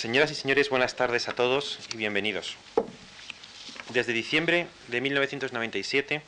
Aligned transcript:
Señoras 0.00 0.30
y 0.30 0.34
señores, 0.34 0.70
buenas 0.70 0.96
tardes 0.96 1.28
a 1.28 1.34
todos 1.34 1.78
y 1.92 1.98
bienvenidos. 1.98 2.56
Desde 3.90 4.14
diciembre 4.14 4.66
de 4.88 5.02
1997, 5.02 6.22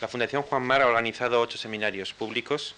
la 0.00 0.08
Fundación 0.08 0.42
Juan 0.42 0.64
Mar 0.64 0.82
ha 0.82 0.88
organizado 0.88 1.40
ocho 1.40 1.58
seminarios 1.58 2.12
públicos 2.12 2.74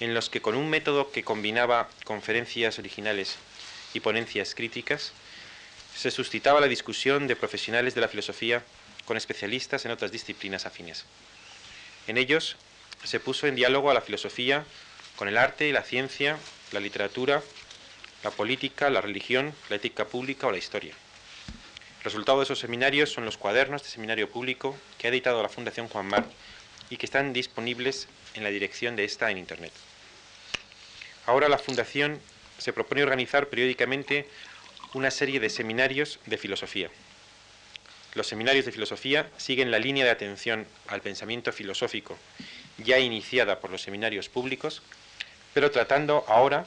en 0.00 0.14
los 0.14 0.30
que 0.30 0.40
con 0.40 0.54
un 0.54 0.70
método 0.70 1.12
que 1.12 1.24
combinaba 1.24 1.90
conferencias 2.04 2.78
originales 2.78 3.36
y 3.92 4.00
ponencias 4.00 4.54
críticas, 4.54 5.12
se 5.94 6.10
suscitaba 6.10 6.62
la 6.62 6.66
discusión 6.66 7.26
de 7.26 7.36
profesionales 7.36 7.94
de 7.94 8.00
la 8.00 8.08
filosofía 8.08 8.64
con 9.04 9.18
especialistas 9.18 9.84
en 9.84 9.90
otras 9.90 10.10
disciplinas 10.10 10.64
afines. 10.64 11.04
En 12.06 12.16
ellos 12.16 12.56
se 13.02 13.20
puso 13.20 13.46
en 13.46 13.56
diálogo 13.56 13.90
a 13.90 13.94
la 13.94 14.00
filosofía 14.00 14.64
con 15.16 15.28
el 15.28 15.36
arte, 15.36 15.70
la 15.70 15.82
ciencia, 15.82 16.38
la 16.72 16.80
literatura, 16.80 17.42
la 18.24 18.30
política, 18.30 18.88
la 18.88 19.02
religión, 19.02 19.54
la 19.68 19.76
ética 19.76 20.06
pública 20.06 20.46
o 20.46 20.50
la 20.50 20.56
historia. 20.56 20.94
El 21.98 22.04
resultado 22.04 22.38
de 22.38 22.44
esos 22.44 22.58
seminarios 22.58 23.12
son 23.12 23.26
los 23.26 23.36
cuadernos 23.36 23.82
de 23.82 23.90
seminario 23.90 24.30
público 24.30 24.76
que 24.98 25.06
ha 25.06 25.10
editado 25.10 25.42
la 25.42 25.50
Fundación 25.50 25.88
Juan 25.88 26.06
Mar 26.06 26.24
y 26.88 26.96
que 26.96 27.06
están 27.06 27.34
disponibles 27.34 28.08
en 28.34 28.42
la 28.42 28.50
dirección 28.50 28.96
de 28.96 29.04
esta 29.04 29.30
en 29.30 29.38
Internet. 29.38 29.72
Ahora 31.26 31.48
la 31.48 31.58
Fundación 31.58 32.18
se 32.58 32.72
propone 32.72 33.02
organizar 33.02 33.48
periódicamente 33.48 34.28
una 34.94 35.10
serie 35.10 35.38
de 35.38 35.50
seminarios 35.50 36.18
de 36.24 36.38
filosofía. 36.38 36.90
Los 38.14 38.28
seminarios 38.28 38.64
de 38.64 38.72
filosofía 38.72 39.28
siguen 39.36 39.70
la 39.70 39.78
línea 39.78 40.04
de 40.04 40.10
atención 40.10 40.66
al 40.86 41.02
pensamiento 41.02 41.52
filosófico 41.52 42.18
ya 42.78 42.98
iniciada 42.98 43.60
por 43.60 43.70
los 43.70 43.82
seminarios 43.82 44.28
públicos, 44.28 44.82
pero 45.52 45.70
tratando 45.70 46.24
ahora 46.26 46.64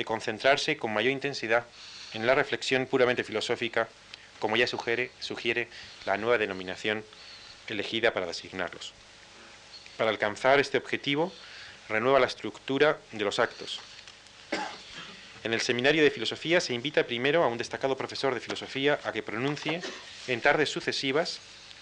de 0.00 0.06
concentrarse 0.06 0.78
con 0.78 0.94
mayor 0.94 1.12
intensidad 1.12 1.66
en 2.14 2.24
la 2.24 2.34
reflexión 2.34 2.86
puramente 2.86 3.22
filosófica, 3.22 3.86
como 4.38 4.56
ya 4.56 4.66
sugiere, 4.66 5.68
la 6.06 6.16
nueva 6.16 6.38
denominación 6.38 7.04
elegida 7.68 8.14
para 8.14 8.24
designarlos. 8.24 8.94
Para 9.98 10.08
alcanzar 10.08 10.58
este 10.58 10.78
objetivo, 10.78 11.30
renueva 11.90 12.18
la 12.18 12.28
estructura 12.28 12.98
de 13.12 13.24
los 13.24 13.38
actos. 13.38 13.78
En 15.44 15.52
el 15.52 15.60
seminario 15.60 16.02
de 16.02 16.10
filosofía 16.10 16.62
se 16.62 16.72
invita 16.72 17.04
primero 17.04 17.44
a 17.44 17.48
un 17.48 17.58
destacado 17.58 17.94
profesor 17.94 18.32
de 18.32 18.40
filosofía 18.40 18.98
a 19.04 19.12
que 19.12 19.22
pronuncie 19.22 19.82
en 20.28 20.40
tardes 20.40 20.70
sucesivas 20.70 21.40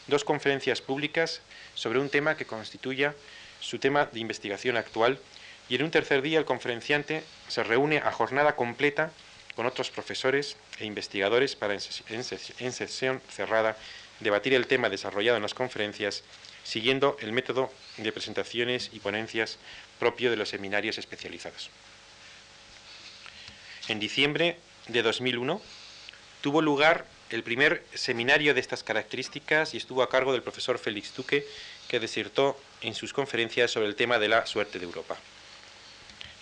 dos 0.09 0.25
conferencias 0.25 0.81
públicas 0.81 1.41
sobre 1.77 2.01
un 2.01 2.11
tema 2.11 2.37
que 2.37 2.47
constituya 2.47 3.15
su 3.61 3.79
tema 3.79 4.07
de 4.07 4.19
investigación 4.19 4.77
actual 4.77 5.21
y 5.69 5.75
en 5.75 5.83
un 5.83 5.91
tercer 5.91 6.23
día 6.23 6.39
el 6.39 6.45
conferenciante 6.45 7.23
se 7.49 7.63
reúne 7.63 7.99
a 7.99 8.13
jornada 8.13 8.57
completa 8.57 9.11
con 9.55 9.67
otros 9.67 9.91
profesores 9.91 10.57
e 10.79 10.87
investigadores 10.87 11.57
para 11.57 11.75
en, 11.75 12.73
sesión 12.73 13.21
cerrada 13.29 13.77
debatir 14.21 14.55
el 14.55 14.67
tema 14.67 14.89
desarrollado 14.89 15.37
en 15.37 15.43
las 15.43 15.55
conferencias 15.55 16.23
siguiendo 16.65 17.17
el 17.21 17.33
método 17.33 17.73
de 17.97 18.13
presentaciones 18.13 18.91
y 18.93 19.01
ponencias 19.01 19.59
propio 19.99 20.31
de 20.31 20.37
los 20.37 20.51
seminarios 20.51 20.99
especializados. 20.99 21.71
En 23.89 23.99
diciembre 23.99 24.59
de 24.87 25.03
2001 25.03 25.61
tuvo 26.41 26.63
lugar 26.63 27.07
el 27.31 27.43
primer 27.43 27.85
seminario 27.95 28.55
de 28.55 28.61
estas 28.61 28.83
características 28.83 29.75
y 29.75 29.77
estuvo 29.77 30.03
a 30.03 30.09
cargo 30.09 30.33
del 30.33 30.43
profesor 30.43 30.79
Félix 30.79 31.15
Duque, 31.15 31.47
que 31.89 32.01
desertó 32.01 32.59
en 32.81 32.95
sus 32.95 33.13
conferencias 33.13 33.71
sobre 33.71 33.89
el 33.89 33.97
tema 33.97 34.19
de 34.19 34.29
la 34.29 34.47
suerte 34.47 34.79
de 34.79 34.85
Europa. 34.85 35.17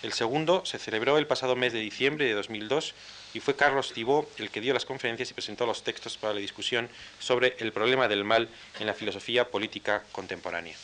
El 0.03 0.13
segundo 0.13 0.63
se 0.63 0.77
celebró 0.77 1.17
el 1.17 1.25
pasado 1.25 1.55
mes 1.55 1.73
de 1.73 1.79
diciembre 1.79 2.25
de 2.25 2.33
2002 2.33 2.93
y 3.33 3.39
fue 3.39 3.55
Carlos 3.55 3.93
Thibó 3.93 4.29
el 4.37 4.51
que 4.51 4.61
dio 4.61 4.73
las 4.73 4.85
conferencias 4.85 5.31
y 5.31 5.33
presentó 5.33 5.65
los 5.65 5.83
textos 5.83 6.17
para 6.17 6.35
la 6.35 6.39
discusión 6.39 6.87
sobre 7.19 7.55
el 7.59 7.71
problema 7.71 8.07
del 8.07 8.23
mal 8.23 8.47
en 8.79 8.85
la 8.85 8.93
filosofía 8.93 9.49
política 9.49 10.03
contemporánea. 10.11 10.77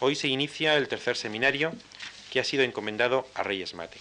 Hoy 0.00 0.14
se 0.14 0.28
inicia 0.28 0.76
el 0.76 0.88
tercer 0.88 1.16
seminario 1.16 1.72
que 2.30 2.38
ha 2.40 2.44
sido 2.44 2.64
encomendado 2.64 3.26
a 3.34 3.42
Reyes 3.42 3.72
Mate. 3.72 3.98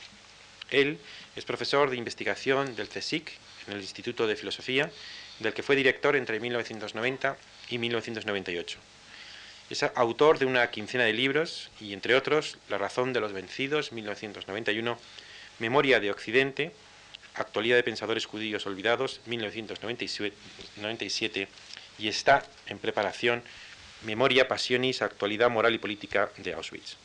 Él 0.72 1.00
es 1.38 1.46
profesor 1.46 1.90
de 1.90 1.96
investigación 1.96 2.76
del 2.76 2.90
CSIC 2.90 3.32
en 3.68 3.74
el 3.76 3.82
Instituto 3.82 4.28
de 4.28 4.36
Filosofía, 4.36 4.92
del 5.40 5.54
que 5.54 5.64
fue 5.64 5.78
director 5.78 6.18
entre 6.18 6.42
1990 6.42 7.38
y 7.70 7.78
1998. 7.78 8.78
Es 9.68 9.82
autor 9.82 10.38
de 10.38 10.46
una 10.46 10.70
quincena 10.70 11.06
de 11.06 11.14
libros 11.14 11.72
y, 11.82 11.94
entre 11.94 12.14
otros, 12.14 12.60
La 12.70 12.78
razón 12.78 13.14
de 13.14 13.20
los 13.20 13.34
vencidos, 13.34 13.92
1991, 13.92 14.96
Memoria 15.58 16.00
de 16.00 16.12
Occidente, 16.12 16.72
Actualidad 17.34 17.76
de 17.76 17.82
Pensadores 17.82 18.28
Judíos 18.28 18.68
Olvidados, 18.68 19.22
1997, 19.26 21.48
y 21.98 22.08
está 22.08 22.46
en 22.68 22.78
preparación 22.78 23.42
Memoria 24.04 24.48
Passionis, 24.48 25.02
Actualidad 25.02 25.50
Moral 25.50 25.74
y 25.74 25.80
Política 25.80 26.30
de 26.38 26.54
Auschwitz. 26.54 26.98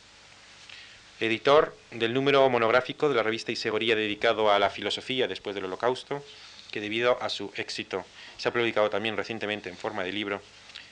Editor 1.19 1.75
del 1.91 2.13
número 2.13 2.47
monográfico 2.51 3.09
de 3.09 3.15
la 3.15 3.23
revista 3.23 3.53
Isegoría 3.53 3.97
dedicado 3.97 4.53
a 4.53 4.59
la 4.59 4.69
filosofía 4.69 5.27
después 5.29 5.55
del 5.55 5.65
Holocausto, 5.65 6.23
que 6.71 6.83
debido 6.83 7.23
a 7.23 7.31
su 7.31 7.51
éxito 7.57 8.05
se 8.37 8.51
ha 8.51 8.53
publicado 8.53 8.91
también 8.91 9.17
recientemente 9.17 9.71
en 9.71 9.79
forma 9.79 10.05
de 10.05 10.13
libro 10.13 10.43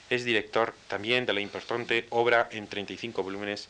es 0.09 0.25
director 0.25 0.73
también 0.87 1.25
de 1.25 1.33
la 1.33 1.41
importante 1.41 2.05
obra 2.09 2.49
en 2.51 2.67
35 2.67 3.23
volúmenes 3.23 3.67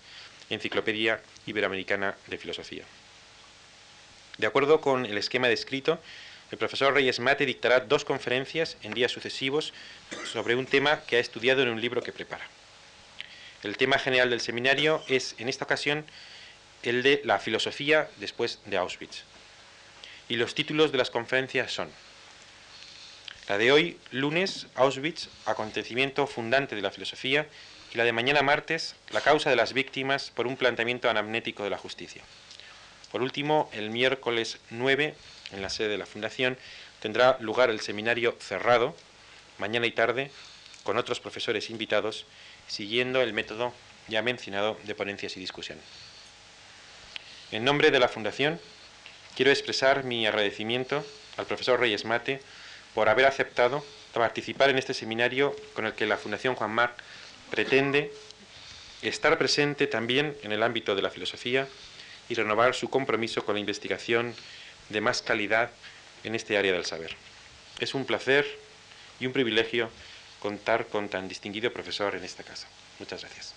Enciclopedia 0.50 1.22
Iberoamericana 1.45 2.16
de 2.27 2.38
Filosofía. 2.38 2.83
De 4.38 4.47
acuerdo 4.47 4.81
con 4.81 5.05
el 5.05 5.17
esquema 5.17 5.47
descrito, 5.47 6.00
el 6.51 6.57
profesor 6.57 6.94
Reyes 6.94 7.19
Mate 7.19 7.45
dictará 7.45 7.81
dos 7.81 8.05
conferencias 8.05 8.77
en 8.81 8.94
días 8.94 9.11
sucesivos 9.11 9.73
sobre 10.25 10.55
un 10.55 10.66
tema 10.66 11.01
que 11.01 11.17
ha 11.17 11.19
estudiado 11.19 11.61
en 11.61 11.69
un 11.69 11.81
libro 11.81 12.01
que 12.01 12.11
prepara. 12.11 12.47
El 13.61 13.77
tema 13.77 14.00
general 14.00 14.29
del 14.29 14.41
seminario 14.41 15.03
es, 15.07 15.35
en 15.38 15.50
esta 15.50 15.66
ocasión, 15.66 16.06
el 16.81 17.03
de 17.03 17.21
la 17.25 17.39
filosofía 17.39 18.09
después 18.17 18.59
de 18.66 18.77
Auschwitz. 18.77 19.23
Y 20.29 20.38
los 20.38 20.56
títulos 20.56 20.91
de 20.91 20.97
las 20.97 21.09
conferencias 21.09 21.71
son 21.71 21.89
la 23.50 23.58
de 23.58 23.72
hoy, 23.72 23.98
lunes, 24.12 24.68
Auschwitz, 24.76 25.28
acontecimiento 25.48 26.28
fundante 26.28 26.76
de 26.76 26.84
la 26.84 26.92
filosofía, 26.92 27.48
y 27.92 27.98
la 27.98 28.04
de 28.04 28.14
mañana, 28.14 28.44
martes, 28.44 28.96
la 29.10 29.22
causa 29.22 29.50
de 29.50 29.56
las 29.56 29.74
víctimas 29.74 30.30
por 30.30 30.46
un 30.46 30.56
planteamiento 30.56 31.10
anamnético 31.10 31.64
de 31.64 31.72
la 31.72 31.80
justicia. 31.80 32.22
Por 33.12 33.24
último, 33.24 33.68
el 33.74 33.90
miércoles 33.90 34.60
9, 34.70 35.16
en 35.52 35.62
la 35.64 35.72
sede 35.72 35.88
de 35.88 35.98
la 35.98 36.06
Fundación, 36.06 36.60
tendrá 37.00 37.38
lugar 37.40 37.72
el 37.72 37.80
seminario 37.80 38.38
cerrado, 38.40 38.96
mañana 39.58 39.88
y 39.88 39.92
tarde, 39.94 40.30
con 40.84 40.98
otros 40.98 41.20
profesores 41.20 41.72
invitados, 41.72 42.28
siguiendo 42.68 43.20
el 43.20 43.34
método 43.34 43.74
ya 44.10 44.22
mencionado 44.22 44.78
de 44.84 44.94
ponencias 44.94 45.36
y 45.38 45.40
discusión. 45.40 45.80
En 47.52 47.64
nombre 47.64 47.90
de 47.90 48.00
la 48.00 48.10
Fundación, 48.10 48.62
quiero 49.36 49.50
expresar 49.50 50.04
mi 50.04 50.28
agradecimiento 50.28 51.04
al 51.38 51.48
profesor 51.48 51.80
Reyes 51.80 52.06
Mate 52.06 52.42
por 53.00 53.08
haber 53.08 53.28
aceptado 53.28 53.82
participar 54.14 54.70
en 54.70 54.78
este 54.78 54.94
seminario 54.94 55.56
con 55.74 55.86
el 55.86 55.94
que 55.94 56.06
la 56.06 56.18
Fundación 56.18 56.56
Juan 56.56 56.72
Marc 56.72 57.02
pretende 57.50 58.12
estar 59.02 59.38
presente 59.38 59.88
también 59.88 60.36
en 60.44 60.52
el 60.52 60.62
ámbito 60.62 60.96
de 60.96 61.02
la 61.02 61.10
filosofía 61.10 61.66
y 62.28 62.34
renovar 62.34 62.76
su 62.76 62.90
compromiso 62.90 63.46
con 63.46 63.56
la 63.56 63.62
investigación 63.62 64.36
de 64.90 65.00
más 65.00 65.22
calidad 65.22 65.70
en 66.26 66.36
este 66.36 66.58
área 66.58 66.74
del 66.74 66.84
saber. 66.84 67.16
Es 67.80 67.94
un 67.94 68.04
placer 68.04 68.46
y 69.22 69.28
un 69.28 69.31
privilegio 69.31 69.90
contar 70.42 70.88
con 70.88 71.08
tan 71.08 71.30
distinguido 71.30 71.72
profesor 71.72 72.16
en 72.16 72.26
esta 72.26 72.44
casa. 72.44 72.68
Muchas 73.00 73.22
gracias. 73.22 73.54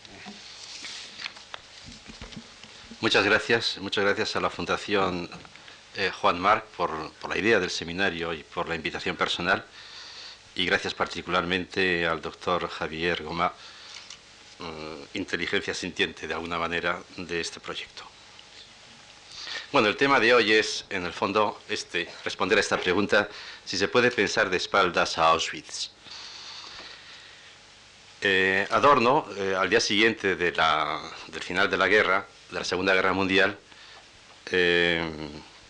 Muchas 3.00 3.24
gracias, 3.24 3.78
muchas 3.80 4.04
gracias 4.04 4.36
a 4.36 4.40
la 4.40 4.50
Fundación 4.50 5.28
eh, 5.94 6.10
Juan 6.10 6.40
Marc 6.40 6.64
por, 6.76 6.90
la 7.28 7.36
idea 7.36 7.60
del 7.60 7.68
seminario 7.68 8.32
y 8.32 8.42
por 8.42 8.66
la 8.66 8.74
invitación 8.74 9.14
personal 9.14 9.62
y 10.54 10.64
gracias 10.64 10.94
particularmente 10.94 12.06
al 12.06 12.22
doctor 12.22 12.66
Javier 12.68 13.22
Goma, 13.22 13.52
eh, 14.60 15.06
inteligencia 15.14 15.74
sintiente 15.74 16.26
de 16.26 16.32
alguna 16.32 16.58
manera 16.58 16.98
de 17.18 17.40
este 17.40 17.60
proyecto. 17.60 18.04
Bueno, 19.70 19.88
el 19.88 19.96
tema 19.96 20.18
de 20.18 20.32
hoy 20.32 20.52
es, 20.52 20.86
en 20.88 21.04
el 21.04 21.12
fondo, 21.12 21.60
este, 21.68 22.08
responder 22.24 22.56
a 22.56 22.62
esta 22.62 22.78
pregunta, 22.78 23.28
si 23.64 23.76
se 23.76 23.88
puede 23.88 24.10
pensar 24.10 24.48
de 24.48 24.56
espaldas 24.56 25.18
a 25.18 25.28
Auschwitz. 25.28 25.90
Eh, 28.22 28.66
Adorno, 28.70 29.26
al 29.58 29.68
día 29.68 29.80
siguiente 29.80 30.36
del 30.36 30.54
final 31.40 31.68
de 31.68 31.76
la 31.76 31.88
guerra, 31.88 32.26
de 32.50 32.58
la 32.58 32.64
Segunda 32.64 32.94
Guerra 32.94 33.12
Mundial, 33.12 33.58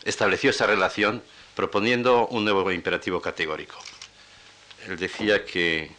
estableció 0.05 0.51
esa 0.51 0.67
relación 0.67 1.23
proponiendo 1.55 2.27
un 2.29 2.45
nuevo 2.45 2.71
imperativo 2.73 3.21
categórico. 3.21 3.79
Él 4.87 4.97
decía 4.97 5.45
que 5.45 5.91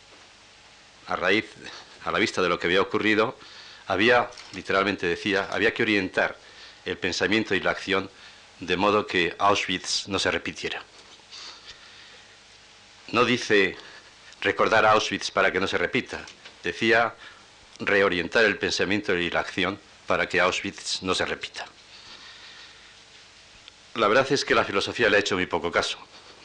a 1.08 1.16
raíz, 1.16 1.46
a 2.04 2.12
la 2.12 2.20
vista 2.20 2.42
de 2.42 2.50
lo 2.50 2.60
que 2.60 2.68
había 2.68 2.82
ocurrido, 2.82 3.38
había, 3.88 4.30
literalmente 4.54 5.08
decía, 5.08 5.48
había 5.52 5.74
que 5.74 5.84
orientar 5.84 6.38
el 6.86 6.98
pensamiento 6.98 7.56
y 7.56 7.60
la 7.60 7.72
acción 7.72 8.10
de 8.60 8.78
modo 8.78 9.06
que 9.08 9.36
Auschwitz 9.38 10.08
no 10.08 10.20
se 10.20 10.32
repitiera. 10.32 10.82
No 13.12 13.26
dice 13.26 13.76
recordar 14.42 14.86
Auschwitz 14.86 15.32
para 15.32 15.52
que 15.52 15.60
no 15.60 15.68
se 15.68 15.78
repita, 15.78 16.26
decía 16.64 17.16
reorientar 17.80 18.46
el 18.46 18.58
pensamiento 18.58 19.16
y 19.16 19.30
la 19.30 19.42
acción 19.42 19.80
para 20.08 20.28
que 20.28 20.40
Auschwitz 20.40 21.02
no 21.02 21.16
se 21.16 21.26
repita. 21.26 21.66
La 23.95 24.07
verdad 24.07 24.25
es 24.31 24.44
que 24.44 24.56
la 24.56 24.63
filosofía 24.63 25.07
le 25.07 25.18
ha 25.18 25.19
hecho 25.19 25.36
muy 25.36 25.45
poco 25.45 25.72
caso. 25.72 26.00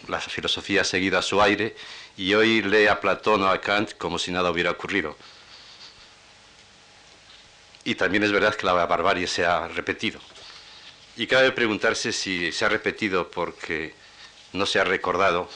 La 0.06 0.20
filosofía 0.20 0.82
ha 0.82 0.84
seguido 0.84 1.18
a 1.18 1.22
su 1.22 1.40
aire 1.40 1.74
y 2.16 2.34
hoy 2.34 2.60
lee 2.60 2.88
a 2.88 3.00
Platón 3.00 3.42
o 3.42 3.48
a 3.48 3.58
Kant 3.58 3.94
como 3.96 4.18
si 4.18 4.30
nada 4.30 4.50
hubiera 4.50 4.70
ocurrido. 4.70 5.16
Y 7.84 7.94
también 7.94 8.22
es 8.22 8.32
verdad 8.32 8.54
que 8.54 8.66
la 8.66 8.74
barbarie 8.74 9.26
se 9.26 9.46
ha 9.46 9.66
repetido. 9.66 10.20
Y 11.16 11.26
cabe 11.26 11.50
preguntarse 11.52 12.12
si 12.12 12.52
se 12.52 12.66
ha 12.66 12.68
repetido 12.68 13.30
porque 13.30 13.94
no 14.52 14.66
se 14.66 14.78
ha 14.78 14.84
recordado 14.84 15.48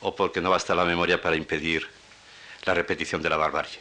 o 0.00 0.14
porque 0.14 0.42
no 0.42 0.50
basta 0.50 0.74
la 0.74 0.84
memoria 0.84 1.22
para 1.22 1.36
impedir 1.36 1.88
la 2.64 2.74
repetición 2.74 3.22
de 3.22 3.30
la 3.30 3.38
barbarie. 3.38 3.80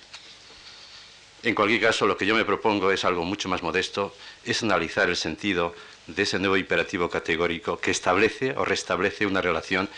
En 1.43 1.53
cualquier 1.53 1.81
caso, 1.81 2.07
lo 2.07 2.17
que 2.17 2.25
yo 2.25 2.35
me 2.35 2.45
propongo 2.45 2.89
es 2.91 3.03
algo 3.03 3.25
mucho 3.25 3.49
más 3.49 3.61
modesto, 3.61 4.15
es 4.45 4.63
analizar 4.63 5.09
el 5.09 5.17
sentido 5.17 5.75
de 6.07 6.23
ese 6.23 6.39
nuevo 6.39 6.57
imperativo 6.57 7.09
categórico 7.09 7.79
que 7.79 7.91
establece 7.91 8.53
o 8.57 8.65
restablece 8.65 9.25
una 9.25 9.41
relación 9.41 9.89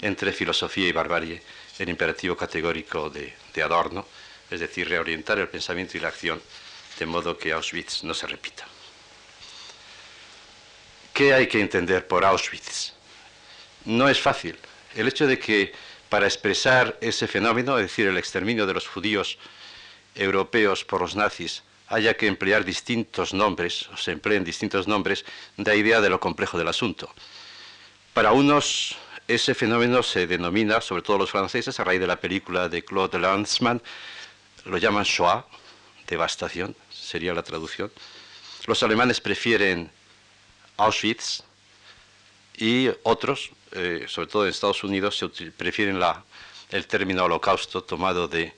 entre 0.00 0.32
filosofía 0.32 0.88
y 0.88 0.92
barbarie, 0.92 1.42
el 1.78 1.88
imperativo 1.88 2.36
categórico 2.36 3.10
de, 3.10 3.34
Adorno, 3.62 4.06
es 4.50 4.60
decir, 4.60 4.88
reorientar 4.88 5.38
el 5.38 5.48
pensamiento 5.48 5.96
y 5.96 6.00
la 6.00 6.08
acción 6.08 6.40
de 6.98 7.06
modo 7.06 7.36
que 7.36 7.52
Auschwitz 7.52 8.04
no 8.04 8.14
se 8.14 8.26
repita. 8.26 8.66
¿Qué 11.12 11.34
hay 11.34 11.46
que 11.46 11.60
entender 11.60 12.06
por 12.06 12.24
Auschwitz? 12.24 12.92
No 13.86 14.08
es 14.08 14.20
fácil. 14.20 14.56
El 14.94 15.08
hecho 15.08 15.26
de 15.26 15.38
que 15.38 15.72
para 16.08 16.26
expresar 16.26 16.96
ese 17.00 17.26
fenómeno, 17.26 17.78
es 17.78 17.86
decir, 17.86 18.06
el 18.06 18.18
exterminio 18.18 18.66
de 18.66 18.74
los 18.74 18.86
judíos 18.86 19.38
europeos 20.14 20.84
por 20.84 21.00
los 21.00 21.16
nazis, 21.16 21.62
haya 21.88 22.14
que 22.14 22.26
emplear 22.26 22.64
distintos 22.64 23.32
nombres, 23.32 23.88
o 23.88 23.96
se 23.96 24.12
empleen 24.12 24.44
distintos 24.44 24.88
nombres, 24.88 25.24
da 25.56 25.74
idea 25.74 26.00
de 26.00 26.10
lo 26.10 26.18
complejo 26.18 26.58
del 26.58 26.68
asunto. 26.68 27.12
Para 28.12 28.32
unos, 28.32 28.96
ese 29.28 29.54
fenómeno 29.54 30.02
se 30.02 30.26
denomina, 30.26 30.80
sobre 30.80 31.02
todo 31.02 31.18
los 31.18 31.30
franceses, 31.30 31.78
a 31.78 31.84
raíz 31.84 32.00
de 32.00 32.06
la 32.06 32.20
película 32.20 32.68
de 32.68 32.84
Claude 32.84 33.18
Lanzmann, 33.18 33.82
lo 34.64 34.78
llaman 34.78 35.04
Shoah, 35.04 35.46
devastación, 36.06 36.74
sería 36.90 37.34
la 37.34 37.42
traducción. 37.42 37.90
Los 38.66 38.82
alemanes 38.82 39.20
prefieren 39.20 39.90
Auschwitz 40.76 41.42
y 42.56 42.88
otros, 43.04 43.50
eh, 43.72 44.06
sobre 44.08 44.26
todo 44.28 44.44
en 44.44 44.50
Estados 44.50 44.82
Unidos, 44.82 45.24
prefieren 45.56 46.00
el 46.70 46.86
término 46.86 47.24
holocausto 47.24 47.84
tomado 47.84 48.26
de 48.26 48.52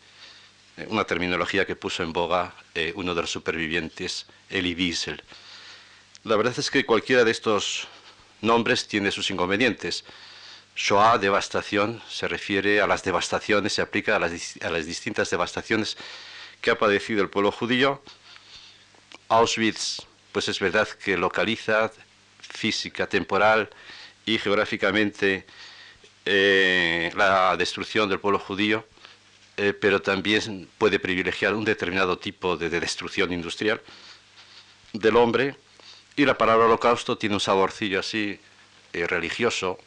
una 0.86 1.04
terminología 1.04 1.66
que 1.66 1.76
puso 1.76 2.02
en 2.02 2.12
boga 2.12 2.54
eh, 2.74 2.92
uno 2.94 3.14
de 3.14 3.22
los 3.22 3.30
supervivientes, 3.30 4.26
Elie 4.48 4.74
Wiesel. 4.74 5.22
La 6.24 6.36
verdad 6.36 6.54
es 6.56 6.70
que 6.70 6.86
cualquiera 6.86 7.24
de 7.24 7.30
estos 7.30 7.88
nombres 8.40 8.86
tiene 8.86 9.10
sus 9.10 9.30
inconvenientes. 9.30 10.04
Shoah, 10.76 11.18
devastación, 11.18 12.00
se 12.08 12.28
refiere 12.28 12.80
a 12.80 12.86
las 12.86 13.02
devastaciones, 13.02 13.72
se 13.72 13.82
aplica 13.82 14.16
a 14.16 14.18
las, 14.18 14.56
a 14.62 14.70
las 14.70 14.86
distintas 14.86 15.30
devastaciones 15.30 15.96
que 16.60 16.70
ha 16.70 16.78
padecido 16.78 17.22
el 17.22 17.30
pueblo 17.30 17.50
judío. 17.50 18.02
Auschwitz, 19.28 20.02
pues 20.32 20.48
es 20.48 20.60
verdad 20.60 20.88
que 20.88 21.16
localiza 21.16 21.90
física, 22.40 23.08
temporal 23.08 23.70
y 24.24 24.38
geográficamente 24.38 25.44
eh, 26.24 27.10
la 27.16 27.56
destrucción 27.56 28.08
del 28.08 28.20
pueblo 28.20 28.38
judío 28.38 28.86
eh, 29.58 29.72
pero 29.72 30.00
también 30.00 30.68
puede 30.78 31.00
privilegiar 31.00 31.52
un 31.52 31.64
determinado 31.64 32.16
tipo 32.16 32.56
de, 32.56 32.70
destrucción 32.70 33.32
industrial 33.32 33.82
del 34.92 35.16
hombre. 35.16 35.56
Y 36.14 36.24
la 36.24 36.38
palabra 36.38 36.66
holocausto 36.66 37.18
tiene 37.18 37.34
un 37.34 37.40
saborcillo 37.40 37.98
así 37.98 38.38
eh, 38.92 39.06
religioso, 39.08 39.78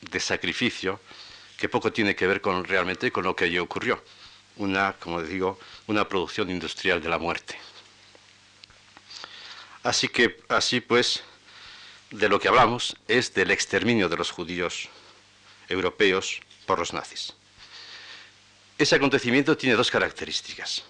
de 0.00 0.18
sacrificio, 0.18 0.98
que 1.58 1.68
poco 1.68 1.92
tiene 1.92 2.16
que 2.16 2.26
ver 2.26 2.40
con 2.40 2.64
realmente 2.64 3.12
con 3.12 3.24
lo 3.24 3.36
que 3.36 3.44
allí 3.44 3.58
ocurrió. 3.58 4.02
Una, 4.56 4.94
como 4.94 5.22
digo, 5.22 5.58
una 5.86 6.08
producción 6.08 6.48
industrial 6.48 7.02
de 7.02 7.08
la 7.10 7.18
muerte. 7.18 7.58
Así 9.82 10.08
que, 10.08 10.40
así 10.48 10.80
pues, 10.80 11.22
de 12.10 12.30
lo 12.30 12.40
que 12.40 12.48
hablamos 12.48 12.96
es 13.08 13.34
del 13.34 13.50
exterminio 13.50 14.08
de 14.08 14.16
los 14.16 14.30
judíos 14.30 14.88
europeos 15.68 16.40
por 16.64 16.78
los 16.78 16.94
nazis. 16.94 17.34
Ese 18.76 18.96
acontecimiento 18.96 19.56
tiene 19.56 19.76
dos 19.76 19.90
características. 19.90 20.82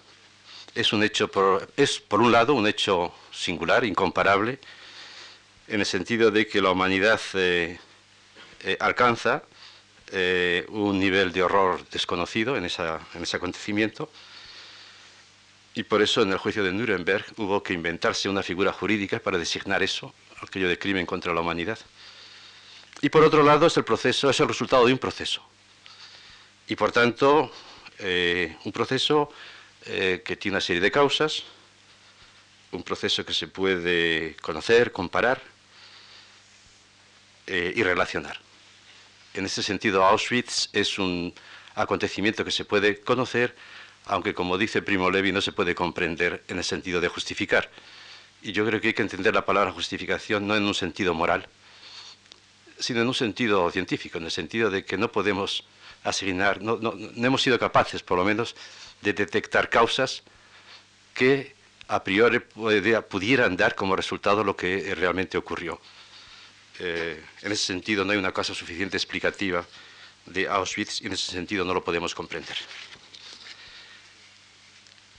Es, 0.73 0.91
un 0.91 1.03
hecho 1.03 1.27
por, 1.29 1.69
es, 1.77 1.99
por 1.99 2.19
un 2.19 2.31
lado, 2.31 2.53
un 2.53 2.67
hecho 2.67 3.13
singular, 3.31 3.85
incomparable, 3.85 4.59
en 5.67 5.79
el 5.79 5.85
sentido 5.85 6.31
de 6.31 6.47
que 6.47 6.61
la 6.61 6.71
humanidad 6.71 7.21
eh, 7.33 7.79
eh, 8.61 8.77
alcanza 8.79 9.43
eh, 10.11 10.65
un 10.69 10.99
nivel 10.99 11.31
de 11.31 11.43
horror 11.43 11.87
desconocido 11.89 12.57
en, 12.57 12.65
en 12.65 13.23
ese 13.23 13.37
acontecimiento, 13.37 14.09
y 15.75 15.83
por 15.83 16.01
eso 16.01 16.21
en 16.21 16.31
el 16.31 16.37
juicio 16.37 16.63
de 16.63 16.71
Nuremberg 16.71 17.25
hubo 17.37 17.61
que 17.61 17.73
inventarse 17.73 18.29
una 18.29 18.41
figura 18.41 18.71
jurídica 18.71 19.19
para 19.19 19.37
designar 19.37 19.83
eso, 19.83 20.13
aquello 20.41 20.69
de 20.69 20.79
crimen 20.79 21.05
contra 21.05 21.33
la 21.33 21.41
humanidad. 21.41 21.77
Y 23.01 23.09
por 23.09 23.23
otro 23.23 23.43
lado 23.43 23.67
es 23.67 23.75
el 23.75 23.83
proceso, 23.83 24.29
es 24.29 24.39
el 24.39 24.47
resultado 24.47 24.85
de 24.85 24.93
un 24.93 24.99
proceso. 24.99 25.43
Y 26.67 26.75
por 26.77 26.93
tanto, 26.93 27.51
eh, 27.99 28.55
un 28.65 28.71
proceso 28.71 29.31
eh, 29.85 30.21
que 30.25 30.35
tiene 30.35 30.55
una 30.55 30.61
serie 30.61 30.81
de 30.81 30.91
causas, 30.91 31.43
un 32.71 32.83
proceso 32.83 33.25
que 33.25 33.33
se 33.33 33.47
puede 33.47 34.35
conocer, 34.41 34.91
comparar 34.91 35.41
eh, 37.47 37.73
y 37.75 37.83
relacionar. 37.83 38.39
En 39.33 39.45
ese 39.45 39.61
sentido, 39.63 40.03
Auschwitz 40.03 40.69
es 40.73 40.97
un 40.97 41.33
acontecimiento 41.75 42.43
que 42.43 42.51
se 42.51 42.65
puede 42.65 43.01
conocer, 43.01 43.55
aunque 44.05 44.33
como 44.33 44.57
dice 44.57 44.81
Primo 44.81 45.11
Levi, 45.11 45.31
no 45.31 45.41
se 45.41 45.51
puede 45.51 45.75
comprender 45.75 46.43
en 46.47 46.57
el 46.57 46.63
sentido 46.63 47.01
de 47.01 47.07
justificar. 47.07 47.69
Y 48.41 48.51
yo 48.51 48.65
creo 48.65 48.79
que 48.81 48.89
hay 48.89 48.93
que 48.93 49.01
entender 49.01 49.33
la 49.33 49.45
palabra 49.45 49.71
justificación 49.71 50.47
no 50.47 50.55
en 50.55 50.63
un 50.63 50.73
sentido 50.73 51.13
moral, 51.13 51.47
sino 52.79 53.01
en 53.01 53.07
un 53.07 53.13
sentido 53.13 53.69
científico, 53.71 54.17
en 54.17 54.25
el 54.25 54.31
sentido 54.31 54.69
de 54.69 54.85
que 54.85 54.97
no 54.97 55.11
podemos 55.11 55.65
asignar, 56.05 56.61
no, 56.61 56.79
hemos 57.15 57.41
sido 57.41 57.59
capaces, 57.59 58.01
por 58.03 58.17
lo 58.17 58.23
menos, 58.23 58.55
de 59.01 59.11
detectar 59.11 59.69
causas 59.69 60.23
que 61.13 61.55
a 61.87 62.03
priori 62.03 62.39
pudieran 62.39 63.57
dar 63.57 63.75
como 63.75 63.95
resultado 63.95 64.43
lo 64.43 64.55
que 64.55 64.95
realmente 64.95 65.37
ocurrió. 65.37 65.79
Eh, 66.79 67.23
en 67.41 67.51
ese 67.51 67.65
sentido, 67.65 68.05
no 68.05 68.11
hay 68.11 68.17
una 68.17 68.31
causa 68.31 68.53
suficiente 68.53 68.97
explicativa 68.97 69.65
de 70.25 70.47
Auschwitz 70.47 71.01
y 71.01 71.07
en 71.07 71.13
ese 71.13 71.31
sentido 71.31 71.65
no 71.65 71.73
lo 71.73 71.83
podemos 71.83 72.13
comprender. 72.15 72.57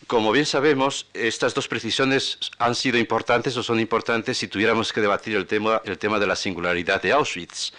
Como 0.07 0.31
bien 0.31 0.47
sabemos, 0.47 1.07
estas 1.15 1.53
dos 1.53 1.67
precisiones 1.67 2.39
han 2.59 2.77
sido 2.77 2.97
importantes 2.97 3.57
o 3.57 3.63
son 3.63 3.81
importantes 3.81 4.39
si 4.39 4.47
tuviéramos 4.47 4.93
que 4.93 5.01
debatir 5.01 5.35
el 5.35 5.47
tema, 5.47 5.83
el 5.85 5.99
tema 5.99 6.21
de 6.21 6.29
la 6.29 6.37
singularidad 6.37 7.03
de 7.03 7.13
Auschwitz. 7.13 7.73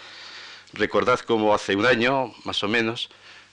Recordad 0.73 1.19
cómo 1.21 1.53
hace 1.53 1.75
un 1.75 1.85
año, 1.85 2.33
más 2.43 2.61
o 2.63 2.67
menos, 2.67 3.09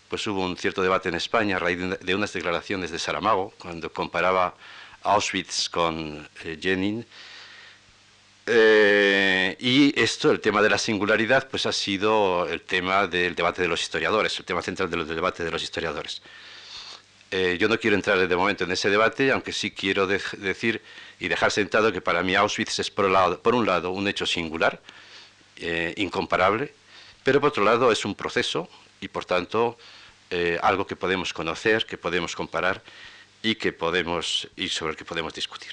pues 0.09 0.27
hubo 0.27 0.45
un 0.45 0.57
cierto 0.57 0.83
debate 0.83 1.09
en 1.09 1.15
España 1.15 1.57
a 1.57 1.59
raíz 1.59 1.79
de 2.01 2.15
unas 2.15 2.33
declaraciones 2.33 2.91
de 2.91 2.99
Saramago, 2.99 3.55
cuando 3.59 3.93
comparaba 3.93 4.55
Auschwitz 5.03 5.69
con 5.69 6.29
eh, 6.45 6.59
Jenin. 6.61 7.07
Eh, 8.47 9.57
y 9.61 9.99
esto, 9.99 10.31
el 10.31 10.41
tema 10.41 10.61
de 10.61 10.71
la 10.71 10.77
singularidad, 10.77 11.49
pues 11.49 11.67
ha 11.67 11.73
sido 11.73 12.47
el 12.49 12.63
tema 12.63 13.07
del 13.07 13.35
debate 13.35 13.63
de 13.63 13.69
los 13.69 13.81
historiadores, 13.81 14.39
el 14.39 14.45
tema 14.45 14.61
central 14.61 14.91
del 14.91 15.07
debate 15.07 15.45
de 15.45 15.51
los 15.51 15.63
historiadores. 15.63 16.21
Eh, 17.31 17.57
yo 17.59 17.69
no 17.69 17.79
quiero 17.79 17.97
entrar 17.97 18.27
de 18.27 18.37
momento 18.37 18.65
en 18.65 18.73
ese 18.73 18.91
debate, 18.91 19.31
aunque 19.33 19.53
sí 19.53 19.71
quiero 19.71 20.07
decir 20.07 20.83
y 21.19 21.29
dejar 21.29 21.51
sentado 21.53 21.93
que 21.93 22.01
para 22.01 22.23
mí 22.23 22.35
Auschwitz 22.35 22.79
es 22.79 22.91
por, 22.91 23.07
un 23.07 23.67
lado 23.67 23.91
un 23.91 24.09
hecho 24.09 24.27
singular, 24.27 24.81
incomparable, 25.97 26.73
pero 27.25 27.41
por 27.41 27.49
otro 27.49 27.65
lado 27.65 27.91
es 27.91 28.05
un 28.05 28.15
proceso 28.15 28.69
y 29.01 29.09
por 29.09 29.25
tanto 29.25 29.77
eh, 30.31 30.59
algo 30.63 30.87
que 30.87 30.95
podemos 30.95 31.33
conocer, 31.33 31.87
que 31.87 31.99
podemos 31.99 32.37
comparar 32.37 32.83
y, 33.43 33.57
sobre 34.69 34.93
el 34.93 34.97
que 34.97 35.05
podemos 35.05 35.35
discutir. 35.35 35.73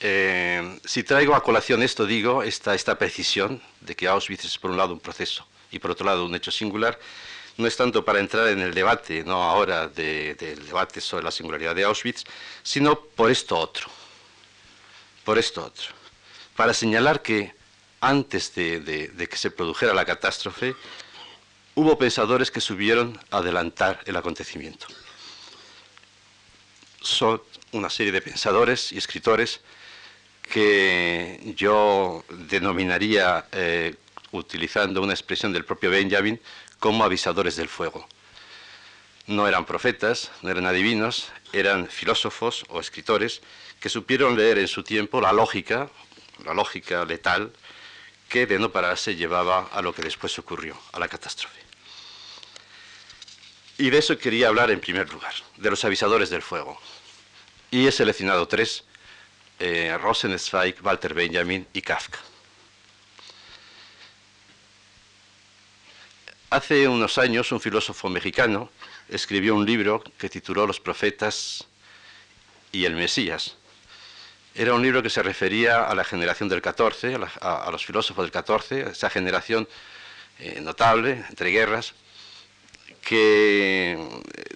Eh, 0.00 0.78
si 0.84 1.02
traigo 1.02 1.34
a 1.34 1.42
colación 1.42 1.82
esto, 1.82 2.06
digo, 2.06 2.42
esta, 2.42 2.74
esta 2.74 2.98
precisión 2.98 3.60
de 3.80 3.94
que 3.94 4.08
Auschwitz 4.08 4.44
es 4.44 4.58
por 4.58 4.70
un 4.70 4.76
lado 4.76 4.92
un 4.92 5.00
proceso 5.00 5.46
y 5.70 5.78
por 5.78 5.90
otro 5.90 6.06
lado 6.06 6.24
un 6.24 6.34
hecho 6.34 6.50
singular, 6.50 6.98
no 7.56 7.66
es 7.66 7.76
tanto 7.76 8.04
para 8.04 8.20
entrar 8.20 8.48
en 8.48 8.60
el 8.60 8.72
debate, 8.72 9.24
no 9.24 9.42
ahora 9.42 9.88
del 9.88 10.66
debate 10.66 11.00
sobre 11.00 11.24
la 11.24 11.30
singularidad 11.30 11.74
de 11.74 11.84
Auschwitz, 11.84 12.24
sino 12.62 12.98
por 12.98 13.30
esto 13.30 13.56
otro 13.58 13.88
por 15.24 15.38
esto 15.38 15.64
otro, 15.64 15.88
para 16.56 16.74
señalar 16.74 17.22
que 17.22 17.54
antes 18.02 18.52
de, 18.54 19.28
que 19.30 19.36
se 19.36 19.52
produjera 19.52 19.94
la 19.94 20.04
catástrofe, 20.04 20.74
hubo 21.76 21.96
pensadores 21.96 22.50
que 22.50 22.60
subieron 22.60 23.18
a 23.30 23.38
adelantar 23.38 24.00
el 24.04 24.16
acontecimiento. 24.16 24.86
Son 27.00 27.40
una 27.70 27.88
serie 27.88 28.12
de 28.12 28.20
pensadores 28.20 28.90
y 28.92 28.98
escritores 28.98 29.60
que 30.42 31.54
yo 31.56 32.24
denominaría, 32.28 33.46
eh, 33.52 33.94
utilizando 34.32 35.00
una 35.00 35.12
expresión 35.12 35.52
del 35.52 35.64
propio 35.64 35.90
Benjamin, 35.90 36.40
como 36.80 37.04
avisadores 37.04 37.54
del 37.54 37.68
fuego. 37.68 38.08
No 39.28 39.46
eran 39.46 39.64
profetas, 39.64 40.32
no 40.42 40.50
eran 40.50 40.66
adivinos, 40.66 41.30
eran 41.52 41.86
filósofos 41.86 42.64
o 42.68 42.80
escritores 42.80 43.42
que 43.78 43.88
supieron 43.88 44.36
leer 44.36 44.58
en 44.58 44.66
su 44.66 44.82
tiempo 44.82 45.20
la 45.20 45.32
lógica, 45.32 45.88
la 46.44 46.54
lógica 46.54 47.04
letal, 47.04 47.52
que 48.32 48.46
de 48.46 48.58
no 48.58 48.72
pararse 48.72 49.14
llevaba 49.14 49.68
a 49.72 49.82
lo 49.82 49.94
que 49.94 50.00
después 50.00 50.38
ocurrió, 50.38 50.74
a 50.92 50.98
la 50.98 51.06
catástrofe. 51.06 51.60
Y 53.76 53.90
de 53.90 53.98
eso 53.98 54.16
quería 54.16 54.48
hablar 54.48 54.70
en 54.70 54.80
primer 54.80 55.12
lugar, 55.12 55.34
de 55.58 55.68
los 55.68 55.84
avisadores 55.84 56.30
del 56.30 56.40
fuego. 56.40 56.80
Y 57.70 57.86
he 57.86 57.92
seleccionado 57.92 58.48
tres, 58.48 58.84
eh, 59.58 59.98
Rosenzweig, 60.00 60.76
Walter 60.82 61.12
Benjamin 61.12 61.66
y 61.74 61.82
Kafka. 61.82 62.20
Hace 66.48 66.88
unos 66.88 67.18
años 67.18 67.52
un 67.52 67.60
filósofo 67.60 68.08
mexicano 68.08 68.70
escribió 69.10 69.54
un 69.54 69.66
libro 69.66 70.02
que 70.16 70.30
tituló 70.30 70.66
Los 70.66 70.80
profetas 70.80 71.66
y 72.72 72.86
el 72.86 72.94
Mesías. 72.94 73.58
Era 74.54 74.74
un 74.74 74.82
libro 74.82 75.02
que 75.02 75.08
se 75.08 75.22
refería 75.22 75.84
a 75.84 75.94
la 75.94 76.04
generación 76.04 76.48
del 76.48 76.60
14, 76.60 77.18
a, 77.40 77.70
los 77.70 77.86
filósofos 77.86 78.24
del 78.24 78.30
14, 78.30 78.90
esa 78.90 79.08
generación 79.08 79.66
eh, 80.38 80.60
notable, 80.60 81.24
entre 81.30 81.50
guerras, 81.50 81.94
que 83.00 83.98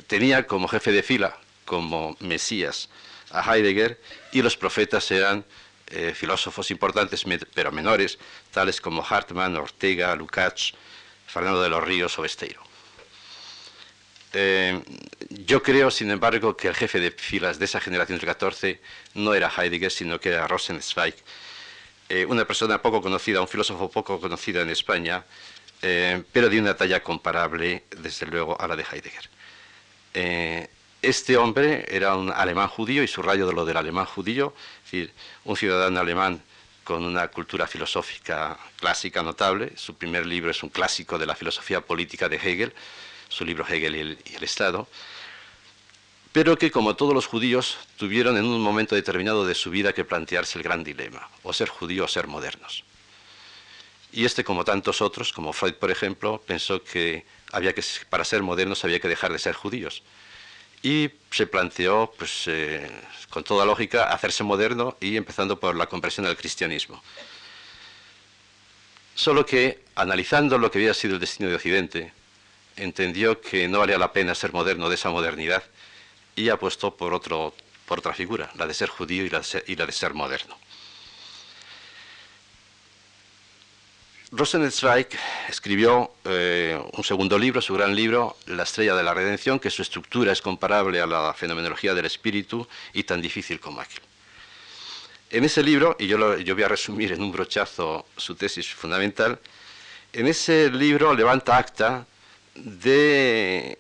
tenía 0.07 0.47
como 0.47 0.69
jefe 0.69 0.93
de 0.93 1.03
fila, 1.03 1.39
como 1.65 2.15
Mesías, 2.21 2.91
a 3.31 3.41
Heidegger, 3.57 3.99
y 4.33 4.43
los 4.43 4.59
profetas 4.59 5.11
eran 5.11 5.47
eh, 5.87 6.13
filósofos 6.15 6.71
importantes, 6.71 7.25
pero 7.55 7.73
menores, 7.73 8.19
tales 8.51 8.83
como 8.83 9.03
Hartmann, 9.03 9.57
Ortega, 9.57 10.15
Lukács, 10.15 10.75
Fernando 11.27 11.63
de 11.63 11.71
los 11.71 11.83
Ríos 11.83 12.19
o 12.19 12.23
Besteiro. 12.23 12.61
Eh, 14.39 14.83
yo 15.31 15.63
creo, 15.63 15.91
sin 15.91 16.11
embargo, 16.11 16.59
que 16.59 16.69
el 16.69 16.75
jefe 16.75 17.01
de 17.01 17.11
filas 17.11 17.59
de 17.59 17.65
esa 17.65 17.81
generación 17.81 18.19
del 18.19 18.27
14 18.27 18.83
no 19.15 19.33
era 19.33 19.51
Heidegger, 19.51 19.91
sino 19.91 20.21
que 20.21 20.29
era 20.29 20.47
Rosenzweig, 20.47 21.15
eh, 22.11 22.27
una 22.27 22.47
persona 22.47 22.83
poco 22.83 23.01
conocida, 23.01 23.41
un 23.41 23.49
filósofo 23.49 23.91
poco 23.91 24.21
conocido 24.21 24.61
en 24.61 24.69
España, 24.69 25.25
eh, 25.81 26.23
pero 26.33 26.51
de 26.51 26.61
una 26.61 26.77
talla 26.77 27.03
comparable, 27.03 27.85
desde 27.97 28.27
luego, 28.27 28.61
a 28.61 28.69
la 28.69 28.77
de 28.77 28.85
Heidegger. 28.85 29.31
este 31.03 31.37
hombre 31.37 31.87
era 31.89 32.15
un 32.17 32.31
alemán 32.31 32.69
judío, 32.69 33.03
y 33.03 33.09
subrayo 33.09 33.47
de 33.47 33.55
lo 33.55 33.65
del 33.65 33.77
alemán 33.79 34.05
judío, 34.07 34.55
es 34.85 34.91
decir, 34.91 35.13
un 35.45 35.57
ciudadano 35.57 36.01
alemán 36.01 36.43
con 36.85 37.05
una 37.05 37.29
cultura 37.29 37.67
filosófica 37.67 38.59
clásica 38.79 39.23
notable. 39.23 39.73
Su 39.77 39.97
primer 39.97 40.27
libro 40.27 40.51
es 40.51 40.63
un 40.63 40.69
clásico 40.71 41.19
de 41.19 41.27
la 41.27 41.35
filosofía 41.35 41.81
política 41.81 42.29
de 42.29 42.37
Hegel, 42.37 42.75
su 43.29 43.45
libro 43.45 43.67
Hegel 43.67 43.97
y 43.97 44.35
el, 44.35 44.43
Estado, 44.43 44.89
pero 46.33 46.59
que 46.59 46.71
como 46.71 46.97
todos 46.97 47.15
los 47.15 47.27
judíos 47.27 47.79
tuvieron 47.97 48.37
en 48.37 48.45
un 48.45 48.61
momento 48.61 48.95
determinado 48.95 49.47
de 49.47 49.55
su 49.55 49.71
vida 49.71 49.93
que 49.93 50.05
plantearse 50.05 50.59
el 50.59 50.65
gran 50.65 50.85
dilema, 50.85 51.29
o 51.43 51.53
ser 51.53 51.69
judío 51.69 52.05
o 52.05 52.09
ser 52.09 52.27
modernos. 52.27 52.85
Y 54.13 54.25
este, 54.25 54.45
como 54.45 54.65
tantos 54.65 55.03
otros, 55.03 55.33
como 55.33 55.53
Freud, 55.53 55.75
por 55.75 55.91
ejemplo, 55.91 56.43
pensó 56.47 56.83
que, 56.83 57.27
había 57.53 57.75
que 57.75 57.83
para 58.09 58.25
ser 58.25 58.43
modernos 58.43 58.85
había 58.85 59.01
que 59.01 59.09
dejar 59.09 59.33
de 59.33 59.39
ser 59.39 59.55
judíos. 59.55 60.03
Y 60.83 61.11
se 61.31 61.47
planteó, 61.47 62.13
pues, 62.17 62.45
eh, 62.47 62.89
con 63.31 63.45
toda 63.45 63.65
lógica, 63.65 64.13
hacerse 64.13 64.45
moderno 64.45 64.97
y 65.01 65.17
empezando 65.17 65.59
por 65.59 65.75
la 65.75 65.87
conversión 65.87 66.27
al 66.27 66.37
cristianismo. 66.37 67.03
Solo 69.15 69.45
que, 69.47 69.83
analizando 69.95 70.59
lo 70.59 70.71
que 70.71 70.79
había 70.79 70.95
sido 70.95 71.15
el 71.15 71.21
destino 71.21 71.49
de 71.49 71.57
Occidente, 71.57 72.13
entendió 72.77 73.41
que 73.41 73.69
no 73.69 73.81
valía 73.81 73.99
la 73.99 74.13
pena 74.13 74.35
ser 74.35 74.53
moderno 74.53 74.89
de 74.89 74.95
esa 74.95 75.11
modernidad 75.11 75.63
y 76.35 76.51
apostó 76.51 76.97
por, 76.97 77.15
otro, 77.15 77.55
por 77.87 77.99
otra 77.99 78.13
figura, 78.13 78.51
la 78.55 78.67
de 78.67 78.75
ser 78.75 78.89
judío 78.89 79.25
y 79.25 79.31
la 79.77 79.87
de 79.87 79.93
ser, 79.93 80.15
moderno. 80.15 80.57
Rosenzweig 84.33 85.09
escribió 85.49 86.13
eh, 86.25 86.79
un 86.93 87.05
segundo 87.05 87.39
libro, 87.39 87.63
su 87.63 87.75
gran 87.75 87.95
libro, 87.95 88.37
La 88.47 88.65
estrella 88.65 88.95
de 88.95 89.03
la 89.03 89.15
redención, 89.15 89.59
que 89.59 89.71
su 89.71 89.83
estructura 89.83 90.33
es 90.33 90.43
comparable 90.43 91.01
a 91.01 91.07
la 91.07 91.33
fenomenología 91.33 91.95
del 91.95 92.07
espíritu 92.07 92.67
y 92.93 93.05
tan 93.05 93.23
difícil 93.23 93.61
como 93.61 93.81
aquel. 93.81 94.03
En 95.31 95.45
ese 95.45 95.63
libro, 95.63 95.97
y 95.99 96.07
yo, 96.07 96.39
yo 96.39 96.55
voy 96.55 96.65
a 96.65 96.69
resumir 96.69 97.13
en 97.13 97.23
un 97.23 97.33
brochazo 97.33 98.07
su 98.17 98.35
tesis 98.35 98.69
fundamental, 98.69 99.41
en 100.13 100.27
ese 100.27 100.71
libro 100.71 101.15
levanta 101.15 101.57
acta 101.57 102.07
de, 102.57 103.77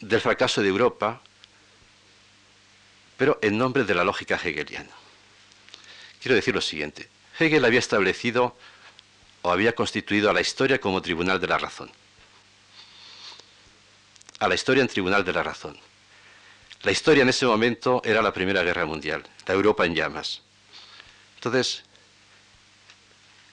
del 0.00 0.20
fracaso 0.20 0.62
de 0.62 0.68
Europa, 0.68 1.20
pero 3.16 3.38
en 3.42 3.56
nombre 3.56 3.84
de 3.84 3.94
la 3.94 4.04
lógica 4.04 4.36
hegeliana. 4.36 4.90
Quiero 6.20 6.34
decir 6.34 6.54
lo 6.54 6.60
siguiente. 6.60 7.08
Hegel 7.38 7.64
había 7.64 7.78
establecido 7.78 8.56
o 9.42 9.50
había 9.50 9.74
constituido 9.74 10.30
a 10.30 10.32
la 10.32 10.40
historia 10.40 10.80
como 10.80 11.02
tribunal 11.02 11.40
de 11.40 11.46
la 11.46 11.58
razón. 11.58 11.90
A 14.38 14.48
la 14.48 14.54
historia 14.54 14.82
en 14.82 14.88
tribunal 14.88 15.24
de 15.24 15.32
la 15.32 15.42
razón. 15.42 15.78
La 16.82 16.92
historia 16.92 17.22
en 17.22 17.28
ese 17.28 17.46
momento 17.46 18.02
era 18.04 18.22
la 18.22 18.32
Primera 18.32 18.62
Guerra 18.62 18.84
Mundial, 18.84 19.24
la 19.46 19.54
Europa 19.54 19.86
en 19.86 19.94
llamas. 19.94 20.42
Entonces, 21.36 21.84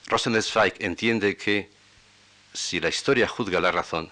Rosenzweig 0.08 0.76
entiende 0.80 1.38
que 1.38 1.70
si 2.54 2.80
la 2.80 2.90
historia 2.90 3.28
juzga 3.28 3.60
la 3.60 3.72
razón, 3.72 4.12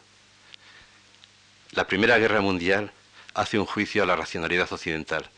la 1.72 1.88
Primera 1.88 2.18
Guerra 2.18 2.42
Mundial 2.42 2.92
hace 3.34 3.58
un 3.58 3.66
juicio 3.66 4.04
a 4.04 4.06
la 4.06 4.16
racionalidad 4.16 4.72
occidental, 4.72 5.30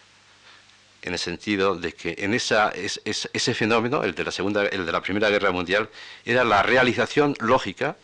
en 1.03 1.13
el 1.13 1.19
sentido 1.19 1.75
de 1.75 1.93
que 1.93 2.15
en 2.19 2.33
esa, 2.33 2.71
ese 2.71 3.53
fenómeno, 3.53 4.03
el 4.03 4.15
de, 4.15 4.23
la 4.23 4.31
segunda, 4.31 4.65
el 4.65 4.85
de 4.85 4.91
la 4.91 5.01
Primera 5.01 5.29
Guerra 5.29 5.51
Mundial, 5.51 5.89
era 6.25 6.43
la 6.43 6.63
realización 6.63 7.35
lógica 7.39 7.97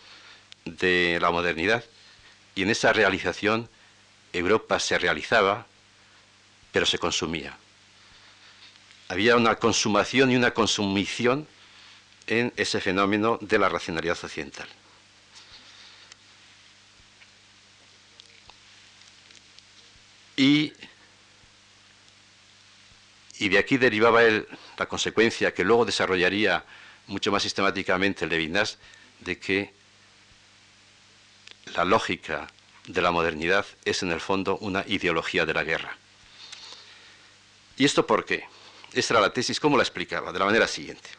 de 0.66 1.18
la 1.22 1.32
modernidad, 1.32 1.84
y 2.56 2.64
en 2.64 2.70
esa 2.70 2.94
realización 2.94 3.70
Europa 4.34 4.80
se 4.80 5.00
realizaba, 5.00 5.66
pero 6.72 6.86
se 6.86 7.00
consumía. 7.00 7.58
Había 9.08 9.38
una 9.38 9.56
consumación 9.56 10.30
y 10.30 10.36
una 10.36 10.52
consumición 10.52 11.48
en 12.28 12.54
ese 12.58 12.80
fenómeno 12.80 13.40
de 13.42 13.58
la 13.58 13.70
racionalidad 13.70 14.18
occidental. 14.22 14.68
Y, 20.40 20.72
de 23.40 23.58
aquí 23.58 23.76
derivaba 23.76 24.24
él 24.24 24.48
la 24.78 24.86
consecuencia 24.86 25.54
que 25.54 25.66
luego 25.66 25.84
desarrollaría 25.84 26.64
mucho 27.08 27.30
más 27.30 27.44
sistemáticamente 27.44 28.26
Levinas 28.26 28.78
de 29.20 29.38
que 29.38 29.74
la 31.76 31.84
lógica 31.84 32.48
de 32.88 33.02
la 33.02 33.12
modernidad 33.12 33.66
es 33.84 34.02
en 34.02 34.14
el 34.14 34.22
fondo 34.22 34.58
una 34.60 34.86
ideología 34.88 35.46
de 35.46 35.54
la 35.54 35.66
guerra. 35.66 35.98
¿Y 37.76 37.84
esto 37.84 38.08
por 38.08 38.24
qué? 38.24 38.46
Esta 38.94 39.16
era 39.16 39.22
la 39.22 39.34
tesis, 39.34 39.60
¿cómo 39.60 39.76
la 39.76 39.84
explicaba? 39.84 40.32
De 40.32 40.40
la 40.40 40.46
manera 40.46 40.70
siguiente. 40.70 41.10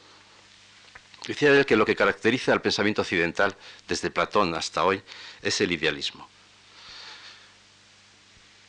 Decía 1.27 1.50
él 1.50 1.67
que 1.67 1.77
lo 1.77 1.85
que 1.85 1.95
caracteriza 1.95 2.55
al 2.55 2.62
pensamiento 2.62 3.03
occidental 3.03 3.55
desde 3.87 4.11
Platón 4.11 4.55
hasta 4.55 4.83
hoy 4.83 5.03
es 5.43 5.61
el 5.61 5.73
idealismo 5.73 6.30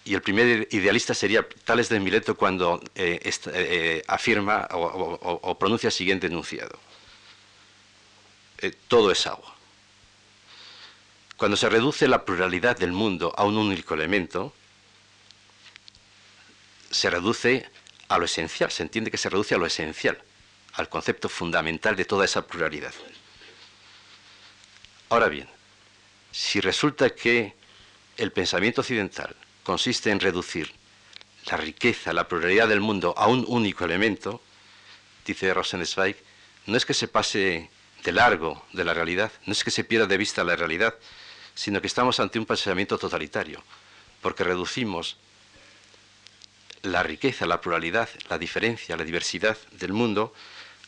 y 0.03 0.15
el 0.15 0.21
primer 0.21 0.67
idealista 0.71 1.13
sería 1.13 1.47
Tales 1.63 1.89
de 1.89 1.99
Mileto 1.99 2.35
cuando 2.35 2.81
eh, 2.95 3.19
eh, 3.23 3.31
eh, 3.53 4.03
afirma 4.07 4.67
o, 4.71 5.57
pronuncia 5.59 5.87
el 5.87 5.93
siguiente 5.93 6.27
enunciado. 6.27 6.79
todo 8.87 9.11
es 9.11 9.27
agua. 9.27 9.55
Cuando 11.37 11.57
se 11.57 11.69
reduce 11.69 12.07
la 12.07 12.23
pluralidad 12.25 12.77
del 12.77 12.91
mundo 12.91 13.33
a 13.35 13.45
un 13.45 13.57
único 13.57 13.93
elemento, 13.93 14.53
se 16.89 17.09
reduce 17.09 17.69
a 18.07 18.17
lo 18.17 18.25
esencial, 18.25 18.71
se 18.71 18.83
entiende 18.83 19.09
que 19.09 19.17
se 19.17 19.29
reduce 19.29 19.55
a 19.55 19.57
lo 19.57 19.65
esencial, 19.65 20.21
al 20.73 20.89
concepto 20.89 21.29
fundamental 21.29 21.95
de 21.95 22.05
toda 22.05 22.25
esa 22.25 22.45
pluralidad. 22.45 22.93
Ahora 25.09 25.29
bien, 25.29 25.47
si 26.31 26.59
resulta 26.59 27.09
que 27.09 27.55
el 28.17 28.31
pensamiento 28.31 28.81
occidental 28.81 29.35
consiste 29.63 30.11
en 30.11 30.19
reducir 30.19 30.71
la 31.45 31.57
riqueza, 31.57 32.13
la 32.13 32.27
pluralidad 32.27 32.67
del 32.67 32.81
mundo 32.81 33.13
a 33.17 33.27
un 33.27 33.45
único 33.47 33.85
elemento, 33.85 34.41
dice 35.25 35.53
Rosenzweig, 35.53 36.17
no 36.67 36.77
es 36.77 36.85
que 36.85 36.93
se 36.93 37.07
pase 37.07 37.69
de 38.03 38.11
largo 38.11 38.65
de 38.73 38.83
la 38.83 38.93
realidad, 38.93 39.31
no 39.45 39.53
es 39.53 39.63
que 39.63 39.71
se 39.71 39.83
pierda 39.83 40.07
de 40.07 40.17
vista 40.17 40.43
la 40.43 40.55
realidad, 40.55 40.95
sino 41.53 41.81
que 41.81 41.87
estamos 41.87 42.19
ante 42.19 42.39
un 42.39 42.45
pensamiento 42.45 42.97
totalitario, 42.97 43.63
porque 44.21 44.43
reducimos 44.43 45.17
la 46.83 47.03
riqueza, 47.03 47.45
la 47.45 47.61
pluralidad, 47.61 48.09
la 48.29 48.37
diferencia, 48.37 48.97
la 48.97 49.03
diversidad 49.03 49.57
del 49.71 49.93
mundo 49.93 50.33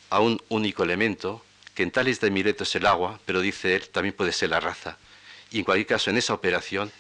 a 0.09 0.19
un 0.19 0.41
único 0.49 0.83
elemento, 0.83 1.43
que 1.75 1.83
en 1.83 1.91
tales 1.91 2.19
de 2.19 2.31
Mileto 2.31 2.63
es 2.63 2.75
el 2.75 2.85
agua, 2.85 3.19
pero 3.25 3.41
dice 3.41 3.75
él, 3.75 3.89
también 3.89 4.15
puede 4.15 4.31
ser 4.31 4.49
la 4.49 4.59
raza. 4.59 4.97
Y 5.51 5.59
en 5.59 5.65
cualquier 5.65 5.87
caso, 5.87 6.09
en 6.09 6.17
esa 6.17 6.33
operación 6.33 6.91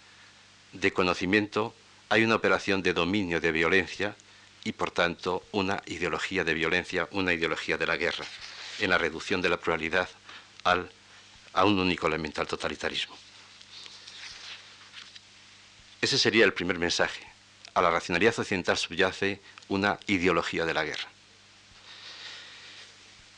de 0.73 0.91
conocimiento 0.91 1.73
hay 2.09 2.23
una 2.23 2.35
operación 2.35 2.83
de 2.83 2.93
dominio, 2.93 3.39
de 3.39 3.51
violencia, 3.51 4.15
y 4.63 4.71
por 4.71 4.91
tanto 4.91 5.43
una 5.51 5.81
ideología 5.87 6.43
de 6.43 6.53
violencia, 6.53 7.07
una 7.11 7.33
ideología 7.33 7.77
de 7.77 7.87
la 7.87 7.97
guerra, 7.97 8.25
en 8.79 8.89
la 8.89 8.97
reducción 8.97 9.41
de 9.41 9.49
la 9.49 9.57
pluralidad 9.57 10.09
al, 10.63 10.89
a 11.53 11.65
un 11.65 11.79
único 11.79 12.07
elemento, 12.07 12.41
al 12.41 12.47
totalitarismo. 12.47 13.17
Ese 16.01 16.17
sería 16.17 16.45
el 16.45 16.53
primer 16.53 16.79
mensaje. 16.79 17.25
A 17.73 17.81
la 17.81 17.89
racionalidad 17.89 18.37
occidental 18.37 18.77
subyace 18.77 19.41
una 19.69 19.99
ideología 20.07 20.65
de 20.65 20.73
la 20.73 20.83
guerra. 20.83 21.07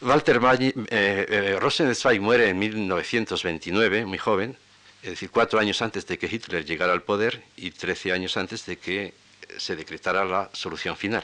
Walter 0.01 0.39
eh, 0.44 0.75
eh, 0.89 1.58
Rosenzweig 1.60 2.20
muere 2.20 2.50
en 2.50 2.60
1929, 2.60 4.06
muy 4.06 4.18
joven, 4.18 4.58
es 5.05 5.12
decir, 5.12 5.29
cuatro 5.29 5.59
años 5.59 5.83
antes 5.83 6.07
de 6.07 6.17
que 6.17 6.25
Hitler 6.25 6.65
llegara 6.65 6.91
al 6.91 7.03
poder 7.03 7.43
y 7.57 7.69
trece 7.69 8.12
años 8.12 8.38
antes 8.38 8.65
de 8.65 8.79
que 8.79 9.13
se 9.55 9.75
decretara 9.75 10.25
la 10.25 10.50
solución 10.51 10.97
final. 10.97 11.24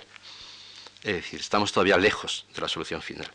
Es 1.02 1.16
decir, 1.16 1.40
estamos 1.40 1.72
todavía 1.72 1.98
lejos 1.98 2.46
de 2.54 2.62
la 2.62 2.68
solución 2.68 3.02
final. 3.02 3.28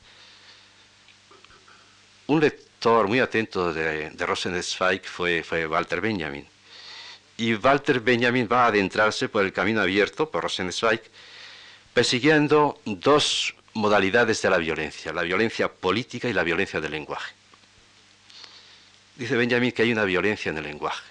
Un 2.29 2.41
lector 2.41 3.09
muy 3.09 3.19
atento 3.19 3.73
de, 3.73 4.11
de 4.11 4.27
Rosenzweig 4.27 5.05
fue, 5.05 5.43
fue 5.43 5.67
Walter 5.67 6.01
Benjamin. 6.01 6.47
Y 7.39 7.55
Walter 7.55 7.99
Benjamin 7.99 8.49
va 8.51 8.67
a 8.67 8.69
adentrarse 8.69 9.29
por 9.29 9.45
el 9.45 9.53
camino 9.53 9.81
abierto 9.81 10.31
por 10.31 10.45
Rosenzweig, 10.45 11.03
persiguiendo 11.93 12.81
dos 12.85 13.53
modalidades 13.75 14.41
de 14.43 14.51
la 14.51 14.59
violencia, 14.59 15.13
la 15.13 15.23
violencia 15.23 15.67
política 15.67 16.29
y 16.29 16.33
la 16.33 16.45
violencia 16.45 16.81
del 16.81 16.93
lenguaje. 16.93 17.35
Dice 19.17 19.35
Benjamin 19.37 19.73
que 19.73 19.83
hay 19.83 19.93
una 19.93 20.05
violencia 20.05 20.51
en 20.51 20.59
el 20.59 20.65
lenguaje. 20.65 21.05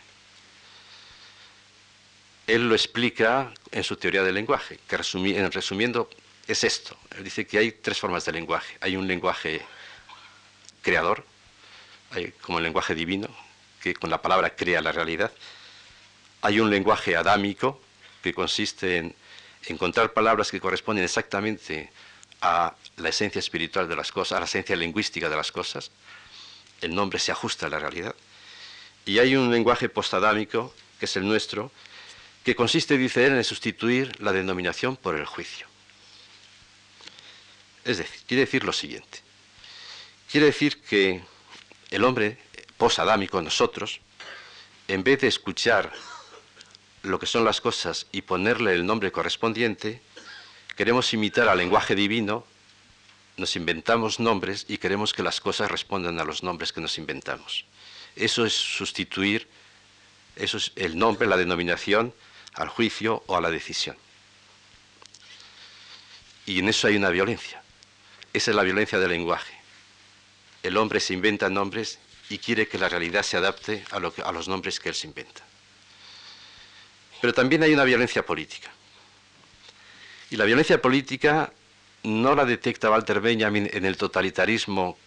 Él 2.48 2.70
lo 2.70 2.76
explica 2.76 3.52
en 3.72 3.84
su 3.84 3.96
teoría 3.96 4.22
del 4.24 4.36
lenguaje, 4.36 4.80
que 4.88 4.96
en 4.96 5.52
resumiendo 5.52 6.10
es 6.48 6.64
esto. 6.64 6.96
Él 7.18 7.24
dice 7.24 7.48
que 7.48 7.58
hay 7.58 7.72
tres 7.72 8.00
formas 8.00 8.24
de 8.26 8.32
lenguaje. 8.32 8.78
Hay 8.82 8.96
un 8.96 9.08
lenguaje 9.08 9.62
creador, 10.84 11.26
como 12.42 12.60
el 12.60 12.64
lenguaje 12.64 12.94
divino, 12.94 13.28
que 13.82 13.96
con 13.96 14.12
la 14.12 14.22
palabra 14.22 14.56
crea 14.56 14.82
la 14.82 14.92
realidad. 14.92 15.32
Hay 16.42 16.60
un 16.60 16.70
lenguaje 16.70 17.16
adámico, 17.16 17.82
que 18.22 18.34
consiste 18.34 18.98
en 18.98 19.16
encontrar 19.68 20.14
palabras 20.14 20.52
que 20.52 20.60
corresponden 20.60 21.04
exactamente 21.04 21.92
a 22.42 22.76
la 22.98 23.10
esencia 23.10 23.40
espiritual 23.40 23.88
de 23.88 23.96
las 23.96 24.12
cosas, 24.12 24.38
a 24.38 24.40
la 24.40 24.46
esencia 24.46 24.76
lingüística 24.76 25.30
de 25.30 25.36
las 25.36 25.52
cosas. 25.52 25.90
El 26.86 26.94
nombre 26.94 27.18
se 27.18 27.32
ajusta 27.32 27.65
a 27.65 27.70
la 27.70 27.80
realidad. 27.80 28.13
Y 29.08 29.18
hay 29.18 29.36
un 29.36 29.50
lenguaje 29.51 29.89
postadámico, 29.89 30.72
que 31.00 31.06
es 31.06 31.15
el 31.15 31.27
nuestro, 31.27 31.72
que 32.44 32.56
consiste, 32.56 32.96
dice 32.96 33.25
él, 33.25 33.34
en 33.34 33.44
sustituir 33.44 34.22
la 34.22 34.32
denominación 34.32 34.96
por 34.96 35.15
el 35.15 35.25
juicio. 35.25 35.65
Es 37.86 37.98
decir, 37.98 38.22
quiere 38.27 38.42
decir 38.42 38.63
lo 38.63 38.72
siguiente. 38.72 39.18
Quiere 40.32 40.46
decir 40.46 40.80
que 40.84 41.24
el 41.89 42.04
hombre 42.04 42.38
posadámico, 42.77 43.42
nosotros, 43.42 44.00
en 44.88 45.03
vez 45.03 45.22
de 45.22 45.27
escuchar 45.27 45.92
lo 47.01 47.18
que 47.18 47.25
son 47.25 47.44
las 47.46 47.62
cosas 47.62 48.05
y 48.12 48.22
ponerle 48.22 48.74
el 48.74 48.86
nombre 48.86 49.12
correspondiente, 49.12 50.03
queremos 50.75 51.12
imitar 51.16 51.50
al 51.50 51.57
lenguaje 51.57 51.96
divino, 51.96 52.46
nos 53.38 53.56
inventamos 53.56 54.20
nombres 54.20 54.66
y 54.68 54.78
queremos 54.78 55.14
que 55.14 55.24
las 55.24 55.42
cosas 55.42 55.70
respondan 55.70 56.20
a 56.20 56.24
los 56.24 56.44
nombres 56.44 56.72
que 56.72 56.82
nos 56.82 56.98
inventamos. 56.98 57.66
Eso 58.16 58.46
es 58.46 58.54
sustituir, 58.54 59.48
eso 60.36 60.58
es 60.58 60.72
el 60.76 60.98
nombre, 60.98 61.28
la 61.28 61.38
denominación, 61.38 62.14
al 62.54 62.70
juicio 62.70 63.24
o 63.28 63.36
a 63.36 63.42
la 63.42 63.52
decisión. 63.52 63.98
Y 66.46 66.60
en 66.60 66.70
eso 66.70 66.88
hay 66.88 66.96
una 66.96 67.10
violencia. 67.10 67.62
Esa 68.34 68.52
es 68.52 68.56
la 68.56 68.64
violencia 68.64 69.00
del 69.00 69.10
lenguaje. 69.10 69.54
El 70.64 70.78
hombre 70.78 71.00
se 71.00 71.14
inventa 71.14 71.50
nombres 71.50 72.00
y 72.30 72.38
quiere 72.38 72.68
que 72.68 72.78
la 72.78 72.90
realidad 72.90 73.24
se 73.24 73.38
adapte 73.38 73.84
a, 73.92 73.98
a 73.98 74.32
los 74.32 74.48
nombres 74.48 74.80
que 74.80 74.90
él 74.90 74.96
se 74.96 75.08
inventa. 75.08 75.44
Pero 77.22 77.34
también 77.34 77.64
hay 77.64 77.74
una 77.74 77.84
violencia 77.84 78.26
política. 78.26 78.70
Y 80.30 80.38
la 80.38 80.46
violencia 80.46 80.82
política 80.82 81.52
no 82.05 82.35
la 82.35 82.46
detecta 82.46 82.91
Walter 82.91 83.20
Benjamin 83.20 83.70
en 83.74 83.85
el 83.85 83.98
totalitarismo 83.98 84.98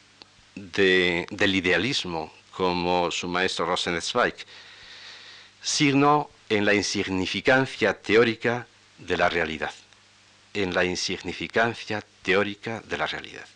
del 0.55 1.55
idealismo, 1.55 2.33
como 2.51 3.11
su 3.13 3.29
maestro 3.29 3.67
Rosenzweig, 3.67 4.35
sino 5.63 6.31
en 6.49 6.65
la 6.65 6.75
insignificancia 6.75 7.95
teórica 7.95 8.67
de 8.99 9.17
la 9.17 9.29
realidad, 9.29 9.73
en 10.55 10.75
la 10.75 10.85
insignificancia 10.85 12.05
teórica 12.23 12.81
de 12.81 12.99
la 12.99 13.07
realidad, 13.07 13.47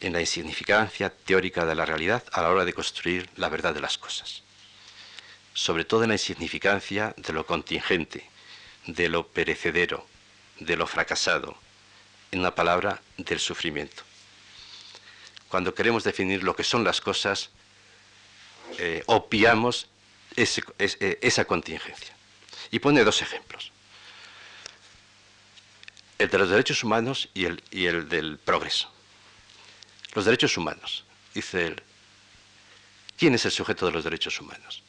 en 0.00 0.12
la 0.12 0.20
insignificancia 0.20 1.10
teórica 1.10 1.66
de 1.66 1.74
la 1.74 1.84
realidad 1.84 2.22
a 2.32 2.42
la 2.42 2.50
hora 2.50 2.64
de 2.64 2.72
construir 2.72 3.28
la 3.34 3.48
verdad 3.48 3.74
de 3.74 3.80
las 3.80 3.98
cosas, 3.98 4.44
sobre 5.54 5.84
todo 5.84 6.04
en 6.04 6.10
la 6.10 6.14
insignificancia 6.14 7.14
de 7.16 7.32
lo 7.32 7.44
contingente, 7.44 8.24
de 8.86 9.08
lo 9.08 9.26
perecedero, 9.26 10.06
de 10.60 10.76
lo 10.76 10.86
fracasado, 10.86 11.56
en 12.30 12.40
una 12.40 12.54
palabra, 12.54 13.00
del 13.16 13.40
sufrimiento. 13.40 14.02
Cuando 15.48 15.74
queremos 15.74 16.04
definir 16.04 16.42
lo 16.42 16.54
que 16.54 16.64
son 16.64 16.84
las 16.84 17.00
cosas, 17.00 17.50
eh, 18.78 19.02
opiamos 19.06 19.88
eh, 20.36 21.18
esa 21.22 21.44
contingencia. 21.44 22.14
Y 22.70 22.78
pone 22.80 23.02
dos 23.02 23.22
ejemplos. 23.22 23.72
El 26.18 26.28
de 26.28 26.38
los 26.38 26.50
derechos 26.50 26.84
humanos 26.84 27.28
y 27.32 27.44
el, 27.44 27.62
y 27.70 27.86
el 27.86 28.08
del 28.08 28.38
progreso. 28.38 28.92
Los 30.14 30.24
derechos 30.24 30.56
humanos. 30.56 31.04
Dice 31.32 31.66
él, 31.66 31.82
¿quién 33.16 33.34
es 33.34 33.44
el 33.46 33.52
sujeto 33.52 33.86
de 33.86 33.92
los 33.92 34.04
derechos 34.04 34.38
humanos? 34.40 34.82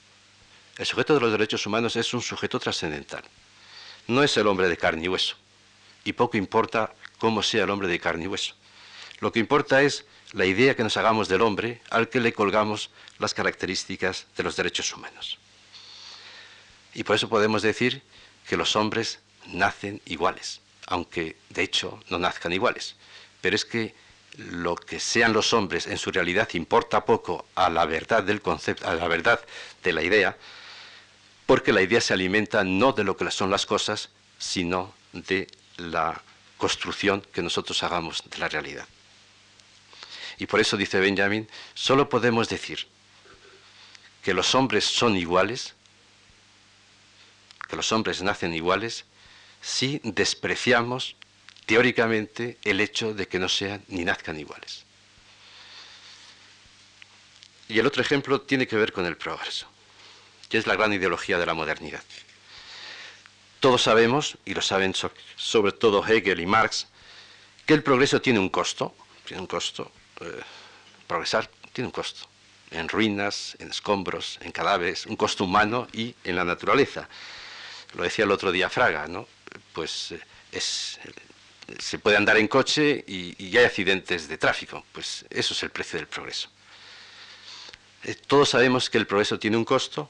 El 0.77 0.85
sujeto 0.85 1.13
de 1.13 1.21
los 1.21 1.31
derechos 1.31 1.65
humanos 1.65 1.95
es 1.95 2.13
un 2.13 2.21
sujeto 2.21 2.59
trascendental 2.59 3.23
no 4.09 4.23
es 4.23 4.35
el 4.37 4.47
hombre 4.47 4.67
de 4.67 4.75
carne 4.75 5.05
y 5.05 5.07
hueso. 5.07 5.35
Y 6.09 6.13
poco 6.13 6.37
importa 6.37 6.91
cómo 7.19 7.43
sea 7.43 7.65
el 7.65 7.69
hombre 7.69 7.87
de 7.87 7.99
carne 7.99 8.23
y 8.23 8.27
hueso. 8.27 8.55
Lo 9.19 9.31
que 9.31 9.37
importa 9.37 9.83
es 9.83 10.05
la 10.31 10.47
idea 10.47 10.75
que 10.75 10.81
nos 10.81 10.97
hagamos 10.97 11.27
del 11.27 11.43
hombre 11.43 11.83
al 11.91 12.09
que 12.09 12.19
le 12.19 12.33
colgamos 12.33 12.89
las 13.19 13.35
características 13.35 14.25
de 14.35 14.41
los 14.41 14.55
derechos 14.55 14.91
humanos. 14.91 15.37
Y 16.95 17.03
por 17.03 17.15
eso 17.15 17.29
podemos 17.29 17.61
decir 17.61 18.01
que 18.47 18.57
los 18.57 18.75
hombres 18.75 19.19
nacen 19.49 20.01
iguales, 20.05 20.61
aunque 20.87 21.35
de 21.51 21.61
hecho 21.61 21.99
no 22.09 22.17
nazcan 22.17 22.53
iguales. 22.53 22.95
Pero 23.41 23.55
es 23.55 23.63
que 23.63 23.93
lo 24.35 24.75
que 24.77 24.99
sean 24.99 25.31
los 25.31 25.53
hombres 25.53 25.85
en 25.85 25.99
su 25.99 26.09
realidad 26.09 26.49
importa 26.53 27.05
poco 27.05 27.45
a 27.53 27.69
la 27.69 27.85
verdad 27.85 28.23
del 28.23 28.41
concepto, 28.41 28.89
a 28.89 28.95
la 28.95 29.07
verdad 29.07 29.41
de 29.83 29.93
la 29.93 30.01
idea, 30.01 30.35
porque 31.45 31.71
la 31.71 31.83
idea 31.83 32.01
se 32.01 32.13
alimenta 32.13 32.63
no 32.63 32.93
de 32.93 33.03
lo 33.03 33.15
que 33.15 33.29
son 33.29 33.51
las 33.51 33.67
cosas, 33.67 34.09
sino 34.39 34.95
de 35.13 35.47
la 35.79 36.21
construcción 36.57 37.21
que 37.33 37.41
nosotros 37.41 37.81
hagamos 37.83 38.23
de 38.29 38.37
la 38.37 38.49
realidad. 38.49 38.87
Y 40.37 40.45
por 40.45 40.59
eso 40.59 40.77
dice 40.77 40.99
Benjamin, 40.99 41.47
solo 41.73 42.09
podemos 42.09 42.49
decir 42.49 42.87
que 44.23 44.33
los 44.33 44.55
hombres 44.55 44.85
son 44.85 45.15
iguales, 45.15 45.75
que 47.67 47.75
los 47.75 47.91
hombres 47.91 48.21
nacen 48.21 48.53
iguales, 48.53 49.05
si 49.61 49.99
despreciamos 50.03 51.15
teóricamente 51.65 52.57
el 52.63 52.79
hecho 52.79 53.13
de 53.13 53.27
que 53.27 53.39
no 53.39 53.49
sean 53.49 53.83
ni 53.87 54.03
nazcan 54.03 54.39
iguales. 54.39 54.85
Y 57.67 57.77
el 57.77 57.85
otro 57.85 58.01
ejemplo 58.01 58.41
tiene 58.41 58.67
que 58.67 58.75
ver 58.75 58.91
con 58.91 59.05
el 59.05 59.17
progreso 59.17 59.67
que 60.49 60.57
es 60.57 60.67
la 60.67 60.75
gran 60.75 60.91
ideología 60.91 61.37
de 61.37 61.45
la 61.45 61.53
modernidad. 61.53 62.03
Todos 63.59 63.83
sabemos, 63.83 64.37
y 64.45 64.53
lo 64.53 64.61
saben 64.61 64.93
sobre 65.35 65.71
todo 65.71 66.05
Hegel 66.05 66.39
y 66.39 66.45
Marx, 66.45 66.87
que 67.65 67.73
el 67.73 67.83
progreso 67.83 68.21
tiene 68.21 68.39
un 68.39 68.49
costo, 68.49 68.95
tiene 69.25 69.41
un 69.41 69.47
costo, 69.47 69.91
eh, 70.21 70.41
progresar 71.07 71.49
tiene 71.73 71.87
un 71.87 71.91
costo, 71.91 72.27
en 72.71 72.87
ruinas, 72.87 73.57
en 73.59 73.69
escombros, 73.69 74.39
en 74.41 74.51
cadáveres, 74.51 75.05
un 75.05 75.15
costo 75.15 75.43
humano 75.43 75.87
y 75.93 76.15
en 76.23 76.35
la 76.35 76.45
naturaleza. 76.45 77.09
Lo 77.95 78.03
decía 78.03 78.25
el 78.25 78.31
otro 78.31 78.51
día 78.51 78.69
Fraga, 78.69 79.07
¿no? 79.07 79.27
Pues 79.73 80.11
eh, 80.11 80.21
es 80.51 80.99
se 81.77 81.99
puede 81.99 82.17
andar 82.17 82.37
en 82.37 82.47
coche 82.47 83.03
y, 83.07 83.35
hay 83.57 83.65
accidentes 83.65 84.27
de 84.27 84.37
tráfico. 84.37 84.83
Pues 84.91 85.25
eso 85.29 85.53
es 85.53 85.63
el 85.63 85.69
precio 85.69 85.99
del 85.99 86.07
progreso. 86.07 86.49
Eh, 88.03 88.15
todos 88.15 88.49
sabemos 88.49 88.89
que 88.89 88.97
el 88.97 89.05
progreso 89.05 89.37
tiene 89.37 89.57
un 89.57 89.65
costo. 89.65 90.09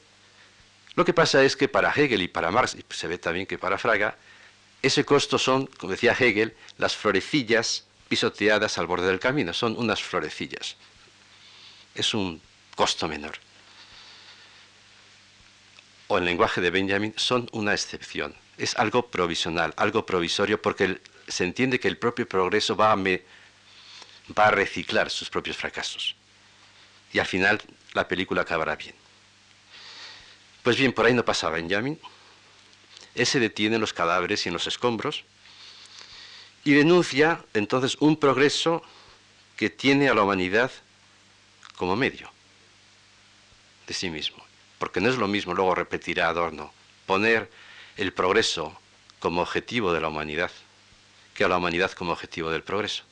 Lo 0.96 1.06
que 1.06 1.14
pasa 1.14 1.44
es 1.44 1.56
que 1.56 1.68
para 1.68 1.92
Hegel 1.92 2.22
y 2.22 2.28
para 2.28 2.52
Marx, 2.52 2.76
y 2.76 2.84
se 2.94 3.08
ve 3.08 3.18
también 3.18 3.46
que 3.46 3.58
para 3.58 3.78
Fraga, 3.78 4.18
ese 4.82 5.06
costo 5.06 5.38
son, 5.38 5.68
como 5.68 5.92
decía 5.92 6.16
Hegel, 6.18 6.56
las 6.78 6.96
florecillas 6.96 7.86
pisoteadas 8.08 8.78
al 8.78 8.88
borde 8.88 9.08
del 9.08 9.20
camino. 9.20 9.54
Son 9.54 9.78
unas 9.78 10.02
florecillas. 10.02 10.76
Es 11.96 12.14
un 12.14 12.42
costo 12.76 13.08
menor. 13.08 13.34
O 16.08 16.18
en 16.18 16.26
lenguaje 16.26 16.62
de 16.62 16.72
Benjamin, 16.72 17.14
son 17.18 17.50
una 17.52 17.74
excepción. 17.74 18.36
Es 18.58 18.76
algo 18.78 19.08
provisional, 19.08 19.74
algo 19.78 20.06
provisorio, 20.06 20.62
porque 20.62 21.00
se 21.28 21.44
entiende 21.44 21.80
que 21.80 21.88
el 21.88 21.98
propio 21.98 22.28
progreso 22.28 22.76
va 22.76 22.92
a, 22.92 22.96
va 22.96 24.48
a 24.48 24.52
reciclar 24.52 25.10
sus 25.10 25.30
propios 25.30 25.56
fracasos. 25.56 26.16
Y 27.14 27.20
al 27.20 27.26
final 27.26 27.62
la 27.94 28.08
película 28.08 28.42
acabará 28.42 28.76
bien. 28.76 28.96
Pues 30.64 30.78
bien, 30.78 30.94
por 30.94 31.06
ahí 31.06 31.14
no 31.14 31.26
pasa 31.26 31.50
Benjamin. 31.50 32.00
Él 33.16 33.26
se 33.26 33.40
detiene 33.40 33.76
en 33.76 33.82
los 33.82 33.94
cadáveres 33.94 34.46
y 34.46 34.50
en 34.50 34.54
los 34.54 34.68
escombros 34.68 35.24
y 36.64 36.74
denuncia 36.74 37.44
entonces 37.54 37.98
un 38.00 38.18
progreso 38.18 38.84
que 39.56 39.70
tiene 39.70 40.10
a 40.10 40.14
la 40.14 40.24
humanidad 40.24 40.72
como 41.76 41.96
medio 41.96 42.32
de 43.88 43.94
sí 43.94 44.10
mismo. 44.10 44.44
Porque 44.78 45.02
no 45.02 45.10
es 45.10 45.18
lo 45.18 45.28
mismo, 45.28 45.54
luego 45.54 45.76
repetirá 45.76 46.30
Adorno, 46.30 46.72
poner 47.06 47.50
el 47.98 48.14
progreso 48.14 48.80
como 49.20 49.42
objetivo 49.42 49.92
de 49.92 50.02
la 50.02 50.08
humanidad 50.08 50.52
que 51.34 51.44
a 51.44 51.48
la 51.48 51.58
humanidad 51.58 51.92
como 51.92 52.12
objetivo 52.12 52.52
del 52.52 52.64
progreso. 52.64 53.04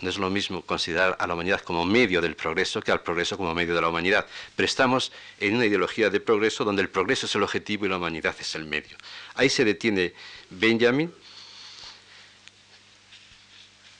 No 0.00 0.08
es 0.08 0.18
lo 0.18 0.30
mismo 0.30 0.62
considerar 0.62 1.16
a 1.18 1.26
la 1.26 1.34
humanidad 1.34 1.60
como 1.60 1.84
medio 1.84 2.20
del 2.20 2.34
progreso 2.36 2.80
que 2.80 2.90
al 2.90 3.02
progreso 3.02 3.36
como 3.36 3.54
medio 3.54 3.74
de 3.74 3.80
la 3.80 3.88
humanidad. 3.88 4.26
Pero 4.56 4.66
estamos 4.66 5.12
en 5.38 5.56
una 5.56 5.66
ideología 5.66 6.08
de 6.08 6.20
progreso 6.20 6.64
donde 6.64 6.82
el 6.82 6.88
progreso 6.88 7.26
es 7.26 7.34
el 7.34 7.42
objetivo 7.42 7.86
y 7.86 7.88
la 7.88 7.98
humanidad 7.98 8.34
es 8.38 8.54
el 8.54 8.64
medio. 8.64 8.96
Ahí 9.34 9.50
se 9.50 9.64
detiene 9.64 10.14
Benjamin 10.48 11.12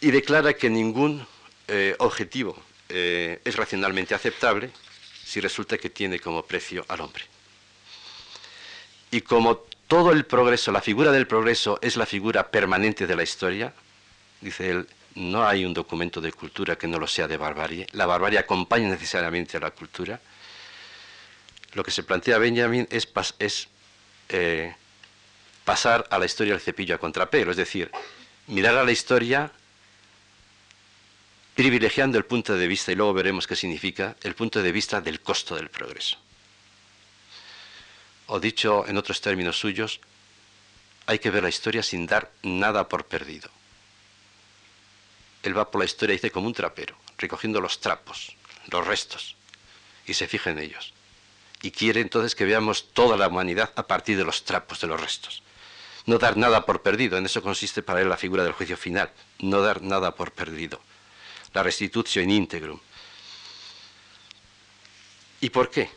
y 0.01 0.11
declara 0.11 0.55
que 0.55 0.71
ningún 0.71 1.27
eh, 1.69 1.95
objetivo 1.99 2.57
eh, 2.89 3.41
es 3.45 3.57
racionalmente 3.57 4.15
aceptable 4.15 4.71
si 5.25 5.41
resulta 5.41 5.79
que 5.79 5.91
tiene 5.91 6.19
como 6.19 6.43
precio 6.43 6.85
al 6.89 7.03
hombre. 7.03 7.25
Y 9.11 9.21
como 9.21 9.59
todo 9.87 10.13
el 10.13 10.25
progreso, 10.25 10.73
la 10.73 10.81
figura 10.81 11.13
del 11.13 11.27
progreso 11.27 11.79
es 11.83 11.97
la 11.97 12.07
figura 12.07 12.51
permanente 12.51 13.07
de 13.07 13.17
la 13.17 13.23
historia, 13.23 13.75
dice 14.41 14.71
él, 14.71 14.89
no 15.15 15.47
hay 15.47 15.65
un 15.65 15.75
documento 15.75 16.21
de 16.21 16.33
cultura 16.33 16.77
que 16.77 16.87
no 16.87 16.99
lo 16.99 17.07
sea 17.07 17.29
de 17.29 17.37
barbarie. 17.37 17.87
La 17.93 18.07
barbarie 18.07 18.39
acompaña 18.39 18.89
necesariamente 18.89 19.57
a 19.57 19.61
la 19.61 19.71
cultura. 19.71 20.21
Lo 21.75 21.83
que 21.83 21.91
se 21.91 22.03
plantea 22.03 22.39
Benjamin 22.39 22.89
es, 22.91 23.69
eh, 24.29 24.75
pasar 25.65 26.07
a 26.11 26.19
la 26.19 26.27
historia 26.27 26.53
del 26.53 26.63
cepillo 26.63 26.95
a 26.95 26.99
contrapelo, 26.99 27.51
es 27.51 27.57
decir, 27.57 27.91
mirar 28.47 28.77
a 28.77 28.85
la 28.85 28.93
historia 28.93 29.51
privilegiando 31.55 32.17
el 32.17 32.25
punto 32.25 32.57
de 32.57 32.67
vista, 32.67 32.91
y 32.91 32.95
luego 32.95 33.13
veremos 33.13 33.47
qué 33.47 33.55
significa, 33.55 34.17
el 34.23 34.35
punto 34.35 34.63
de 34.63 34.73
vista 34.73 35.01
del 35.01 35.21
costo 35.21 35.57
del 35.57 35.69
progreso 35.69 36.17
o 38.31 38.39
dicho 38.39 38.87
en 38.87 38.97
otros 38.97 39.21
términos 39.21 39.59
suyos, 39.59 40.01
hay 41.07 41.19
que 41.19 41.31
ver 41.31 41.43
la 41.43 41.49
historia 41.49 41.83
sin 41.83 42.07
dar 42.07 42.31
nada 42.43 42.89
por 42.89 43.05
perdido. 43.07 43.51
Él 45.43 45.57
va 45.57 45.71
por 45.71 45.81
la 45.81 45.85
historia, 45.85 46.15
dice, 46.15 46.31
como 46.31 46.47
un 46.47 46.55
trapero, 46.55 46.97
recogiendo 47.19 47.61
los 47.61 47.81
trapos, 47.81 48.37
los 48.71 48.87
restos, 48.87 49.37
y 50.07 50.15
se 50.15 50.29
fija 50.29 50.51
en 50.51 50.59
ellos. 50.59 50.93
Y 51.63 51.71
quiere 51.71 52.01
entonces 52.01 52.35
que 52.35 52.45
veamos 52.45 52.93
toda 52.93 53.17
la 53.17 53.29
humanidad 53.29 53.73
a 53.77 53.87
partir 53.87 54.17
de 54.17 54.25
los 54.25 54.45
trapos, 54.45 54.81
de 54.81 54.87
los 54.87 55.01
restos. 55.01 55.43
No 56.07 56.19
dar 56.19 56.37
nada 56.37 56.65
por 56.65 56.83
perdido, 56.83 57.19
en 57.19 57.27
eso 57.27 57.43
consiste 57.43 57.83
para 57.83 58.01
él 58.01 58.09
la 58.09 58.17
figura 58.17 58.45
del 58.45 58.53
juicio 58.53 58.77
final, 58.77 59.11
no 59.39 59.61
dar 59.61 59.83
nada 59.83 60.15
por 60.15 60.33
perdido. 60.33 60.81
La 61.53 61.63
restitución 61.63 62.25
in 62.25 62.43
integrum. 62.43 62.81
¿Y 65.41 65.51
por 65.51 65.71
qué? 65.71 65.91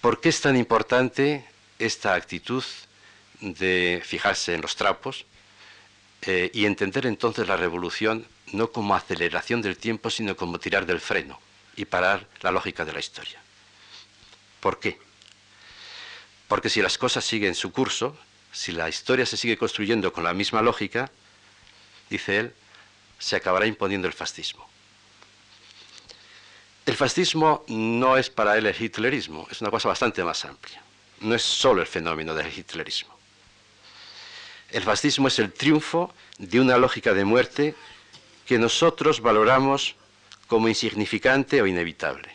¿Por 0.00 0.20
qué 0.20 0.28
es 0.28 0.40
tan 0.40 0.56
importante 0.56 1.48
esta 1.78 2.14
actitud 2.14 2.64
de 3.40 4.02
fijarse 4.04 4.54
en 4.54 4.62
los 4.62 4.76
trapos 4.76 5.26
eh, 6.22 6.50
y 6.54 6.66
entender 6.66 7.06
entonces 7.06 7.48
la 7.48 7.56
revolución 7.56 8.26
no 8.52 8.70
como 8.70 8.94
aceleración 8.94 9.62
del 9.62 9.76
tiempo, 9.76 10.10
sino 10.10 10.36
como 10.36 10.58
tirar 10.58 10.86
del 10.86 11.00
freno 11.00 11.40
y 11.76 11.84
parar 11.84 12.28
la 12.42 12.50
lógica 12.50 12.84
de 12.84 12.92
la 12.92 13.00
historia? 13.00 13.40
¿Por 14.60 14.78
qué? 14.78 14.98
Porque 16.48 16.68
si 16.68 16.82
las 16.82 16.98
cosas 16.98 17.24
siguen 17.24 17.54
su 17.54 17.72
curso, 17.72 18.16
si 18.52 18.72
la 18.72 18.88
historia 18.88 19.26
se 19.26 19.36
sigue 19.36 19.56
construyendo 19.56 20.12
con 20.12 20.22
la 20.22 20.34
misma 20.34 20.62
lógica, 20.62 21.10
dice 22.10 22.38
él, 22.38 22.54
se 23.18 23.36
acabará 23.36 23.66
imponiendo 23.66 24.06
el 24.06 24.12
fascismo. 24.12 24.68
El 26.84 26.96
fascismo 26.96 27.64
no 27.68 28.16
es 28.16 28.28
para 28.28 28.58
él 28.58 28.66
el 28.66 28.80
hitlerismo, 28.80 29.46
es 29.50 29.60
una 29.60 29.70
cosa 29.70 29.88
bastante 29.88 30.22
más 30.22 30.44
amplia. 30.44 30.82
No 31.20 31.34
es 31.34 31.42
solo 31.42 31.80
el 31.80 31.86
fenómeno 31.86 32.34
del 32.34 32.52
hitlerismo. 32.52 33.16
El 34.72 34.82
fascismo 34.84 35.28
es 35.28 35.38
el 35.38 35.52
triunfo 35.52 36.14
de 36.38 36.58
una 36.58 36.78
lógica 36.78 37.12
de 37.12 37.26
muerte 37.26 37.74
que 38.46 38.58
nosotros 38.58 39.20
valoramos 39.20 39.96
como 40.46 40.66
insignificante 40.66 41.60
o 41.60 41.66
inevitable. 41.66 42.30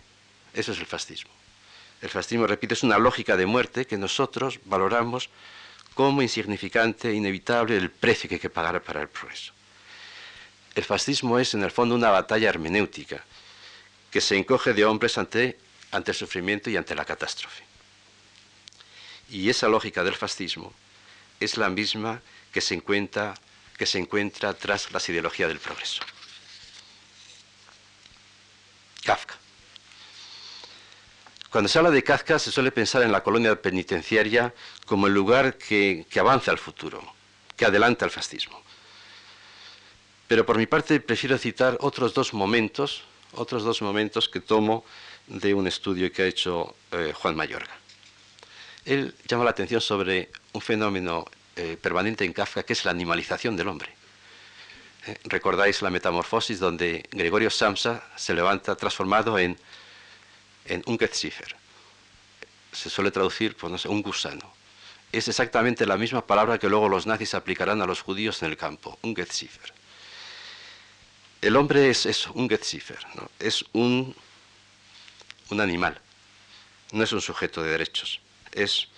Eso 0.54 0.72
es 0.72 0.80
el 0.80 0.86
fascismo. 0.86 1.32
El 2.00 2.10
fascismo, 2.10 2.46
repito, 2.46 2.76
es 2.76 2.84
una 2.84 3.00
lógica 3.00 3.36
de 3.38 3.48
muerte 3.48 3.88
que 3.88 3.98
nosotros 3.98 4.60
valoramos 4.66 5.32
como 5.96 6.22
insignificante, 6.22 7.10
e 7.10 7.16
inevitable, 7.16 7.76
el 7.76 7.90
precio 7.90 8.30
que 8.30 8.36
hay 8.36 8.42
que 8.42 8.52
pagar 8.52 8.84
para 8.84 9.02
el 9.02 9.10
progreso. 9.10 9.54
El 10.76 10.84
fascismo 10.84 11.40
es, 11.40 11.56
en 11.56 11.64
el 11.64 11.72
fondo, 11.72 11.96
una 11.96 12.12
batalla 12.12 12.50
hermenéutica 12.50 13.26
que 14.12 14.22
se 14.22 14.38
encoge 14.38 14.76
de 14.76 14.86
hombres 14.86 15.18
ante, 15.18 15.58
ante 15.90 16.12
el 16.12 16.18
sufrimiento 16.18 16.70
y 16.70 16.78
ante 16.78 16.94
la 16.94 17.04
catástrofe. 17.04 17.64
Y 19.32 19.50
esa 19.50 19.68
lógica 19.68 20.04
del 20.04 20.14
fascismo 20.14 20.72
es 21.40 21.58
la 21.58 21.70
misma 21.70 22.22
que 22.52 22.62
se 22.62 22.74
encuentra, 22.76 23.34
que 23.78 23.86
se 23.86 24.00
encuentra 24.00 24.54
tras 24.54 24.92
la 24.92 25.02
ideología 25.08 25.48
del 25.48 25.60
progreso. 25.60 26.02
Kafka. 29.04 29.36
Cuando 31.50 31.70
se 31.70 31.78
habla 31.78 31.92
de 31.92 32.04
Kafka 32.04 32.40
se 32.40 32.52
suele 32.52 32.72
pensar 32.72 33.04
en 33.04 33.12
la 33.12 33.24
colonia 33.24 33.62
penitenciaria 33.62 34.54
como 34.86 35.08
el 35.08 35.14
lugar 35.14 35.58
que, 35.58 36.06
que 36.10 36.20
avanza 36.20 36.52
al 36.52 36.58
futuro, 36.58 37.02
que 37.56 37.66
adelanta 37.66 38.06
al 38.06 38.12
fascismo. 38.12 38.62
Pero 40.28 40.46
por 40.46 40.58
mi 40.58 40.68
parte 40.68 41.00
prefiero 41.00 41.38
citar 41.38 41.78
otros 41.80 42.14
dos 42.14 42.34
momentos 42.34 43.04
otros 43.34 43.64
dos 43.64 43.82
momentos 43.82 44.30
que 44.30 44.40
tomo 44.40 44.86
de 45.28 45.54
un 45.54 45.68
estudio 45.68 46.12
que 46.12 46.24
ha 46.24 46.28
hecho 46.28 46.76
eh, 46.92 47.14
Juan 47.16 47.36
Mayorga. 47.36 47.76
Él 48.86 49.14
llama 49.28 49.44
la 49.44 49.52
atención 49.52 49.82
sobre 49.82 50.30
un 50.54 50.62
fenómeno 50.62 51.26
eh, 51.56 51.78
permanente 51.82 52.24
en 52.26 52.34
Kafka 52.34 52.64
que 52.64 52.74
es 52.74 52.86
la 52.86 52.92
animalización 52.92 53.58
del 53.58 53.68
hombre. 53.68 53.90
Eh, 55.08 55.18
recordáis 55.26 55.82
la 55.82 55.90
metamorfosis 55.90 56.60
donde 56.60 57.08
Gregorio 57.12 57.50
Samsa 57.50 58.04
se 58.16 58.34
levanta 58.34 58.76
transformado 58.76 59.40
en, 59.40 59.58
en 60.66 60.84
un 60.86 61.00
Getziffer. 61.00 61.56
Se 62.72 62.90
suele 62.90 63.12
traducir 63.12 63.56
por 63.56 63.72
no 63.72 63.78
sé, 63.78 63.88
un 63.88 64.02
gusano. 64.02 64.54
Es 65.12 65.28
exactamente 65.28 65.86
la 65.86 65.98
misma 65.98 66.28
palabra 66.28 66.60
que 66.60 66.70
luego 66.70 66.90
los 66.90 67.08
nazis 67.08 67.34
aplicarán 67.34 67.82
a 67.82 67.86
los 67.86 68.02
judíos 68.02 68.44
en 68.44 68.50
el 68.50 68.58
campo, 68.58 69.00
un 69.02 69.16
Getziffer. 69.16 69.74
El 71.42 71.56
hombre 71.56 71.90
es 71.90 72.28
un 72.34 72.50
Getziffer, 72.50 73.00
es 73.40 73.64
un, 73.72 74.16
un 75.50 75.62
animal, 75.62 76.02
no 76.92 77.04
es 77.04 77.12
un 77.14 77.22
sujeto 77.22 77.64
de 77.64 77.72
derechos, 77.72 78.20
es 78.52 78.90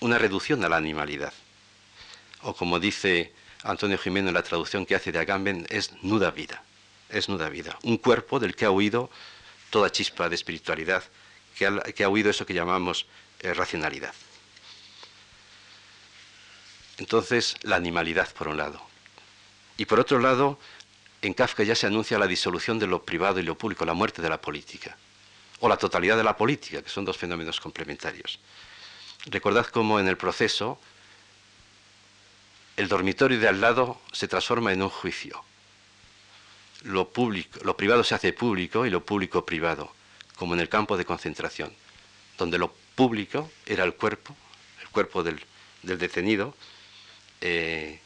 una 0.00 0.18
reducción 0.18 0.64
a 0.64 0.68
la 0.68 0.76
animalidad. 0.76 1.32
O 2.42 2.54
como 2.54 2.80
dice 2.80 3.32
Antonio 3.62 3.98
Jiménez 3.98 4.28
en 4.28 4.34
la 4.34 4.42
traducción 4.42 4.84
que 4.84 4.94
hace 4.94 5.12
de 5.12 5.20
Agamben, 5.20 5.66
es 5.70 5.92
nuda 6.02 6.30
vida, 6.30 6.62
es 7.08 7.28
nuda 7.28 7.48
vida, 7.48 7.78
un 7.82 7.98
cuerpo 7.98 8.40
del 8.40 8.56
que 8.56 8.64
ha 8.64 8.70
huido 8.70 9.10
toda 9.70 9.90
chispa 9.90 10.28
de 10.28 10.34
espiritualidad, 10.34 11.04
que 11.56 11.66
ha, 11.66 11.80
que 11.80 12.04
ha 12.04 12.08
huido 12.08 12.30
eso 12.30 12.44
que 12.44 12.54
llamamos 12.54 13.06
eh, 13.40 13.54
racionalidad. 13.54 14.14
Entonces, 16.98 17.56
la 17.62 17.76
animalidad, 17.76 18.32
por 18.34 18.48
un 18.48 18.56
lado. 18.56 18.80
Y 19.76 19.86
por 19.86 19.98
otro 19.98 20.18
lado, 20.18 20.58
en 21.22 21.34
Kafka 21.34 21.62
ya 21.62 21.74
se 21.74 21.86
anuncia 21.86 22.18
la 22.18 22.26
disolución 22.26 22.78
de 22.78 22.86
lo 22.86 23.04
privado 23.04 23.40
y 23.40 23.42
lo 23.42 23.56
público, 23.56 23.84
la 23.84 23.94
muerte 23.94 24.20
de 24.22 24.28
la 24.28 24.40
política, 24.40 24.96
o 25.60 25.68
la 25.68 25.76
totalidad 25.76 26.16
de 26.16 26.24
la 26.24 26.36
política, 26.36 26.82
que 26.82 26.90
son 26.90 27.04
dos 27.04 27.16
fenómenos 27.16 27.60
complementarios. 27.60 28.38
Recordad 29.26 29.66
cómo 29.66 30.00
en 30.00 30.08
el 30.08 30.16
proceso 30.16 30.78
el 32.76 32.88
dormitorio 32.88 33.38
de 33.38 33.48
al 33.48 33.60
lado 33.60 34.00
se 34.12 34.28
transforma 34.28 34.72
en 34.72 34.82
un 34.82 34.88
juicio. 34.88 35.44
Lo, 36.82 37.10
público, 37.10 37.60
lo 37.62 37.76
privado 37.76 38.02
se 38.02 38.14
hace 38.14 38.32
público 38.32 38.86
y 38.86 38.90
lo 38.90 39.04
público 39.04 39.44
privado, 39.46 39.92
como 40.36 40.54
en 40.54 40.60
el 40.60 40.68
campo 40.68 40.96
de 40.96 41.04
concentración, 41.04 41.72
donde 42.38 42.58
lo 42.58 42.72
público 42.94 43.50
era 43.66 43.84
el 43.84 43.94
cuerpo, 43.94 44.36
el 44.80 44.88
cuerpo 44.88 45.22
del, 45.22 45.40
detenido, 45.82 46.56
eh, 47.40 48.00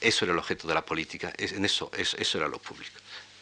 eso 0.00 0.24
era 0.24 0.32
el 0.32 0.38
objeto 0.38 0.66
de 0.66 0.74
la 0.74 0.84
política, 0.84 1.32
en 1.38 1.64
eso, 1.64 1.90
eso, 1.96 2.38
era 2.38 2.48
lo 2.48 2.58
público. 2.58 2.98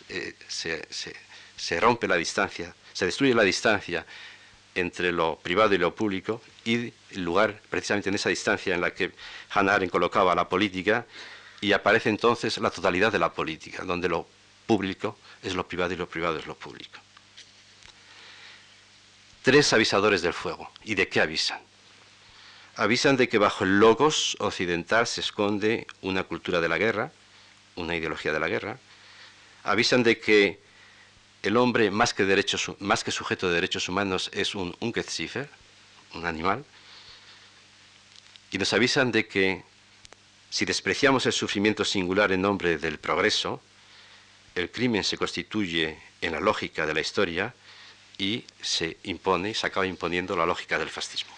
Eh, 0.09 0.35
se, 0.49 1.81
rompe 1.81 2.07
la 2.07 2.17
distancia, 2.17 2.75
se 2.93 3.07
destruye 3.07 3.33
la 3.35 3.43
distancia 3.43 4.05
entre 4.75 5.13
lo 5.13 5.37
privado 5.37 5.75
y 5.75 5.79
lo 5.79 5.95
público 5.95 6.41
y 6.65 6.93
el 7.11 7.25
lugar, 7.25 7.61
precisamente 7.71 8.09
en 8.09 8.15
esa 8.15 8.29
distancia 8.29 8.75
en 8.75 8.81
la 8.81 8.93
que 8.95 9.13
Hannah 9.51 9.75
Arendt 9.75 9.93
colocaba 9.93 10.35
la 10.35 10.49
política, 10.49 11.07
y 11.61 11.73
aparece 11.73 12.09
entonces 12.09 12.59
la 12.59 12.71
totalidad 12.71 13.13
de 13.13 13.19
la 13.19 13.33
política, 13.33 13.85
donde 13.85 14.09
lo 14.09 14.27
público 14.67 15.19
es 15.43 15.55
lo 15.55 15.67
privado 15.67 15.93
y 15.93 15.97
lo 15.97 16.09
privado 16.09 16.39
es 16.39 16.47
lo 16.47 16.55
público. 16.55 17.01
Tres 19.43 19.73
avisadores 19.73 20.23
del 20.23 20.33
fuego. 20.33 20.71
¿Y 20.85 20.95
de 20.95 21.09
qué 21.09 21.21
avisan? 21.21 21.61
Avisan 22.77 23.17
de 23.17 23.29
que 23.29 23.39
bajo 23.39 23.65
el 23.65 23.79
logos 23.79 24.37
occidental 24.39 25.07
se 25.07 25.21
esconde 25.21 25.87
una 26.03 26.25
cultura 26.25 26.61
de 26.61 26.69
la 26.69 26.79
guerra, 26.79 27.13
una 27.77 27.97
ideología 27.97 28.33
de 28.33 28.41
la 28.41 28.49
guerra. 28.49 28.79
Avisan 29.65 30.03
de 30.03 30.19
que 30.19 30.61
el 31.43 31.57
hombre, 31.57 31.91
más 31.91 32.13
que, 32.13 32.45
más 32.81 33.05
que 33.05 33.11
sujeto 33.11 33.49
de 33.49 33.55
derechos 33.55 33.89
humanos, 33.89 34.31
es 34.33 34.55
un 34.55 34.77
Ungeziefer, 34.81 35.49
un 36.15 36.27
animal. 36.27 36.65
Y 38.51 38.59
nos 38.59 38.73
avisan 38.73 39.11
de 39.13 39.27
que 39.27 39.65
si 40.51 40.65
despreciamos 40.65 41.27
el 41.27 41.33
sufrimiento 41.33 41.85
singular 41.85 42.33
en 42.33 42.43
nombre 42.43 42.77
del 42.77 42.99
progreso, 42.99 43.63
el 44.55 44.71
crimen 44.71 45.05
se 45.05 45.17
constituye 45.17 45.99
en 46.21 46.33
la 46.33 46.41
lógica 46.41 46.85
de 46.87 46.95
la 46.95 47.01
historia 47.01 47.55
y 48.19 48.45
se 48.61 48.99
impone, 49.05 49.55
se 49.55 49.67
acaba 49.67 49.87
imponiendo 49.87 50.37
la 50.37 50.45
lógica 50.45 50.79
del 50.79 50.91
fascismo. 50.91 51.35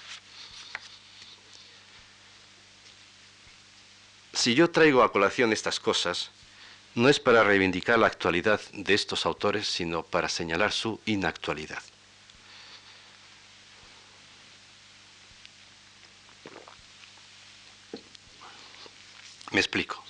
Si 4.32 4.54
yo 4.54 4.70
traigo 4.70 5.02
a 5.02 5.12
colación 5.12 5.52
estas 5.52 5.78
cosas, 5.78 6.30
no 6.94 7.08
es 7.08 7.20
para 7.20 7.42
reivindicar 7.42 7.98
la 7.98 8.06
actualidad 8.06 8.60
de 8.72 8.94
estos 8.94 9.24
autores, 9.24 9.66
sino 9.66 10.02
para 10.02 10.28
señalar 10.28 10.72
su 10.72 11.00
inactualidad. 11.06 11.82
Me 19.52 19.60
explico. 19.60 20.02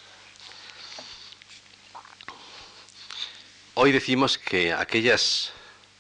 Hoy 3.75 3.91
decimos 3.91 4.39
que 4.39 4.73
aquellas, 4.73 5.53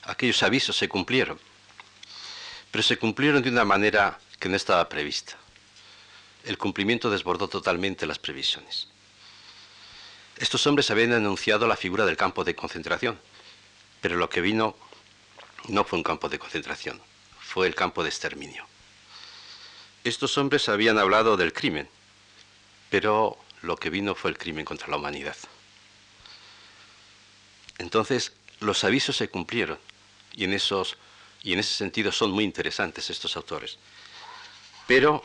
aquellos 0.02 0.42
avisos 0.42 0.76
se 0.76 0.88
cumplieron, 0.88 1.40
pero 2.70 2.82
se 2.82 2.98
cumplieron 2.98 3.42
de 3.42 3.50
una 3.50 3.64
manera 3.64 4.18
que 4.38 4.48
no 4.48 4.56
estaba 4.56 4.88
prevista. 4.88 5.36
El 6.44 6.58
cumplimiento 6.58 7.10
desbordó 7.10 7.48
totalmente 7.48 8.06
las 8.06 8.18
previsiones. 8.18 8.91
Estos 10.42 10.66
hombres 10.66 10.90
habían 10.90 11.12
anunciado 11.12 11.68
la 11.68 11.76
figura 11.76 12.04
del 12.04 12.16
campo 12.16 12.42
de 12.42 12.56
concentración, 12.56 13.16
pero 14.00 14.16
lo 14.16 14.28
que 14.28 14.40
vino 14.40 14.74
no 15.68 15.84
fue 15.84 16.00
un 16.00 16.02
campo 16.02 16.28
de 16.28 16.40
concentración, 16.40 17.00
fue 17.38 17.68
el 17.68 17.76
campo 17.76 18.02
de 18.02 18.08
exterminio. 18.08 18.66
Estos 20.02 20.36
hombres 20.38 20.68
habían 20.68 20.98
hablado 20.98 21.36
del 21.36 21.52
crimen, 21.52 21.88
pero 22.90 23.38
lo 23.60 23.76
que 23.76 23.88
vino 23.88 24.16
fue 24.16 24.32
el 24.32 24.36
crimen 24.36 24.64
contra 24.64 24.88
la 24.88 24.96
humanidad. 24.96 25.36
Entonces, 27.78 28.32
los 28.58 28.82
avisos 28.82 29.16
se 29.16 29.28
cumplieron 29.28 29.78
y 30.32 30.42
en, 30.42 30.54
esos, 30.54 30.96
y 31.44 31.52
en 31.52 31.60
ese 31.60 31.72
sentido 31.72 32.10
son 32.10 32.32
muy 32.32 32.42
interesantes 32.42 33.10
estos 33.10 33.36
autores. 33.36 33.78
Pero 34.88 35.22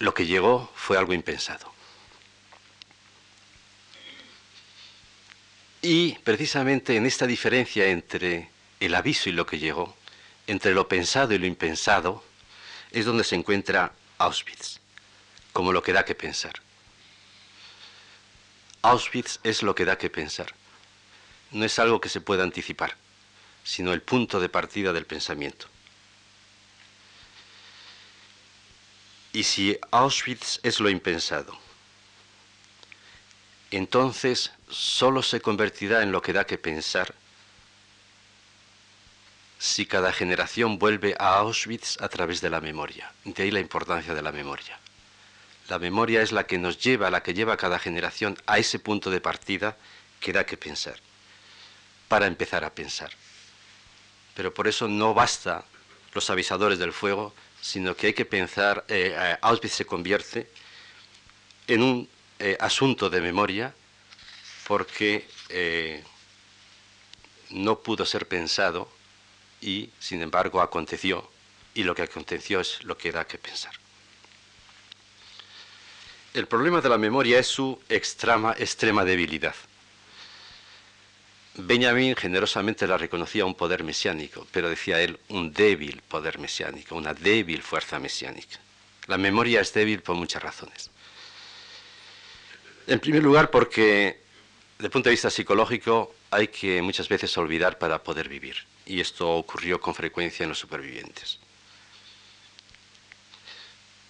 lo 0.00 0.12
que 0.14 0.26
llegó 0.26 0.68
fue 0.74 0.98
algo 0.98 1.12
impensado. 1.12 1.77
Y 5.80 6.14
precisamente 6.24 6.96
en 6.96 7.06
esta 7.06 7.26
diferencia 7.26 7.86
entre 7.86 8.50
el 8.80 8.94
aviso 8.94 9.28
y 9.28 9.32
lo 9.32 9.46
que 9.46 9.58
llegó, 9.58 9.96
entre 10.46 10.74
lo 10.74 10.88
pensado 10.88 11.34
y 11.34 11.38
lo 11.38 11.46
impensado, 11.46 12.24
es 12.90 13.04
donde 13.04 13.24
se 13.24 13.36
encuentra 13.36 13.92
Auschwitz 14.18 14.80
como 15.52 15.72
lo 15.72 15.82
que 15.82 15.92
da 15.92 16.04
que 16.04 16.14
pensar. 16.14 16.54
Auschwitz 18.82 19.40
es 19.42 19.62
lo 19.62 19.74
que 19.74 19.84
da 19.84 19.98
que 19.98 20.10
pensar. 20.10 20.54
No 21.50 21.64
es 21.64 21.78
algo 21.78 22.00
que 22.00 22.08
se 22.08 22.20
pueda 22.20 22.42
anticipar, 22.42 22.96
sino 23.64 23.92
el 23.92 24.02
punto 24.02 24.38
de 24.40 24.48
partida 24.48 24.92
del 24.92 25.06
pensamiento. 25.06 25.66
Y 29.32 29.42
si 29.42 29.78
Auschwitz 29.90 30.60
es 30.62 30.80
lo 30.80 30.90
impensado, 30.90 31.58
entonces 33.70 34.52
solo 34.70 35.22
se 35.22 35.40
convertirá 35.40 36.02
en 36.02 36.12
lo 36.12 36.22
que 36.22 36.32
da 36.32 36.46
que 36.46 36.58
pensar 36.58 37.14
si 39.58 39.86
cada 39.86 40.12
generación 40.12 40.78
vuelve 40.78 41.16
a 41.18 41.38
Auschwitz 41.38 42.00
a 42.00 42.08
través 42.08 42.40
de 42.40 42.50
la 42.50 42.60
memoria. 42.60 43.12
De 43.24 43.42
ahí 43.42 43.50
la 43.50 43.60
importancia 43.60 44.14
de 44.14 44.22
la 44.22 44.32
memoria. 44.32 44.78
La 45.68 45.78
memoria 45.78 46.22
es 46.22 46.32
la 46.32 46.46
que 46.46 46.58
nos 46.58 46.78
lleva, 46.78 47.10
la 47.10 47.22
que 47.22 47.34
lleva 47.34 47.54
a 47.54 47.56
cada 47.56 47.78
generación 47.78 48.38
a 48.46 48.58
ese 48.58 48.78
punto 48.78 49.10
de 49.10 49.20
partida 49.20 49.76
que 50.20 50.32
da 50.32 50.46
que 50.46 50.56
pensar, 50.56 50.96
para 52.08 52.26
empezar 52.26 52.64
a 52.64 52.70
pensar. 52.70 53.10
Pero 54.34 54.54
por 54.54 54.68
eso 54.68 54.88
no 54.88 55.12
basta 55.12 55.64
los 56.14 56.30
avisadores 56.30 56.78
del 56.78 56.92
fuego, 56.92 57.34
sino 57.60 57.96
que 57.96 58.08
hay 58.08 58.14
que 58.14 58.24
pensar, 58.24 58.84
eh, 58.88 59.14
eh, 59.14 59.38
Auschwitz 59.42 59.74
se 59.74 59.84
convierte 59.84 60.48
en 61.66 61.82
un 61.82 62.08
eh, 62.38 62.56
asunto 62.60 63.10
de 63.10 63.20
memoria 63.20 63.74
porque 64.68 65.26
no 67.50 67.80
pudo 67.80 68.04
ser 68.04 68.28
pensado 68.28 68.88
y, 69.60 69.90
sin 69.98 70.22
embargo, 70.22 70.60
aconteció, 70.60 71.28
y 71.74 71.82
lo 71.82 71.94
que 71.94 72.02
aconteció 72.02 72.60
es 72.60 72.84
lo 72.84 72.96
que 72.96 73.10
da 73.10 73.26
que 73.26 73.38
pensar. 73.38 73.72
El 76.34 76.46
problema 76.46 76.82
de 76.82 76.90
la 76.90 76.98
memoria 76.98 77.38
es 77.38 77.46
su 77.46 77.80
extrema, 77.88 78.54
extrema 78.58 79.04
debilidad. 79.04 79.54
Benjamin 81.54 82.14
generosamente 82.14 82.86
la 82.86 82.98
reconocía 82.98 83.46
un 83.46 83.54
poder 83.54 83.82
mesiánico, 83.82 84.46
pero 84.52 84.68
decía 84.68 85.00
él 85.00 85.18
un 85.28 85.52
débil 85.52 86.02
poder 86.02 86.38
mesiánico, 86.38 86.94
una 86.94 87.14
débil 87.14 87.62
fuerza 87.62 87.98
mesiánica. 87.98 88.60
La 89.06 89.16
memoria 89.16 89.62
es 89.62 89.72
débil 89.72 90.02
por 90.02 90.14
muchas 90.14 90.42
razones. 90.42 90.90
En 92.86 93.00
primer 93.00 93.22
lugar, 93.22 93.50
porque 93.50 94.27
el 94.78 94.90
punto 94.90 95.08
de 95.08 95.14
vista 95.14 95.30
psicológico 95.30 96.14
hay 96.30 96.48
que 96.48 96.80
muchas 96.82 97.08
veces 97.08 97.36
olvidar 97.36 97.78
para 97.78 98.02
poder 98.02 98.28
vivir, 98.28 98.56
y 98.86 99.00
esto 99.00 99.28
ocurrió 99.28 99.80
con 99.80 99.94
frecuencia 99.94 100.44
en 100.44 100.50
los 100.50 100.58
supervivientes. 100.58 101.38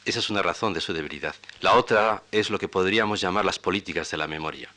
Esa 0.04 0.18
es 0.20 0.30
una 0.30 0.42
razón 0.42 0.72
de 0.72 0.80
su 0.80 0.92
debilidad. 0.92 1.34
La 1.60 1.74
otra 1.74 2.22
es 2.32 2.50
lo 2.50 2.58
que 2.58 2.68
podríamos 2.68 3.20
llamar 3.20 3.44
las 3.44 3.58
políticas 3.58 4.10
de 4.10 4.16
la 4.16 4.26
memoria. 4.26 4.70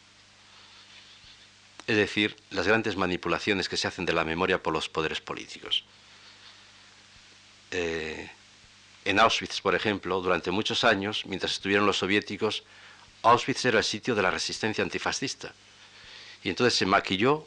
Es 1.87 1.95
decir, 1.95 2.35
las 2.51 2.67
grandes 2.67 2.95
manipulaciones 2.95 3.67
que 3.67 3.77
se 3.77 3.87
hacen 3.87 4.05
de 4.05 4.13
la 4.13 4.23
memoria 4.23 4.61
por 4.61 4.73
los 4.73 4.89
poderes 4.89 5.21
políticos. 5.21 5.83
Eh, 7.71 8.29
en 9.05 9.19
Auschwitz, 9.19 9.61
por 9.61 9.73
ejemplo, 9.73 10.21
durante 10.21 10.51
muchos 10.51 10.83
años, 10.83 11.25
mientras 11.25 11.53
estuvieron 11.53 11.85
los 11.85 11.97
soviéticos, 11.97 12.63
Auschwitz 13.23 13.65
era 13.65 13.79
el 13.79 13.83
sitio 13.83 14.15
de 14.15 14.21
la 14.21 14.31
resistencia 14.31 14.83
antifascista. 14.83 15.53
Y 16.43 16.49
entonces 16.49 16.73
se 16.73 16.85
maquilló, 16.85 17.45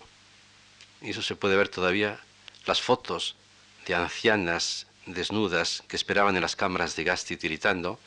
y 1.02 1.11
eso 1.11 1.22
se 1.22 1.37
puede 1.37 1.57
ver 1.57 1.68
todavía, 1.68 2.20
las 2.66 2.80
fotos 2.80 3.37
de 3.87 3.94
ancianas 3.94 4.87
desnudas 5.07 5.83
que 5.88 5.96
esperaban 5.96 6.37
en 6.37 6.42
las 6.42 6.57
cámaras 6.57 6.96
de 6.96 7.04
gas 7.04 7.24
titiritando, 7.24 7.98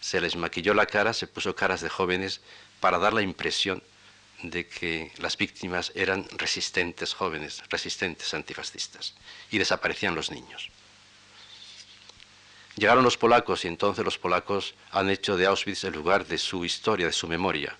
se 0.00 0.20
les 0.20 0.36
maquilló 0.36 0.74
la 0.74 0.86
cara, 0.86 1.14
se 1.14 1.26
puso 1.26 1.54
caras 1.54 1.80
de 1.80 1.88
jóvenes 1.88 2.40
para 2.80 2.98
dar 2.98 3.14
la 3.14 3.22
impresión 3.22 3.82
de 4.42 4.66
que 4.66 5.10
las 5.18 5.38
víctimas 5.38 5.92
eran 5.94 6.26
resistentes 6.36 7.14
jóvenes, 7.14 7.62
resistentes 7.70 8.34
antifascistas, 8.34 9.14
y 9.50 9.58
desaparecían 9.58 10.14
los 10.14 10.30
niños. 10.30 10.70
Llegaron 12.76 13.04
los 13.04 13.16
polacos 13.16 13.64
y 13.64 13.68
entonces 13.68 14.04
los 14.04 14.18
polacos 14.18 14.74
han 14.90 15.08
hecho 15.08 15.36
de 15.36 15.46
Auschwitz 15.46 15.84
el 15.84 15.94
lugar 15.94 16.26
de 16.26 16.38
su 16.38 16.64
historia, 16.64 17.06
de 17.06 17.12
su 17.12 17.28
memoria. 17.28 17.76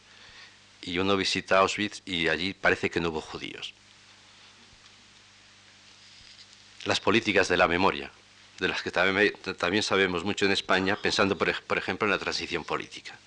Y 0.86 0.98
uno 0.98 1.16
visita 1.16 1.60
Auschwitz 1.60 2.02
y 2.04 2.28
allí 2.28 2.52
parece 2.52 2.90
que 2.90 3.00
no 3.00 3.08
hubo 3.08 3.22
judíos. 3.22 3.72
Las 6.84 7.00
políticas 7.00 7.48
de 7.48 7.56
la 7.56 7.66
memoria, 7.66 8.10
de 8.58 8.68
las 8.68 8.82
que 8.82 8.90
también, 8.90 9.82
sabemos 9.82 10.24
mucho 10.24 10.44
en 10.44 10.52
España, 10.52 10.96
pensando, 10.96 11.38
por, 11.38 11.78
ejemplo, 11.78 12.06
en 12.06 12.10
la 12.10 12.18
transición 12.18 12.64
política. 12.64 13.18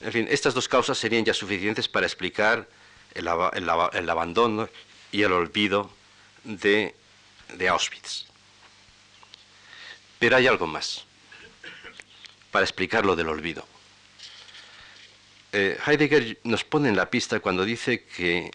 En 0.00 0.12
fin, 0.12 0.26
estas 0.30 0.54
dos 0.54 0.66
causas 0.66 0.96
serían 0.96 1.26
ya 1.26 1.34
suficientes 1.34 1.88
para 1.88 2.06
explicar 2.06 2.66
el, 3.12 3.28
abandono 3.28 4.70
y 5.12 5.22
el 5.22 5.32
olvido 5.32 5.90
de, 6.44 6.94
Auschwitz. 7.68 8.24
Pero 10.18 10.36
hay 10.36 10.46
algo 10.46 10.66
más 10.66 11.04
para 12.50 12.64
explicar 12.64 13.04
lo 13.04 13.14
del 13.14 13.28
olvido. 13.28 13.75
Eh, 15.52 15.78
Heidegger 15.86 16.38
nos 16.44 16.64
pone 16.64 16.88
en 16.88 16.96
la 16.96 17.08
pista 17.08 17.40
cuando 17.40 17.64
dice 17.64 18.04
que 18.04 18.50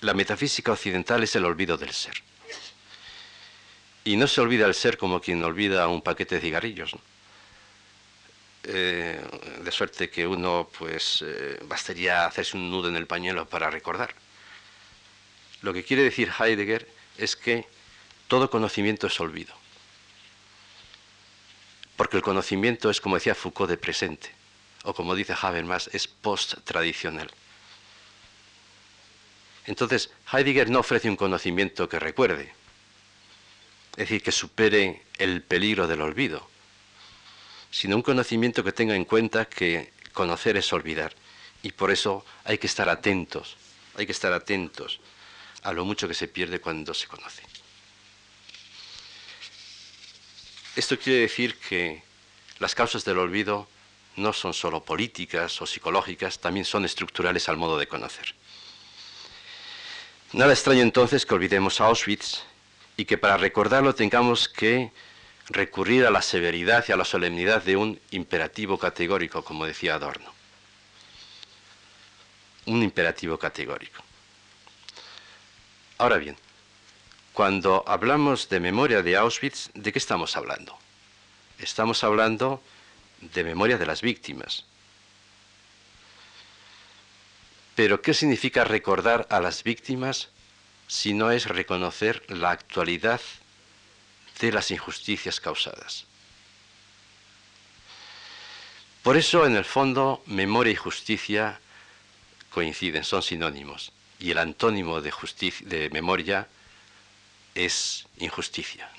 la 0.00 0.14
metafísica 0.14 0.72
occidental 0.72 1.22
es 1.22 1.34
el 1.36 1.44
olvido 1.44 1.76
del 1.76 1.92
ser. 1.92 2.14
Y 4.04 4.16
no 4.16 4.26
se 4.26 4.40
olvida 4.40 4.66
el 4.66 4.74
ser 4.74 4.98
como 4.98 5.20
quien 5.20 5.42
olvida 5.42 5.88
un 5.88 6.02
paquete 6.02 6.34
de 6.34 6.40
cigarrillos. 6.42 6.92
Eh, 8.64 9.20
de 9.62 9.72
suerte 9.72 10.10
que 10.10 10.26
uno, 10.26 10.68
pues, 10.78 11.22
eh, 11.26 11.58
bastaría 11.64 12.26
hacerse 12.26 12.56
un 12.56 12.70
nudo 12.70 12.88
en 12.88 12.96
el 12.96 13.06
pañuelo 13.06 13.46
para 13.46 13.70
recordar. 13.70 14.14
Lo 15.62 15.72
que 15.72 15.84
quiere 15.84 16.02
decir 16.02 16.30
Heidegger 16.38 16.86
es 17.16 17.36
que 17.36 17.66
todo 18.28 18.50
conocimiento 18.50 19.06
es 19.06 19.18
olvido. 19.20 19.54
Porque 21.96 22.16
el 22.16 22.22
conocimiento 22.22 22.90
es, 22.90 23.00
como 23.00 23.14
decía 23.16 23.34
Foucault, 23.34 23.70
de 23.70 23.78
presente. 23.78 24.33
O 24.84 24.94
como 24.94 25.14
dice 25.14 25.34
Habermas, 25.40 25.90
es 25.92 26.06
post-tradicional. 26.06 27.30
Entonces, 29.66 30.10
Heidegger 30.30 30.70
no 30.70 30.80
ofrece 30.80 31.08
un 31.08 31.16
conocimiento 31.16 31.88
que 31.88 31.98
recuerde, 31.98 32.52
es 33.92 33.96
decir, 33.96 34.22
que 34.22 34.32
supere 34.32 35.02
el 35.18 35.42
peligro 35.42 35.86
del 35.88 36.02
olvido, 36.02 36.48
sino 37.70 37.96
un 37.96 38.02
conocimiento 38.02 38.62
que 38.62 38.72
tenga 38.72 38.94
en 38.94 39.04
cuenta 39.04 39.46
que 39.46 39.92
conocer 40.12 40.56
es 40.56 40.72
olvidar. 40.72 41.14
Y 41.62 41.72
por 41.72 41.90
eso 41.90 42.24
hay 42.44 42.58
que 42.58 42.66
estar 42.66 42.90
atentos, 42.90 43.56
hay 43.96 44.04
que 44.04 44.12
estar 44.12 44.32
atentos 44.32 45.00
a 45.62 45.72
lo 45.72 45.86
mucho 45.86 46.06
que 46.06 46.14
se 46.14 46.28
pierde 46.28 46.60
cuando 46.60 46.92
se 46.92 47.06
conoce. 47.06 47.42
Esto 50.76 50.98
quiere 50.98 51.20
decir 51.20 51.58
que 51.58 52.02
las 52.58 52.74
causas 52.74 53.04
del 53.04 53.18
olvido 53.18 53.68
no 54.16 54.32
son 54.32 54.54
solo 54.54 54.82
políticas 54.82 55.60
o 55.60 55.66
psicológicas, 55.66 56.38
también 56.38 56.64
son 56.64 56.84
estructurales 56.84 57.48
al 57.48 57.56
modo 57.56 57.78
de 57.78 57.88
conocer. 57.88 58.34
Nada 60.32 60.52
extraño 60.52 60.82
entonces 60.82 61.26
que 61.26 61.34
olvidemos 61.34 61.80
a 61.80 61.86
Auschwitz 61.86 62.42
y 62.96 63.04
que 63.04 63.18
para 63.18 63.36
recordarlo 63.36 63.94
tengamos 63.94 64.48
que 64.48 64.90
recurrir 65.48 66.06
a 66.06 66.10
la 66.10 66.22
severidad 66.22 66.84
y 66.88 66.92
a 66.92 66.96
la 66.96 67.04
solemnidad 67.04 67.62
de 67.62 67.76
un 67.76 68.00
imperativo 68.10 68.78
categórico, 68.78 69.44
como 69.44 69.66
decía 69.66 69.94
Adorno. 69.94 70.32
Un 72.66 72.82
imperativo 72.82 73.38
categórico. 73.38 74.02
Ahora 75.98 76.16
bien, 76.16 76.36
cuando 77.32 77.84
hablamos 77.86 78.48
de 78.48 78.60
memoria 78.60 79.02
de 79.02 79.16
Auschwitz, 79.16 79.70
¿de 79.74 79.92
qué 79.92 79.98
estamos 79.98 80.36
hablando? 80.36 80.76
Estamos 81.58 82.02
hablando 82.02 82.62
de 83.32 83.44
memoria 83.44 83.78
de 83.78 83.86
las 83.86 84.02
víctimas. 84.02 84.64
Pero 87.74 88.02
¿qué 88.02 88.14
significa 88.14 88.64
recordar 88.64 89.26
a 89.30 89.40
las 89.40 89.64
víctimas 89.64 90.28
si 90.86 91.14
no 91.14 91.30
es 91.30 91.46
reconocer 91.46 92.22
la 92.28 92.50
actualidad 92.50 93.20
de 94.40 94.52
las 94.52 94.70
injusticias 94.70 95.40
causadas. 95.40 96.06
Por 99.02 99.16
eso, 99.16 99.46
en 99.46 99.56
el 99.56 99.64
fondo, 99.64 100.22
memoria 100.26 100.72
y 100.72 100.76
justicia 100.76 101.60
coinciden, 102.50 103.04
son 103.04 103.22
sinónimos, 103.22 103.92
y 104.18 104.30
el 104.30 104.38
antónimo 104.38 105.00
de, 105.00 105.12
de 105.62 105.90
memoria 105.90 106.48
es 107.54 108.06
injusticia. 108.18 108.90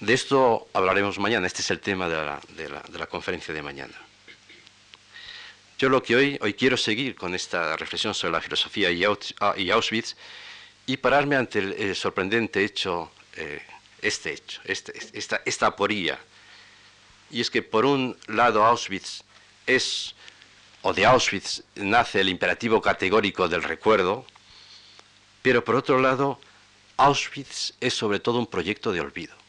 De 0.00 0.12
esto 0.12 0.68
hablaremos 0.74 1.18
mañana, 1.18 1.46
este 1.46 1.62
es 1.62 1.70
el 1.70 1.80
tema 1.80 2.06
de 2.06 2.68
la, 2.68 3.06
conferencia 3.06 3.54
de 3.54 3.62
mañana. 3.62 3.94
Yo 5.78 5.88
lo 5.88 6.02
que 6.02 6.16
hoy, 6.16 6.38
hoy 6.42 6.52
quiero 6.52 6.76
seguir 6.76 7.14
con 7.14 7.34
esta 7.34 7.76
reflexión 7.78 8.12
sobre 8.12 8.32
la 8.32 8.42
filosofía 8.42 8.90
y 8.90 9.70
Auschwitz 9.70 10.14
y 10.84 10.98
pararme 10.98 11.36
ante 11.36 11.60
el, 11.60 11.96
sorprendente 11.96 12.62
hecho, 12.62 13.10
eh, 13.36 13.62
este 14.02 14.34
hecho, 14.34 14.60
este, 14.64 14.92
esta, 15.14 15.40
esta 15.46 15.68
aporía. 15.68 16.18
Y 17.30 17.40
es 17.40 17.50
que 17.50 17.62
por 17.62 17.86
un 17.86 18.18
lado 18.26 18.66
Auschwitz 18.66 19.22
es, 19.66 20.14
o 20.82 20.92
de 20.92 21.06
Auschwitz 21.06 21.62
nace 21.74 22.20
el 22.20 22.28
imperativo 22.28 22.82
categórico 22.82 23.48
del 23.48 23.62
recuerdo, 23.62 24.26
pero 25.40 25.64
por 25.64 25.74
otro 25.74 25.98
lado 26.00 26.38
Auschwitz 26.98 27.72
es 27.80 27.94
sobre 27.94 28.20
todo 28.20 28.38
un 28.38 28.46
proyecto 28.46 28.92
de 28.92 29.00
olvido. 29.00 29.45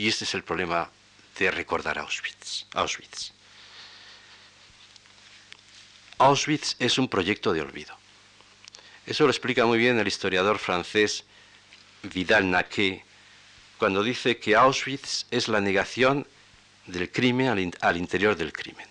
Y 0.00 0.08
este 0.08 0.24
es 0.24 0.32
el 0.32 0.42
problema 0.42 0.90
de 1.38 1.50
recordar 1.50 1.98
Auschwitz. 1.98 2.64
Auschwitz. 2.72 3.32
Auschwitz 6.16 6.74
es 6.78 6.96
un 6.96 7.06
proyecto 7.06 7.52
de 7.52 7.60
olvido. 7.60 7.94
Eso 9.04 9.24
lo 9.24 9.30
explica 9.30 9.66
muy 9.66 9.76
bien 9.76 9.98
el 9.98 10.08
historiador 10.08 10.58
francés 10.58 11.24
Vidal 12.02 12.50
Naquet 12.50 13.04
cuando 13.76 14.02
dice 14.02 14.38
que 14.38 14.56
Auschwitz 14.56 15.26
es 15.30 15.48
la 15.48 15.60
negación 15.60 16.26
del 16.86 17.12
crimen 17.12 17.74
al, 17.82 17.96
interior 17.98 18.36
del 18.36 18.54
crimen. 18.54 18.88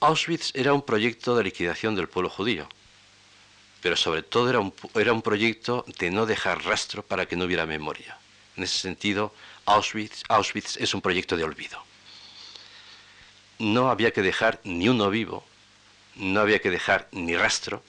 Auschwitz 0.00 0.50
era 0.52 0.74
un 0.74 0.82
proyecto 0.82 1.34
de 1.34 1.44
liquidación 1.44 1.94
del 1.94 2.10
pueblo 2.10 2.28
judío, 2.28 2.68
pero 3.80 3.96
sobre 3.96 4.22
todo 4.22 4.50
era 4.50 4.60
un, 4.60 4.74
era 4.96 5.14
un 5.14 5.22
proyecto 5.22 5.82
de 5.98 6.10
no 6.10 6.26
dejar 6.26 6.62
rastro 6.62 7.02
para 7.02 7.24
que 7.24 7.36
no 7.36 7.46
hubiera 7.46 7.64
memoria. 7.64 8.18
En 8.56 8.64
ese 8.64 8.78
sentido, 8.78 9.34
Auschwitz, 9.64 10.76
es 10.76 10.94
un 10.94 11.00
proyecto 11.00 11.36
de 11.36 11.44
olvido. 11.44 11.82
No 13.58 13.90
había 13.90 14.12
que 14.12 14.22
dejar 14.22 14.60
ni 14.64 14.88
uno 14.88 15.10
vivo 15.10 15.44
no 16.16 16.40
había 16.40 16.60
que 16.60 16.70
dejar 16.70 17.08
ni 17.12 17.36
rastro, 17.36 17.82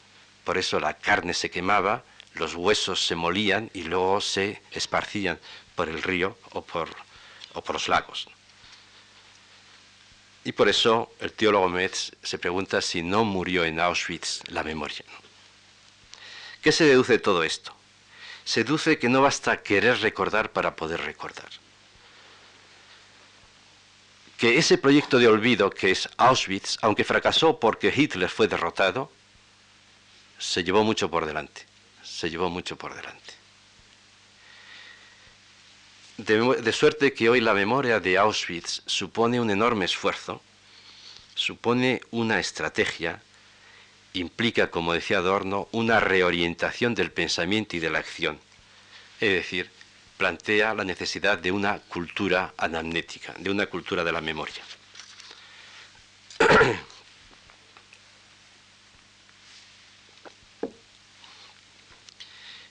por 0.44 0.58
eso 0.58 0.80
la 0.80 0.98
carne 0.98 1.34
se 1.34 1.50
quemaba, 1.50 2.04
los 2.36 2.56
huesos 2.56 3.06
se 3.06 3.16
molían 3.16 3.70
y 3.74 3.84
luego 3.84 4.22
se 4.22 4.62
esparcían 4.72 5.40
por 5.76 5.90
el 5.90 6.02
río 6.02 6.38
o 6.52 6.62
por, 6.64 6.90
los 7.74 7.88
lagos. 7.88 8.28
Y 10.44 10.52
por 10.52 10.68
eso 10.68 11.14
el 11.20 11.32
teólogo 11.32 11.70
Metz 11.70 12.12
se 12.22 12.38
pregunta 12.38 12.82
si 12.82 13.02
no 13.02 13.24
murió 13.24 13.64
en 13.64 13.80
Auschwitz 13.80 14.42
la 14.48 14.64
memoria. 14.64 15.06
¿Qué 16.62 16.72
se 16.72 16.86
deduce 16.86 17.14
de 17.14 17.20
todo 17.20 17.44
esto? 17.44 17.74
Se 18.46 18.64
deduce 18.64 19.00
que 19.00 19.10
no 19.10 19.22
basta 19.22 19.62
querer 19.62 20.00
recordar 20.02 20.52
para 20.52 20.76
poder 20.76 21.02
recordar 21.02 21.50
que 24.44 24.58
ese 24.58 24.78
proyecto 24.78 25.20
de 25.20 25.30
olvido 25.30 25.70
que 25.70 25.92
es 25.92 26.10
Auschwitz, 26.18 26.78
aunque 26.82 27.06
fracasó 27.06 27.62
porque 27.62 27.94
Hitler 27.96 28.30
fue 28.30 28.50
derrotado, 28.50 29.10
se 30.38 30.66
llevó 30.66 30.84
mucho 30.84 31.10
por 31.10 31.26
delante, 31.26 31.66
se 32.04 32.30
llevó 32.30 32.50
mucho 32.50 32.76
por 32.76 32.94
delante. 32.94 33.34
De, 36.18 36.74
suerte 36.74 37.14
que 37.14 37.30
hoy 37.30 37.40
la 37.40 37.54
memoria 37.54 38.02
de 38.02 38.18
Auschwitz 38.18 38.82
supone 38.86 39.40
un 39.40 39.50
enorme 39.50 39.86
esfuerzo, 39.86 40.42
supone 41.36 42.02
una 42.12 42.42
estrategia, 42.42 43.22
implica, 44.14 44.72
como 44.72 44.94
decía 44.94 45.18
Adorno, 45.18 45.68
una 45.72 46.00
reorientación 46.00 46.96
del 46.96 47.12
pensamiento 47.12 47.76
y 47.76 47.80
de 47.80 47.90
la 47.90 48.00
acción. 48.00 48.40
Es 49.20 49.32
decir, 49.32 49.70
plantea 50.18 50.74
la 50.74 50.84
necesidad 50.84 51.38
de 51.38 51.52
una 51.52 51.80
cultura 51.80 52.54
anamnética, 52.58 53.34
de 53.38 53.50
una 53.50 53.66
cultura 53.68 54.04
de 54.04 54.12
la 54.12 54.22
memoria. 54.22 54.64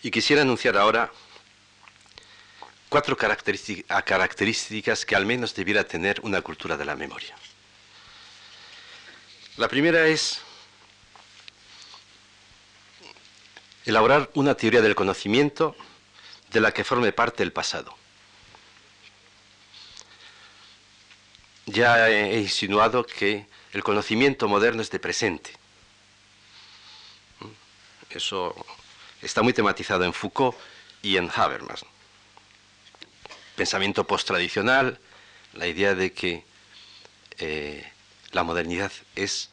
y 0.03 0.11
quisiera 0.11 0.43
anunciar 0.43 0.77
ahora 0.77 1.13
cuatro 2.89 3.17
características 3.17 5.07
que 5.07 5.17
al 5.17 5.25
menos 5.25 5.55
debiera 5.55 5.85
tener 5.85 6.21
una 6.23 6.43
cultura 6.43 6.77
de 6.77 6.85
la 6.85 6.97
memoria. 6.97 7.35
La 9.57 9.69
primera 9.69 10.07
es 10.07 10.41
elaborar 13.85 14.31
una 14.35 14.55
teoría 14.55 14.81
del 14.81 14.95
conocimiento 14.95 15.77
de 16.51 16.61
la 16.61 16.73
que 16.73 16.85
forme 16.85 17.13
parte 17.13 17.43
el 17.43 17.53
pasado. 17.53 17.97
Ya 21.67 22.09
he 22.09 22.41
insinuado 22.41 23.07
que 23.07 23.47
el 23.73 23.83
conocimiento 23.83 24.49
moderno 24.49 24.83
es 24.83 24.91
de 24.91 24.99
presente. 24.99 25.53
Eso 28.11 28.55
está 29.23 29.43
muy 29.43 29.53
tematizado 29.53 30.05
en 30.05 30.13
Foucault 30.13 30.57
y 31.03 31.17
en 31.17 31.31
Habermas. 31.35 31.85
pensamiento 33.57 34.07
post-tradicional, 34.07 34.99
la 35.53 35.67
idea 35.67 35.95
de 35.95 36.13
que 36.13 36.45
eh, 37.39 37.91
la 38.33 38.43
modernidad 38.43 38.93
es 39.15 39.51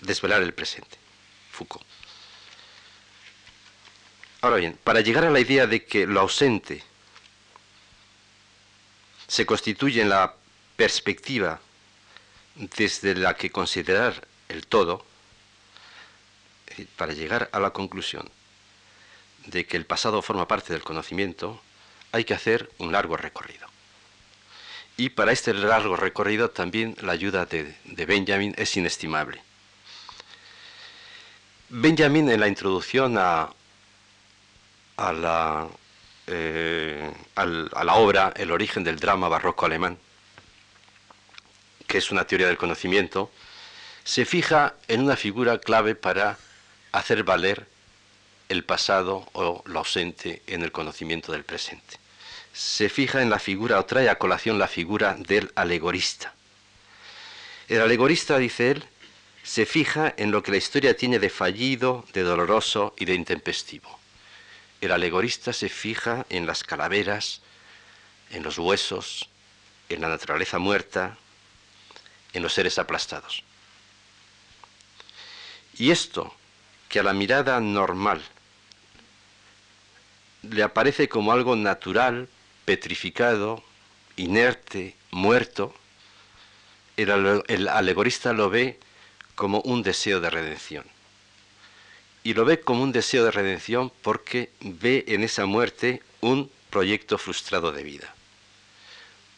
desvelar 0.00 0.42
el 0.42 0.54
presente. 0.54 0.96
Foucault. 1.50 1.84
Ahora 4.42 4.56
bien, 4.56 4.76
para 4.82 5.00
llegar 5.02 5.24
a 5.24 5.30
la 5.30 5.38
idea 5.38 5.68
de 5.68 5.84
que 5.84 6.04
lo 6.04 6.18
ausente 6.18 6.82
se 9.28 9.46
constituye 9.46 10.02
en 10.02 10.08
la 10.08 10.34
perspectiva 10.74 11.60
desde 12.56 13.14
la 13.14 13.36
que 13.36 13.50
considerar 13.50 14.26
el 14.48 14.66
todo, 14.66 15.06
para 16.96 17.12
llegar 17.12 17.48
a 17.52 17.60
la 17.60 17.70
conclusión 17.70 18.28
de 19.46 19.64
que 19.64 19.76
el 19.76 19.86
pasado 19.86 20.22
forma 20.22 20.48
parte 20.48 20.72
del 20.72 20.82
conocimiento, 20.82 21.62
hay 22.10 22.24
que 22.24 22.34
hacer 22.34 22.68
un 22.78 22.90
largo 22.90 23.16
recorrido. 23.16 23.68
Y 24.96 25.10
para 25.10 25.30
este 25.30 25.54
largo 25.54 25.94
recorrido 25.94 26.50
también 26.50 26.96
la 27.00 27.12
ayuda 27.12 27.46
de, 27.46 27.76
Benjamin 27.84 28.54
es 28.58 28.76
inestimable. 28.76 29.40
Benjamin 31.68 32.28
en 32.28 32.40
la 32.40 32.48
introducción 32.48 33.16
a, 33.18 33.50
a, 34.96 35.12
la, 35.12 35.68
eh, 36.26 37.10
a 37.34 37.44
la 37.84 37.94
obra 37.94 38.32
El 38.36 38.50
origen 38.50 38.84
del 38.84 38.98
drama 38.98 39.28
barroco 39.28 39.66
alemán, 39.66 39.98
que 41.86 41.98
es 41.98 42.10
una 42.10 42.26
teoría 42.26 42.46
del 42.46 42.56
conocimiento, 42.56 43.30
se 44.04 44.24
fija 44.24 44.74
en 44.88 45.02
una 45.02 45.16
figura 45.16 45.58
clave 45.58 45.94
para 45.94 46.38
hacer 46.92 47.24
valer 47.24 47.66
el 48.48 48.64
pasado 48.64 49.28
o 49.32 49.62
lo 49.66 49.78
ausente 49.78 50.42
en 50.46 50.62
el 50.62 50.72
conocimiento 50.72 51.32
del 51.32 51.44
presente. 51.44 51.98
Se 52.52 52.88
fija 52.88 53.22
en 53.22 53.30
la 53.30 53.38
figura 53.38 53.78
o 53.78 53.86
trae 53.86 54.08
a 54.08 54.18
colación 54.18 54.58
la 54.58 54.68
figura 54.68 55.14
del 55.14 55.50
alegorista. 55.54 56.34
El 57.68 57.80
alegorista, 57.80 58.38
dice 58.38 58.72
él, 58.72 58.84
se 59.42 59.64
fija 59.64 60.12
en 60.16 60.30
lo 60.30 60.42
que 60.42 60.50
la 60.50 60.58
historia 60.58 60.96
tiene 60.96 61.18
de 61.18 61.30
fallido, 61.30 62.04
de 62.12 62.22
doloroso 62.22 62.94
y 62.98 63.06
de 63.06 63.14
intempestivo. 63.14 64.01
El 64.82 64.90
alegorista 64.90 65.52
se 65.52 65.68
fija 65.68 66.26
en 66.28 66.44
las 66.44 66.64
calaveras, 66.64 67.40
en 68.30 68.42
los 68.42 68.58
huesos, 68.58 69.28
en 69.88 70.00
la 70.00 70.08
naturaleza 70.08 70.58
muerta, 70.58 71.16
en 72.32 72.42
los 72.42 72.52
seres 72.52 72.80
aplastados. 72.80 73.44
Y 75.78 75.92
esto, 75.92 76.34
que 76.88 76.98
a 76.98 77.04
la 77.04 77.12
mirada 77.12 77.60
normal 77.60 78.22
le 80.42 80.64
aparece 80.64 81.08
como 81.08 81.30
algo 81.30 81.54
natural, 81.54 82.28
petrificado, 82.64 83.62
inerte, 84.16 84.96
muerto, 85.12 85.72
el, 86.96 87.68
alegorista 87.68 88.32
lo 88.32 88.50
ve 88.50 88.80
como 89.36 89.60
un 89.60 89.84
deseo 89.84 90.20
de 90.20 90.30
redención. 90.30 90.91
Y 92.24 92.34
lo 92.34 92.44
ve 92.44 92.60
como 92.60 92.82
un 92.82 92.92
deseo 92.92 93.24
de 93.24 93.30
redención 93.30 93.92
porque 94.02 94.50
ve 94.60 95.04
en 95.08 95.24
esa 95.24 95.46
muerte 95.46 96.02
un 96.20 96.50
proyecto 96.70 97.18
frustrado 97.18 97.72
de 97.72 97.82
vida. 97.82 98.14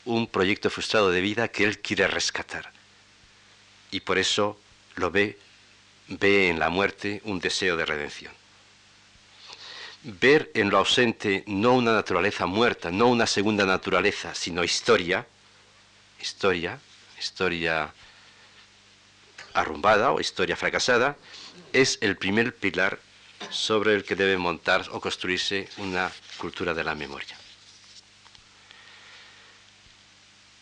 Un 0.04 0.26
proyecto 0.26 0.68
frustrado 0.68 1.10
de 1.10 1.20
vida 1.20 1.48
que 1.48 1.64
él 1.64 1.78
quiere 1.78 2.06
rescatar. 2.06 2.72
Y 3.90 4.00
por 4.00 4.18
eso 4.18 4.58
lo 4.96 5.10
ve, 5.10 5.38
ve 6.08 6.50
en 6.50 6.58
la 6.58 6.68
muerte 6.68 7.22
un 7.24 7.40
deseo 7.40 7.76
de 7.76 7.86
redención 7.86 8.32
ver 10.04 10.50
en 10.54 10.68
lo 10.68 10.78
ausente 10.78 11.44
no 11.46 11.72
una 11.72 11.92
naturaleza 11.92 12.44
muerta, 12.46 12.90
no 12.90 13.08
una 13.08 13.26
segunda 13.26 13.64
naturaleza, 13.64 14.34
sino 14.34 14.62
historia, 14.62 15.26
historia, 16.20 16.78
historia 17.18 17.92
arrumbada 19.54 20.12
o 20.12 20.20
historia 20.20 20.56
fracasada, 20.56 21.16
es 21.72 21.98
el 22.00 22.16
primer 22.16 22.54
pilar 22.54 22.98
sobre 23.50 23.94
el 23.94 24.04
que 24.04 24.16
debe 24.16 24.38
montar 24.38 24.86
o 24.90 25.00
construirse 25.00 25.68
una 25.78 26.10
cultura 26.38 26.74
de 26.74 26.84
la 26.84 26.94
memoria. 26.94 27.36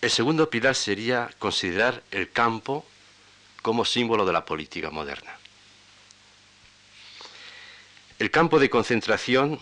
El 0.01 0.11
segundo 0.11 0.51
pilar 0.51 0.75
sería 0.75 1.31
considerar 1.39 2.03
el 2.11 2.33
campo 2.33 2.85
como 3.63 3.85
símbolo 3.85 4.27
de 4.27 4.33
la 4.33 4.45
política 4.45 4.91
moderna. 4.91 5.39
El 8.19 8.31
campo 8.31 8.59
de 8.59 8.69
concentración 8.69 9.61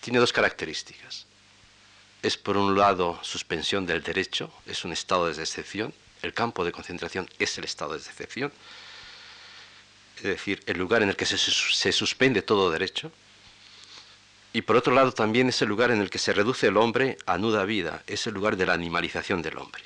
tiene 0.00 0.18
dos 0.18 0.32
características. 0.32 1.26
Es 2.22 2.36
por 2.36 2.56
un 2.56 2.76
lado 2.76 3.18
suspensión 3.22 3.86
del 3.86 4.02
derecho, 4.02 4.52
es 4.66 4.84
un 4.84 4.92
estado 4.92 5.26
de 5.26 5.42
excepción. 5.42 5.92
El 6.22 6.34
campo 6.34 6.64
de 6.64 6.72
concentración 6.72 7.28
es 7.38 7.56
el 7.58 7.64
estado 7.64 7.94
de 7.94 7.98
excepción. 7.98 8.52
Es 10.20 10.24
decir, 10.24 10.62
el 10.66 10.78
lugar 10.78 11.02
en 11.02 11.08
el 11.08 11.16
que 11.16 11.26
se, 11.26 11.38
se 11.38 11.92
suspende 11.92 12.42
todo 12.42 12.70
derecho. 12.70 13.10
Y 14.52 14.62
por 14.62 14.76
otro 14.76 14.94
lado 14.94 15.12
también 15.12 15.48
es 15.48 15.62
el 15.62 15.68
lugar 15.68 15.90
en 15.90 16.00
el 16.00 16.10
que 16.10 16.18
se 16.18 16.32
reduce 16.32 16.66
el 16.66 16.76
hombre 16.76 17.16
a 17.26 17.38
nuda 17.38 17.64
vida, 17.64 18.02
es 18.06 18.26
el 18.26 18.34
lugar 18.34 18.56
de 18.56 18.66
la 18.66 18.74
animalización 18.74 19.42
del 19.42 19.58
hombre, 19.58 19.82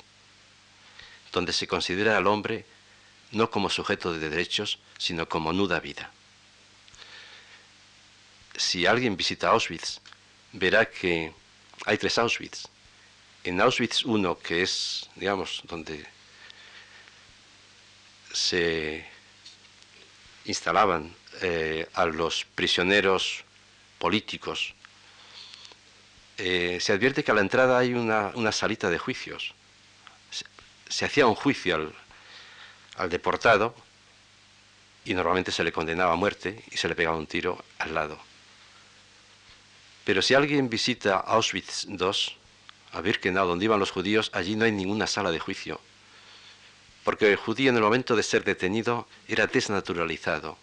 donde 1.31 1.53
se 1.53 1.67
considera 1.67 2.17
al 2.17 2.25
hombre 2.25 2.65
no 3.31 3.51
como 3.51 3.69
sujeto 3.69 4.11
de 4.11 4.29
derechos, 4.29 4.79
sino 4.97 5.29
como 5.29 5.53
nuda 5.53 5.79
vida 5.79 6.11
si 8.57 8.85
alguien 8.85 9.17
visita 9.17 9.49
Auschwitz, 9.49 9.99
verá 10.53 10.85
que 10.85 11.33
hay 11.85 11.97
tres 11.97 12.17
Auschwitz. 12.17 12.67
En 13.43 13.61
Auschwitz 13.61 14.03
I, 14.03 14.35
que 14.43 14.63
es, 14.63 15.09
digamos, 15.15 15.61
donde 15.65 16.05
se 18.33 19.05
instalaban 20.45 21.13
eh, 21.41 21.87
a 21.93 22.05
los 22.05 22.45
prisioneros 22.55 23.43
políticos, 23.99 24.73
eh, 26.37 26.77
se 26.81 26.93
advierte 26.93 27.23
que 27.23 27.31
a 27.31 27.33
la 27.33 27.41
entrada 27.41 27.77
hay 27.77 27.93
una, 27.93 28.51
salita 28.51 28.89
de 28.89 28.97
juicios. 28.97 29.53
Se, 30.89 31.05
hacía 31.05 31.27
un 31.27 31.35
juicio 31.35 31.75
al, 31.75 31.93
al 32.97 33.09
deportado 33.09 33.75
y 35.05 35.13
normalmente 35.13 35.51
se 35.51 35.63
le 35.63 35.71
condenaba 35.71 36.13
a 36.13 36.15
muerte 36.15 36.63
y 36.71 36.77
se 36.77 36.87
le 36.87 36.95
pegaba 36.95 37.17
un 37.17 37.27
tiro 37.27 37.63
al 37.79 37.93
lado. 37.93 38.19
Pero 40.03 40.21
si 40.21 40.33
alguien 40.33 40.69
visita 40.69 41.17
Auschwitz 41.17 41.85
II, 41.85 42.11
a 42.91 43.01
Birkenau, 43.01 43.47
donde 43.47 43.65
iban 43.65 43.79
los 43.79 43.91
judíos, 43.91 44.29
allí 44.33 44.55
no 44.55 44.65
hay 44.65 44.71
ninguna 44.71 45.07
sala 45.07 45.31
de 45.31 45.39
juicio. 45.39 45.81
Porque 47.05 47.31
el 47.31 47.37
judío 47.37 47.69
en 47.69 47.77
el 47.77 47.83
momento 47.83 48.15
de 48.15 48.23
ser 48.23 48.43
detenido 48.43 49.07
era 49.27 49.45
desnaturalizado, 49.45 50.57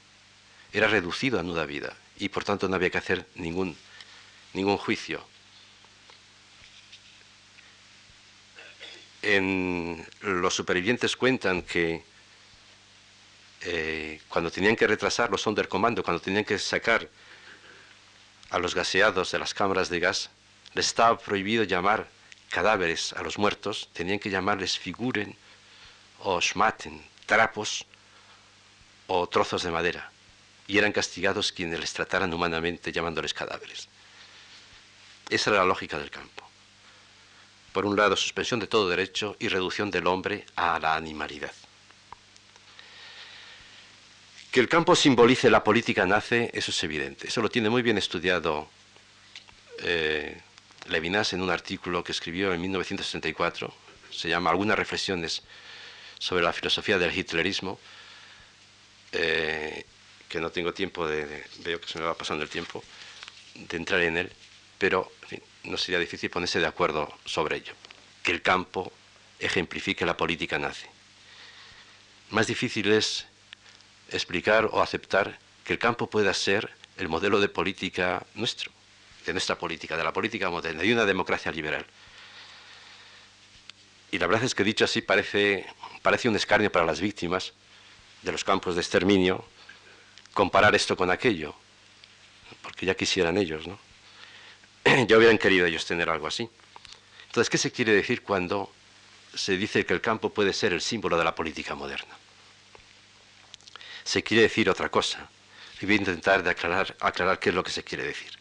era 0.73 0.89
reducido 0.89 1.39
a 1.39 1.45
nuda 1.45 1.65
vida 1.65 1.97
y 2.19 2.29
por 2.31 2.43
tanto 2.43 2.69
no 2.69 2.75
había 2.75 2.91
que 2.91 2.99
hacer 2.99 3.25
ningún, 3.37 3.77
ningún 4.53 4.77
juicio. 4.77 5.25
En, 9.23 10.05
los 10.21 10.53
supervivientes 10.53 11.17
cuentan 11.17 11.63
que 11.63 12.03
eh, 13.61 14.21
cuando 14.29 14.51
tenían 14.51 14.75
que 14.75 14.89
retrasar 14.89 15.31
los 15.31 15.43
Sonderkommando, 15.43 16.03
cuando 16.03 16.21
tenían 16.21 16.45
que 16.45 16.59
sacar 16.59 17.09
a 18.51 18.59
los 18.59 18.75
gaseados 18.75 19.31
de 19.31 19.39
las 19.39 19.55
cámaras 19.55 19.89
de 19.89 20.01
gas, 20.01 20.29
les 20.75 20.87
estaba 20.87 21.17
prohibido 21.17 21.63
llamar 21.63 22.09
cadáveres 22.51 23.13
a 23.13 23.23
los 23.23 23.39
muertos, 23.39 23.89
tenían 23.93 24.19
que 24.19 24.29
llamarles 24.29 24.77
figuren 24.77 25.37
o 26.25 26.41
schmatten, 26.41 27.03
trapos 27.27 27.85
o 29.07 29.27
trozos 29.27 29.63
de 29.63 29.71
madera, 29.71 30.11
y 30.67 30.79
eran 30.79 30.93
castigados 30.93 31.53
quienes 31.53 31.81
les 31.81 31.93
trataran 31.93 32.33
humanamente 32.33 32.93
llamándoles 32.93 33.35
cadáveres. 33.35 33.89
Esa 35.29 35.51
era 35.51 35.61
la 35.61 35.67
lógica 35.67 35.99
del 35.99 36.11
campo. 36.11 36.49
Por 37.73 37.87
un 37.87 37.97
lado, 37.97 38.17
suspensión 38.17 38.61
de 38.61 38.67
todo 38.67 38.89
derecho 38.89 39.37
y 39.39 39.49
reducción 39.49 39.91
del 39.91 40.07
hombre 40.07 40.45
a 40.57 40.79
la 40.79 40.95
animalidad. 40.95 41.53
Que 44.51 44.61
el 44.61 44.69
campo 44.69 44.95
simbolice 44.95 45.51
la 45.51 45.65
política 45.65 46.05
nace, 46.05 46.51
eso 46.53 46.71
es 46.71 46.85
evidente. 46.85 47.29
Eso 47.29 47.41
lo 47.41 47.49
tiene 47.49 47.71
muy 47.71 47.81
bien 47.81 47.97
estudiado 47.97 48.69
eh, 49.79 50.39
Levinas 50.89 51.33
en 51.33 51.41
un 51.41 51.49
artículo 51.49 52.05
que 52.05 52.13
escribió 52.13 52.53
en 52.53 52.61
1964. 52.61 53.73
Se 54.11 54.29
llama 54.29 54.51
Algunas 54.51 54.79
reflexiones 54.79 55.43
sobre 56.23 56.45
la 56.45 56.53
filosofía 56.53 56.99
del 56.99 57.13
hitlerismo. 57.13 57.81
Eh, 59.11 59.85
que 60.29 60.41
no 60.41 60.51
tengo 60.51 60.73
tiempo 60.73 61.07
de, 61.07 61.45
veo 61.59 61.81
que 61.81 61.89
se 61.89 61.99
me 61.99 62.05
va 62.05 62.15
pasando 62.15 62.45
el 62.45 62.49
tiempo 62.49 62.83
de 63.55 63.77
entrar 63.77 64.01
en 64.01 64.17
él, 64.17 64.33
pero 64.79 65.13
no 65.65 65.77
sería 65.77 65.99
difícil 65.99 66.31
ponerse 66.31 66.61
de 66.61 66.67
acuerdo 66.67 67.13
sobre 67.25 67.57
ello. 67.57 67.75
Que 68.23 68.31
el 68.31 68.41
campo 68.41 68.93
ejemplifique 69.41 70.07
la 70.07 70.17
política 70.17 70.59
nace. 70.59 70.89
Más 72.31 72.47
difícil 72.47 72.91
es 72.93 73.27
explicar 74.11 74.67
o 74.73 74.81
aceptar 74.81 75.39
que 75.65 75.73
el 75.73 75.79
campo 75.79 76.09
pueda 76.09 76.33
ser 76.33 76.71
el 76.97 77.09
modelo 77.09 77.41
de 77.41 77.49
política 77.49 78.25
nuestro, 78.35 78.71
de 79.27 79.33
nuestra 79.33 79.59
política, 79.59 79.97
de 79.97 80.05
la 80.05 80.13
política 80.13 80.49
moderna, 80.51 80.83
de 80.83 80.93
una 80.93 81.05
democracia 81.05 81.51
liberal. 81.51 81.85
Y 84.13 84.19
la 84.19 84.27
verdad 84.27 84.45
es 84.45 84.55
que 84.55 84.63
dicho 84.63 84.85
así 84.85 85.01
parece, 85.01 85.67
parece 86.03 86.29
un 86.29 86.37
escarnio 86.37 86.71
para 86.71 86.85
las 86.85 87.01
víctimas 87.01 87.53
de 88.23 88.33
los 88.33 88.45
campos 88.45 88.75
de 88.75 88.81
exterminio 88.81 89.45
comparar 90.35 90.75
esto 90.75 90.97
con 90.97 91.11
aquello, 91.11 91.55
porque 92.63 92.87
ya 92.87 92.95
quisieran 92.95 93.39
ellos, 93.39 93.67
¿no? 93.67 93.79
ya 95.07 95.17
hubieran 95.17 95.39
querido 95.39 95.67
ellos 95.67 95.87
tener 95.87 96.11
algo 96.11 96.27
así. 96.27 96.49
Entonces, 97.27 97.49
¿qué 97.49 97.59
se 97.59 97.71
quiere 97.71 97.93
decir 97.93 98.23
cuando 98.23 98.73
se 99.35 99.57
dice 99.57 99.87
que 99.87 99.95
el 99.95 100.01
campo 100.01 100.31
puede 100.31 100.53
ser 100.53 100.73
el 100.73 100.81
símbolo 100.81 101.17
de 101.17 101.25
la 101.25 101.35
política 101.35 101.75
moderna? 101.75 102.17
Se 104.05 104.23
quiere 104.23 104.43
decir 104.43 104.69
otra 104.69 104.91
cosa. 104.91 105.29
Y 105.81 105.87
voy 105.87 105.95
a 105.95 105.99
intentar 105.99 106.43
de 106.43 106.51
aclarar, 106.51 106.97
aclarar 107.01 107.39
qué 107.39 107.49
es 107.49 107.55
lo 107.55 107.65
que 107.65 107.73
se 107.73 107.83
quiere 107.83 108.05
decir. 108.05 108.39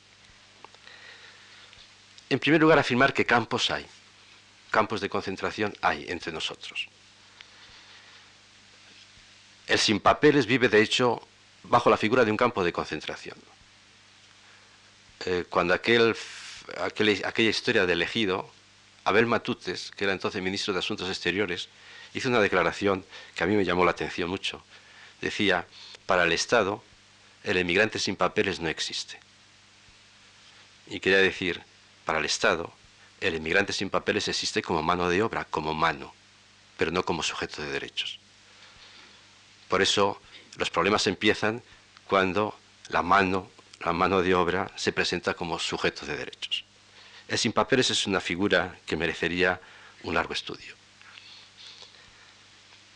En 2.29 2.39
primer 2.39 2.61
lugar, 2.61 2.79
afirmar 2.79 3.13
que 3.13 3.25
campos 3.25 3.71
hay, 3.71 3.85
campos 4.69 5.01
de 5.01 5.09
concentración 5.09 5.73
hay 5.81 6.05
entre 6.07 6.31
nosotros. 6.31 6.87
El 9.71 9.79
sin 9.79 10.01
papeles 10.01 10.47
vive, 10.47 10.67
de 10.67 10.81
hecho, 10.81 11.25
bajo 11.63 11.89
la 11.89 11.95
figura 11.95 12.25
de 12.25 12.31
un 12.31 12.35
campo 12.35 12.61
de 12.61 12.73
concentración. 12.73 13.37
Eh, 15.25 15.45
cuando 15.49 15.73
aquel, 15.73 16.13
aquella 16.77 17.49
historia 17.49 17.85
de 17.85 17.93
elegido, 17.93 18.51
Abel 19.05 19.27
Matutes, 19.27 19.91
que 19.95 20.03
era 20.03 20.11
entonces 20.11 20.41
ministro 20.41 20.73
de 20.73 20.79
Asuntos 20.79 21.07
Exteriores, 21.07 21.69
hizo 22.13 22.27
una 22.27 22.41
declaración 22.41 23.05
que 23.33 23.45
a 23.45 23.47
mí 23.47 23.55
me 23.55 23.63
llamó 23.63 23.85
la 23.85 23.91
atención 23.91 24.29
mucho. 24.29 24.61
Decía, 25.21 25.65
para 26.05 26.25
el 26.25 26.33
Estado, 26.33 26.83
el 27.45 27.55
emigrante 27.55 27.97
sin 27.97 28.17
papeles 28.17 28.59
no 28.59 28.67
existe. 28.67 29.21
Y 30.87 30.99
quería 30.99 31.19
decir, 31.19 31.63
para 32.03 32.19
el 32.19 32.25
Estado, 32.25 32.73
el 33.21 33.35
emigrante 33.35 33.71
sin 33.71 33.89
papeles 33.89 34.27
existe 34.27 34.61
como 34.61 34.83
mano 34.83 35.07
de 35.07 35.23
obra, 35.23 35.45
como 35.45 35.73
mano, 35.73 36.13
pero 36.75 36.91
no 36.91 37.03
como 37.03 37.23
sujeto 37.23 37.61
de 37.61 37.71
derechos. 37.71 38.20
Por 39.71 39.81
eso 39.81 40.21
los 40.57 40.69
problemas 40.69 41.07
empiezan 41.07 41.63
cuando 42.05 42.59
la 42.89 43.01
mano, 43.01 43.49
la 43.79 43.93
mano 43.93 44.21
de 44.21 44.35
obra 44.35 44.69
se 44.75 44.91
presenta 44.91 45.33
como 45.33 45.57
sujeto 45.59 46.05
de 46.05 46.17
derechos. 46.17 46.65
El 47.29 47.37
sin 47.37 47.53
papeles 47.53 47.89
es 47.89 48.05
una 48.05 48.19
figura 48.19 48.77
que 48.85 48.97
merecería 48.97 49.61
un 50.03 50.13
largo 50.13 50.33
estudio. 50.33 50.75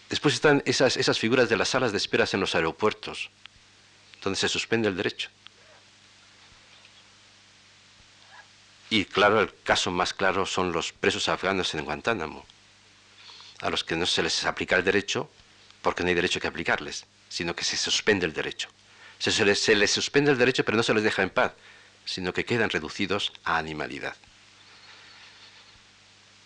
Después 0.09 0.34
están 0.34 0.63
esas, 0.65 0.97
esas 0.97 1.17
figuras 1.17 1.47
de 1.47 1.55
las 1.55 1.69
salas 1.69 1.93
de 1.93 1.97
esperas 1.97 2.34
en 2.34 2.41
los 2.41 2.55
aeropuertos, 2.55 3.30
donde 4.21 4.38
se 4.38 4.49
suspende 4.49 4.89
el 4.89 4.97
derecho. 4.97 5.30
Y 8.89 9.05
claro, 9.05 9.39
el 9.39 9.61
caso 9.63 9.91
más 9.91 10.13
claro 10.13 10.45
son 10.45 10.73
los 10.73 10.91
presos 10.91 11.30
afganos 11.30 11.73
en 11.73 11.86
Guantánamo, 11.86 12.45
a 13.61 13.69
los 13.69 13.86
que 13.86 13.95
no 13.95 14.05
se 14.05 14.23
les 14.23 14.43
aplica 14.43 14.76
el 14.76 14.84
derecho 14.84 15.30
porque 15.86 16.01
no 16.01 16.09
hay 16.09 16.15
derecho 16.15 16.39
que 16.39 16.47
aplicarles, 16.47 17.05
sino 17.29 17.55
que 17.55 17.63
se 17.63 17.77
suspende 17.77 18.25
el 18.25 18.33
derecho. 18.33 18.69
Se, 19.19 19.45
les, 19.45 19.91
suspende 19.91 20.31
el 20.31 20.38
derecho 20.39 20.65
pero 20.65 20.77
no 20.77 20.81
se 20.81 20.95
les 20.95 21.03
deja 21.03 21.21
en 21.21 21.29
paz, 21.29 21.51
sino 22.05 22.33
que 22.33 22.43
quedan 22.43 22.71
reducidos 22.71 23.31
a 23.43 23.59
animalidad. 23.59 24.15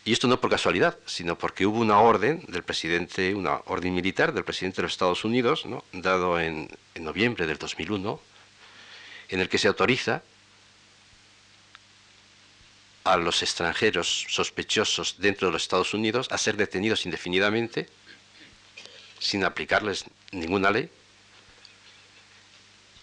Y 0.03 0.11
esto 0.11 0.27
no 0.27 0.41
por 0.41 0.49
casualidad, 0.49 0.99
sino 1.05 1.37
porque 1.37 1.65
hubo 1.65 1.79
una 1.79 2.01
orden 2.01 2.43
del 2.49 2.63
presidente, 2.63 3.33
una 3.33 3.61
orden 3.67 3.95
militar 3.95 4.33
del 4.33 4.43
presidente 4.43 4.77
de 4.77 4.83
los 4.83 4.91
Estados 4.91 5.23
Unidos, 5.23 5.65
¿no? 5.65 5.85
dado 5.93 6.37
en, 6.37 6.67
en 6.95 7.03
noviembre 7.05 7.47
del 7.47 7.57
2001, 7.57 8.19
en 9.29 9.39
el 9.39 9.47
que 9.47 9.57
se 9.57 9.69
autoriza 9.69 10.21
a 13.05 13.15
los 13.15 13.41
extranjeros 13.41 14.25
sospechosos 14.27 15.15
dentro 15.17 15.47
de 15.47 15.53
los 15.53 15.61
Estados 15.61 15.93
Unidos 15.93 16.27
a 16.29 16.37
ser 16.37 16.57
detenidos 16.57 17.05
indefinidamente 17.05 17.87
sin 19.19 19.43
aplicarles 19.43 20.05
ninguna 20.31 20.71
ley. 20.71 20.89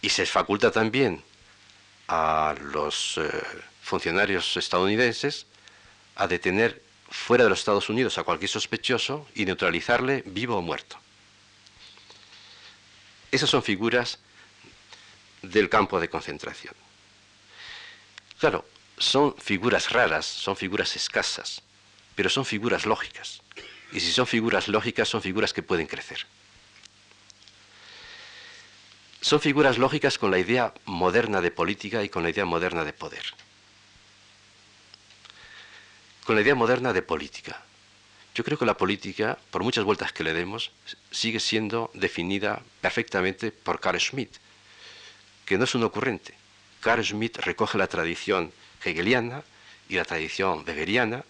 Y 0.02 0.08
se 0.08 0.26
faculta 0.26 0.70
también 0.70 1.22
a 2.08 2.54
los 2.72 3.18
eh, 3.18 3.30
funcionarios 3.82 4.56
estadounidenses 4.56 5.46
a 6.16 6.26
detener 6.26 6.82
fuera 7.08 7.44
de 7.44 7.50
los 7.50 7.60
Estados 7.60 7.88
Unidos 7.88 8.18
a 8.18 8.24
cualquier 8.24 8.50
sospechoso 8.50 9.28
y 9.34 9.44
neutralizarle 9.44 10.22
vivo 10.26 10.56
o 10.56 10.62
muerto. 10.62 10.98
Esas 13.30 13.50
son 13.50 13.62
figuras 13.62 14.18
del 15.42 15.68
campo 15.68 16.00
de 16.00 16.08
concentración. 16.08 16.74
Claro, 18.38 18.64
son 18.98 19.34
figuras 19.38 19.90
raras, 19.90 20.26
son 20.26 20.56
figuras 20.56 20.96
escasas, 20.96 21.62
pero 22.14 22.30
son 22.30 22.44
figuras 22.44 22.86
lógicas. 22.86 23.42
Y 23.96 24.00
si 24.00 24.12
son 24.12 24.26
figuras 24.26 24.68
lógicas, 24.68 25.08
son 25.08 25.22
figuras 25.22 25.54
que 25.54 25.62
pueden 25.62 25.86
crecer. 25.86 26.26
Son 29.22 29.40
figuras 29.40 29.78
lógicas 29.78 30.18
con 30.18 30.30
la 30.30 30.38
idea 30.38 30.74
moderna 30.84 31.40
de 31.40 31.50
política 31.50 32.04
y 32.04 32.10
con 32.10 32.22
la 32.22 32.28
idea 32.28 32.44
moderna 32.44 32.84
de 32.84 32.92
poder. 32.92 33.24
Con 36.26 36.36
la 36.36 36.42
idea 36.42 36.54
moderna 36.54 36.92
de 36.92 37.00
política. 37.00 37.62
Yo 38.34 38.44
creo 38.44 38.58
que 38.58 38.66
la 38.66 38.76
política, 38.76 39.38
por 39.50 39.62
muchas 39.62 39.84
vueltas 39.84 40.12
que 40.12 40.24
le 40.24 40.34
demos, 40.34 40.72
sigue 41.10 41.40
siendo 41.40 41.90
definida 41.94 42.60
perfectamente 42.82 43.50
por 43.50 43.80
Carl 43.80 43.98
Schmitt, 43.98 44.36
que 45.46 45.56
no 45.56 45.64
es 45.64 45.74
un 45.74 45.84
ocurrente. 45.84 46.34
Carl 46.80 47.02
Schmitt 47.02 47.38
recoge 47.38 47.78
la 47.78 47.86
tradición 47.86 48.52
hegeliana 48.84 49.42
y 49.88 49.94
la 49.94 50.04
tradición 50.04 50.66
weberiana 50.66 51.24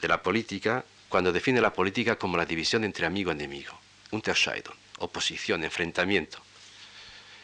de 0.00 0.08
la 0.08 0.24
política 0.24 0.84
cuando 1.14 1.32
define 1.32 1.60
la 1.60 1.72
política 1.72 2.16
como 2.16 2.36
la 2.36 2.44
división 2.44 2.82
entre 2.82 3.06
amigo 3.06 3.30
y 3.30 3.36
enemigo, 3.36 3.78
Unterscheidung, 4.10 4.74
oposición, 4.98 5.62
enfrentamiento, 5.62 6.38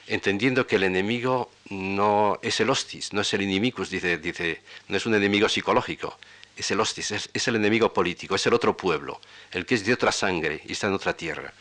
entendiendo 0.08 0.66
que 0.66 0.74
el 0.74 0.82
enemigo 0.82 1.52
no 1.68 2.40
es 2.42 2.58
el 2.58 2.68
hostis, 2.68 3.12
no 3.12 3.20
es 3.20 3.32
el 3.32 3.42
inimicus, 3.42 3.88
dice, 3.88 4.18
dice, 4.18 4.60
no 4.88 4.96
es 4.96 5.06
un 5.06 5.14
enemigo 5.14 5.48
psicológico, 5.48 6.18
es 6.56 6.68
el 6.72 6.80
hostis, 6.80 7.12
es, 7.32 7.46
el 7.46 7.54
enemigo 7.54 7.92
político, 7.92 8.34
es 8.34 8.44
el 8.44 8.54
otro 8.54 8.76
pueblo, 8.76 9.20
el 9.52 9.64
que 9.64 9.76
es 9.76 9.84
de 9.84 9.92
otra 9.92 10.10
sangre 10.10 10.62
y 10.66 10.72
está 10.72 10.88
en 10.88 10.94
otra 10.94 11.16
tierra. 11.16 11.54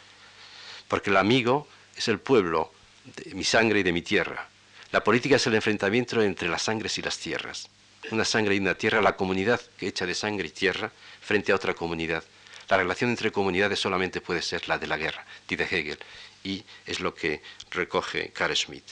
Porque 0.88 1.12
el 1.12 1.18
amigo 1.18 1.68
es 1.96 2.08
el 2.08 2.20
pueblo 2.20 2.74
de 3.18 3.36
mi 3.36 3.44
sangre 3.44 3.82
y 3.82 3.84
de 3.84 3.94
mi 3.94 4.02
tierra. 4.02 4.50
La 4.92 5.04
política 5.04 5.36
es 5.36 5.46
el 5.46 5.54
enfrentamiento 5.54 6.20
entre 6.24 6.50
las 6.50 6.64
sangres 6.64 6.98
y 6.98 7.04
las 7.04 7.20
tierras. 7.20 7.70
Una 8.10 8.26
sangre 8.26 8.56
y 8.56 8.58
una 8.58 8.74
tierra, 8.74 9.00
la 9.00 9.16
comunidad 9.16 9.62
que 9.78 9.90
echa 9.90 10.08
de 10.08 10.16
sangre 10.16 10.48
y 10.48 10.52
tierra 10.52 10.92
frente 11.22 11.52
a 11.52 11.56
otra 11.56 11.74
comunidad. 11.74 12.24
La 12.70 12.78
relación 12.78 13.10
entre 13.10 13.32
comunidades 13.32 13.80
solamente 13.80 14.22
puede 14.22 14.42
ser 14.42 14.68
la 14.68 14.78
de 14.78 14.88
la 14.88 14.98
guerra, 14.98 15.26
dice 15.48 15.64
Hegel, 15.64 15.98
y 16.44 16.64
es 16.86 17.00
lo 17.00 17.16
que 17.16 17.42
recoge 17.72 18.30
Carl 18.30 18.56
Schmitt. 18.56 18.86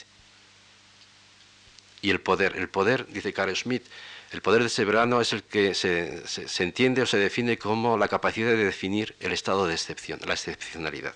Y 2.02 2.10
el 2.10 2.20
poder, 2.20 2.56
el 2.56 2.68
poder, 2.68 3.06
dice 3.06 3.32
Carl 3.32 3.54
Schmitt, 3.56 3.84
el 4.30 4.42
poder 4.42 4.60
de 4.60 4.66
ese 4.66 4.84
verano 4.84 5.20
es 5.20 5.32
el 5.32 5.42
que 5.42 5.74
se, 5.74 6.26
se, 6.26 6.62
entiende 6.62 7.02
o 7.02 7.06
se 7.06 7.16
define 7.16 7.56
como 7.56 7.96
la 7.96 8.08
capacidad 8.08 8.50
de 8.50 8.64
definir 8.64 9.16
el 9.20 9.32
estado 9.32 9.66
de 9.66 9.74
excepción, 9.74 10.20
la 10.26 10.34
excepcionalidad. 10.34 11.14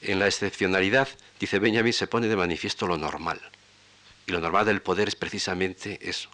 En 0.00 0.18
la 0.18 0.26
excepcionalidad, 0.26 1.08
dice 1.38 1.58
Benjamin, 1.58 1.92
se 1.92 2.06
pone 2.06 2.28
de 2.28 2.36
manifiesto 2.36 2.86
lo 2.86 2.96
normal. 2.96 3.40
Y 4.26 4.32
lo 4.32 4.40
normal 4.40 4.64
del 4.64 4.80
poder 4.80 5.08
es 5.08 5.16
precisamente 5.16 5.98
eso, 6.08 6.30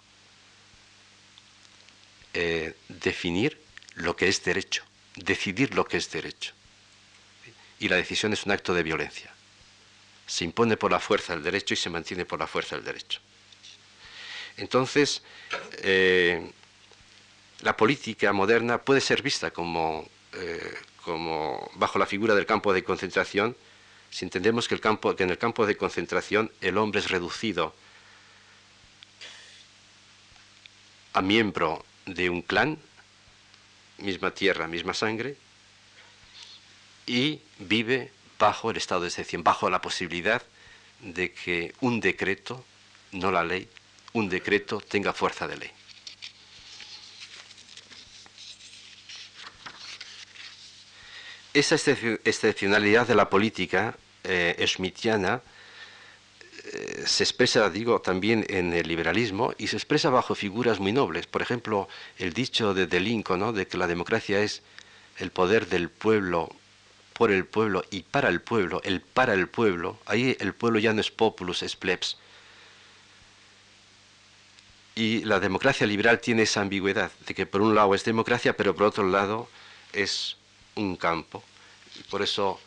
eh, 2.41 2.73
definir 2.87 3.59
lo 3.95 4.15
que 4.15 4.29
es 4.29 4.41
derecho, 4.41 4.85
decidir 5.17 5.75
lo 5.75 5.83
que 5.83 5.97
es 5.97 6.09
derecho. 6.09 6.53
Y 7.81 7.89
la 7.89 7.97
decisión 7.97 8.31
es 8.31 8.45
un 8.45 8.53
acto 8.53 8.73
de 8.73 8.81
violencia. 8.81 9.29
Se 10.25 10.45
impone 10.45 10.77
por 10.77 10.89
la 10.89 11.01
fuerza 11.01 11.33
el 11.33 11.43
derecho 11.43 11.73
y 11.73 11.77
se 11.77 11.89
mantiene 11.89 12.23
por 12.23 12.39
la 12.39 12.47
fuerza 12.47 12.77
el 12.77 12.85
derecho. 12.85 13.19
Entonces, 14.55 15.21
eh, 15.79 16.49
la 17.59 17.75
política 17.75 18.31
moderna 18.31 18.77
puede 18.77 19.01
ser 19.01 19.21
vista 19.21 19.51
como, 19.51 20.07
eh, 20.31 20.77
como 21.03 21.69
bajo 21.75 21.99
la 21.99 22.05
figura 22.05 22.35
del 22.35 22.45
campo 22.45 22.71
de 22.71 22.85
concentración, 22.85 23.57
si 24.11 24.23
entendemos 24.23 24.69
que, 24.69 24.75
en 24.75 25.29
el 25.29 25.37
campo 25.37 25.65
de 25.65 25.75
concentración 25.75 26.53
el 26.61 26.77
hombre 26.77 27.01
es 27.01 27.11
reducido 27.11 27.75
a 31.11 31.21
miembro 31.21 31.83
de 32.05 32.29
un 32.29 32.41
clan, 32.41 32.77
misma 33.97 34.31
tierra, 34.31 34.67
misma 34.67 34.93
sangre, 34.93 35.35
y 37.05 37.41
vive 37.57 38.11
bajo 38.37 38.71
el 38.71 38.77
estado 38.77 39.01
de 39.01 39.07
excepción, 39.07 39.43
bajo 39.43 39.69
la 39.69 39.81
posibilidad 39.81 40.41
de 41.01 41.31
que 41.33 41.73
un 41.81 41.99
decreto, 41.99 42.63
no 43.11 43.31
la 43.31 43.43
ley, 43.43 43.67
un 44.13 44.29
decreto 44.29 44.79
tenga 44.79 45.13
fuerza 45.13 45.47
de 45.47 45.57
ley. 45.57 45.71
Esa 51.53 51.75
excepcionalidad 51.75 53.07
de 53.07 53.15
la 53.15 53.29
política 53.29 53.97
eh, 54.23 54.63
schmittiana 54.67 55.41
eh, 56.65 57.03
se 57.05 57.23
expresa, 57.23 57.69
digo, 57.69 58.01
también 58.01 58.45
en 58.49 58.73
el 58.73 58.87
liberalismo 58.87 59.53
y 59.57 59.67
se 59.67 59.77
expresa 59.77 60.09
bajo 60.09 60.35
figuras 60.35 60.79
muy 60.79 60.91
nobles. 60.91 61.27
Por 61.27 61.41
ejemplo, 61.41 61.87
el 62.17 62.33
dicho 62.33 62.73
de, 62.73 62.87
de 62.87 62.99
Lincoln, 62.99 63.39
¿no? 63.39 63.53
de 63.53 63.67
que 63.67 63.77
la 63.77 63.87
democracia 63.87 64.41
es 64.41 64.61
el 65.17 65.31
poder 65.31 65.67
del 65.67 65.89
pueblo 65.89 66.49
por 67.13 67.31
el 67.31 67.45
pueblo 67.45 67.83
y 67.91 68.03
para 68.03 68.29
el 68.29 68.39
pueblo, 68.39 68.81
el 68.85 69.01
para 69.01 69.33
el 69.33 69.49
pueblo. 69.49 69.99
Ahí 70.05 70.37
el 70.39 70.53
pueblo 70.53 70.79
ya 70.79 70.93
no 70.93 71.01
es 71.01 71.11
populus, 71.11 71.63
es 71.63 71.75
plebs. 71.75 72.17
Y 74.95 75.25
la 75.25 75.41
democracia 75.41 75.85
liberal 75.85 76.19
tiene 76.19 76.43
esa 76.43 76.61
ambigüedad, 76.61 77.11
de 77.27 77.33
que 77.33 77.45
por 77.45 77.61
un 77.61 77.75
lado 77.75 77.93
es 77.93 78.05
democracia, 78.05 78.55
pero 78.55 78.73
por 78.73 78.87
otro 78.87 79.07
lado 79.07 79.49
es 79.91 80.37
un 80.75 80.95
campo. 80.95 81.43
Y 81.99 82.03
por 82.03 82.21
eso 82.21 82.59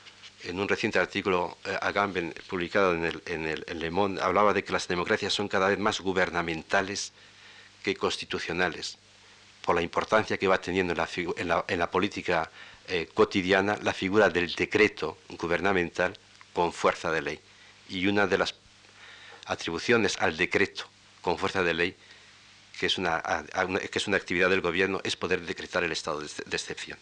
en 0.44 0.58
un 0.58 0.68
reciente 0.68 0.98
artículo 0.98 1.56
eh, 1.64 1.76
Agamben 1.80 2.34
publicado 2.48 2.94
en 2.94 3.04
el, 3.04 3.22
en, 3.26 3.46
el, 3.46 3.64
Le 3.78 3.90
Monde, 3.90 4.20
hablaba 4.22 4.52
de 4.52 4.64
que 4.64 4.72
las 4.72 4.88
democracias 4.88 5.32
son 5.32 5.48
cada 5.48 5.68
vez 5.68 5.78
más 5.78 6.00
gubernamentales 6.00 7.12
que 7.82 7.94
constitucionales, 7.96 8.98
por 9.62 9.74
la 9.74 9.82
importancia 9.82 10.38
que 10.38 10.48
va 10.48 10.60
teniendo 10.60 10.92
en 10.92 11.78
la, 11.78 11.90
política 11.90 12.50
eh, 12.88 13.08
cotidiana 13.12 13.78
la 13.82 13.92
figura 13.92 14.28
del 14.28 14.54
decreto 14.54 15.18
gubernamental 15.30 16.18
con 16.52 16.72
fuerza 16.72 17.10
de 17.10 17.22
ley. 17.22 17.40
Y 17.88 18.06
una 18.06 18.26
de 18.26 18.38
las 18.38 18.54
atribuciones 19.46 20.16
al 20.20 20.36
decreto 20.36 20.84
con 21.20 21.38
fuerza 21.38 21.62
de 21.62 21.74
ley, 21.74 21.96
que 22.78 22.86
es 22.86 22.98
una 22.98 24.16
actividad 24.16 24.50
del 24.50 24.60
gobierno, 24.60 25.00
es 25.04 25.16
poder 25.16 25.42
decretar 25.42 25.84
el 25.84 25.92
estado 25.92 26.20
de 26.20 26.56
excepción. 26.56 26.98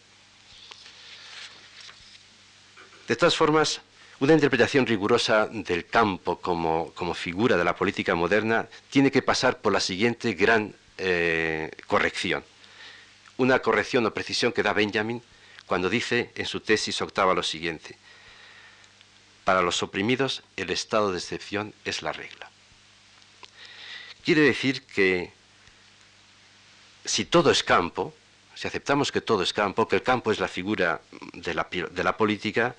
De 3.11 3.17
todas 3.17 3.35
formas, 3.35 3.81
una 4.21 4.31
interpretación 4.31 4.87
rigurosa 4.87 5.45
del 5.47 5.85
campo 5.85 6.39
como, 6.39 7.13
figura 7.13 7.57
de 7.57 7.65
la 7.65 7.75
política 7.75 8.15
moderna 8.15 8.69
tiene 8.89 9.11
que 9.11 9.21
pasar 9.21 9.59
por 9.59 9.73
la 9.73 9.81
siguiente 9.81 10.31
gran 10.31 10.73
eh, 10.97 11.71
corrección. 11.87 12.41
Una 13.35 13.59
corrección 13.59 14.05
o 14.05 14.13
precisión 14.13 14.53
que 14.53 14.63
da 14.63 14.71
Benjamin 14.71 15.21
cuando 15.67 15.89
dice 15.89 16.31
en 16.35 16.45
su 16.45 16.61
tesis 16.61 17.01
octava 17.01 17.33
lo 17.33 17.43
siguiente. 17.43 17.97
Para 19.43 19.61
los 19.61 19.83
oprimidos 19.83 20.41
el 20.55 20.69
estado 20.69 21.11
de 21.11 21.17
excepción 21.17 21.73
es 21.83 22.03
la 22.03 22.13
regla. 22.13 22.49
Quiere 24.23 24.39
decir 24.39 24.83
que 24.83 25.33
si 27.03 27.25
todo 27.25 27.51
es 27.51 27.61
campo, 27.61 28.15
si 28.61 28.67
aceptamos 28.67 29.11
que 29.11 29.21
todo 29.21 29.41
es 29.41 29.53
campo, 29.53 29.87
que 29.87 29.95
el 29.95 30.03
campo 30.03 30.31
es 30.31 30.39
la 30.39 30.47
figura 30.47 31.01
de 31.33 31.55
la, 31.55 31.67
de 31.71 32.03
la 32.03 32.15
política, 32.15 32.75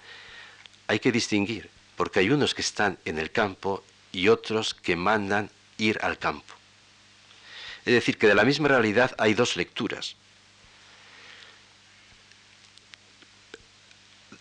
hay 0.87 1.01
que 1.01 1.11
distinguir, 1.11 1.69
porque 1.97 2.21
hay 2.21 2.31
unos 2.31 2.55
que 2.55 2.63
están 2.63 2.99
en 3.05 3.19
el 3.19 3.33
campo 3.33 3.83
y 4.13 4.29
otros 4.29 4.75
que 4.75 4.95
mandan 4.95 5.51
ir 5.79 5.99
al 6.01 6.21
campo. 6.21 6.55
Es 7.85 7.95
decir, 7.95 8.17
que 8.17 8.29
de 8.29 8.37
la 8.37 8.45
misma 8.45 8.69
realidad 8.69 9.13
hay 9.19 9.35
dos 9.35 9.57
lecturas. 9.57 10.15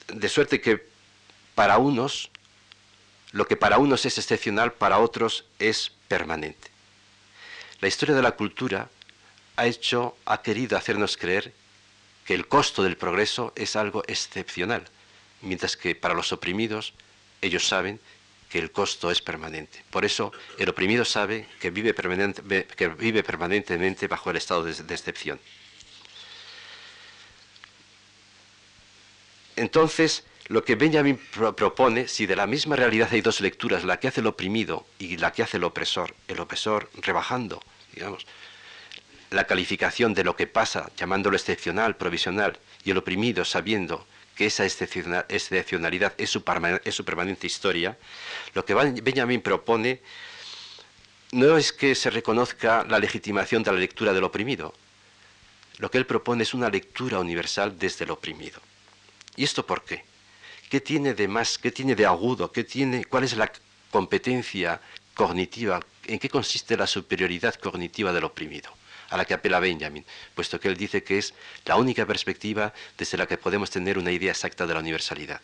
De 0.10 0.30
suerte 0.30 0.62
que 0.62 0.86
para 1.56 1.80
unos, 1.80 2.30
lo 3.32 3.48
que 3.48 3.58
para 3.58 3.80
unos 3.80 4.06
es 4.06 4.20
excepcional, 4.20 4.74
para 4.74 5.00
otros 5.00 5.46
es 5.58 5.92
permanente. 6.08 6.70
La 7.80 7.88
historia 7.88 8.14
de 8.14 8.22
la 8.22 8.34
cultura 8.34 8.92
ha 9.56 9.66
hecho, 9.66 10.18
ha 10.26 10.42
querido 10.42 10.78
hacernos 10.78 11.18
creer 11.18 11.54
que 12.26 12.34
el 12.34 12.48
costo 12.48 12.84
del 12.84 12.98
progreso 12.98 13.54
es 13.56 13.76
algo 13.76 14.04
excepcional 14.08 14.86
mientras 15.42 15.76
que 15.76 15.96
para 15.96 16.14
los 16.14 16.32
oprimidos 16.32 16.94
ellos 17.42 17.68
saben 17.68 18.00
que 18.50 18.60
el 18.60 18.72
costo 18.72 19.12
es 19.12 19.22
permanente. 19.22 19.84
Por 19.90 20.06
eso 20.06 20.32
el 20.58 20.70
oprimido 20.70 21.06
sabe 21.06 21.48
que 21.60 21.72
vive, 21.72 21.94
permanentemente 21.94 24.08
bajo 24.08 24.30
el 24.30 24.38
estado 24.38 24.64
de, 24.64 24.72
excepción. 24.72 25.40
Entonces, 29.56 30.26
lo 30.48 30.66
que 30.66 30.76
Benjamin 30.76 31.20
propone, 31.56 32.08
si 32.08 32.26
de 32.26 32.36
la 32.36 32.46
misma 32.46 32.76
realidad 32.76 33.10
hay 33.12 33.22
dos 33.22 33.42
lecturas, 33.42 33.86
la 33.86 34.00
que 34.00 34.10
hace 34.10 34.22
el 34.22 34.28
oprimido 34.28 34.86
y 35.00 35.18
la 35.18 35.32
que 35.32 35.44
hace 35.44 35.58
el 35.58 35.64
opresor, 35.64 36.14
el 36.28 36.40
opresor 36.40 36.90
rebajando, 36.96 37.62
digamos, 37.94 38.26
la 39.32 39.46
calificación 39.46 40.14
de 40.14 40.26
lo 40.26 40.36
que 40.36 40.46
pasa, 40.46 40.92
llamándolo 40.98 41.38
excepcional, 41.38 41.96
provisional, 41.96 42.60
y 42.84 42.92
el 42.92 42.98
oprimido 42.98 43.46
sabiendo 43.46 44.06
que 44.36 44.48
esa 44.48 44.66
excepcionalidad 44.66 46.14
es 46.18 46.30
su, 46.30 46.44
permanente 46.44 47.48
historia, 47.48 47.98
lo 48.54 48.66
que 48.66 48.74
Benjamin 48.74 49.42
propone 49.42 50.02
no 51.32 51.58
es 51.58 51.72
que 51.72 51.96
se 51.96 52.10
reconozca 52.10 52.86
la 52.90 53.00
legitimación 53.00 53.64
de 53.64 53.72
la 53.72 53.80
lectura 53.80 54.12
del 54.12 54.26
oprimido. 54.26 54.74
Lo 55.78 55.90
que 55.90 55.98
él 55.98 56.06
propone 56.06 56.44
es 56.44 56.54
una 56.54 56.70
lectura 56.70 57.20
universal 57.20 57.80
desde 57.80 58.04
el 58.04 58.12
oprimido. 58.12 58.60
¿Y 59.38 59.46
esto 59.46 59.66
por 59.66 59.86
qué? 59.86 60.04
¿Qué 60.70 60.82
tiene 60.82 61.14
de 61.14 61.30
más? 61.30 61.58
¿Qué 61.58 61.72
tiene 61.72 61.96
de 61.96 62.06
agudo? 62.06 62.52
¿Qué 62.52 62.66
tiene, 62.66 63.06
¿Cuál 63.06 63.24
es 63.24 63.38
la 63.38 63.50
competencia 63.92 64.82
cognitiva? 65.14 65.80
¿En 66.06 66.20
qué 66.20 66.28
consiste 66.28 66.76
la 66.76 66.88
superioridad 66.88 67.56
cognitiva 67.56 68.12
del 68.12 68.26
oprimido? 68.26 68.81
A 69.12 69.18
la 69.18 69.26
que 69.26 69.34
apela 69.34 69.60
Benjamin, 69.60 70.06
puesto 70.34 70.60
que 70.60 70.70
él 70.70 70.78
dice 70.78 71.04
que 71.04 71.20
es 71.20 71.34
la 71.66 71.76
única 71.76 72.06
perspectiva 72.06 72.74
desde 72.98 73.18
la 73.18 73.28
que 73.28 73.38
podemos 73.38 73.70
tener 73.70 73.98
una 73.98 74.12
idea 74.12 74.32
exacta 74.32 74.66
de 74.66 74.74
la 74.74 74.80
universalidad. 74.80 75.42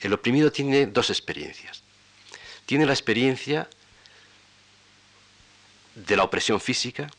El 0.00 0.12
oprimido 0.12 0.52
tiene 0.52 0.86
dos 0.86 1.08
experiencias. 1.08 1.82
Tiene 2.66 2.84
la 2.84 2.92
experiencia 2.92 3.68
de 5.94 6.16
la 6.16 6.24
opresión 6.24 6.60
física 6.60 7.10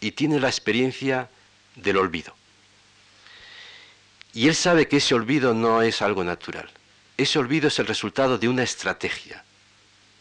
y 0.00 0.12
tiene 0.12 0.38
la 0.38 0.48
experiencia 0.48 1.30
del 1.74 1.96
olvido. 1.96 2.34
Y 4.34 4.48
él 4.48 4.54
sabe 4.54 4.86
que 4.86 4.98
ese 4.98 5.14
olvido 5.14 5.54
no 5.54 5.80
es 5.80 6.02
algo 6.02 6.24
natural. 6.24 6.70
Ese 7.16 7.38
olvido 7.38 7.68
es 7.68 7.78
el 7.78 7.86
resultado 7.86 8.36
de 8.36 8.48
una 8.48 8.62
estrategia 8.62 9.44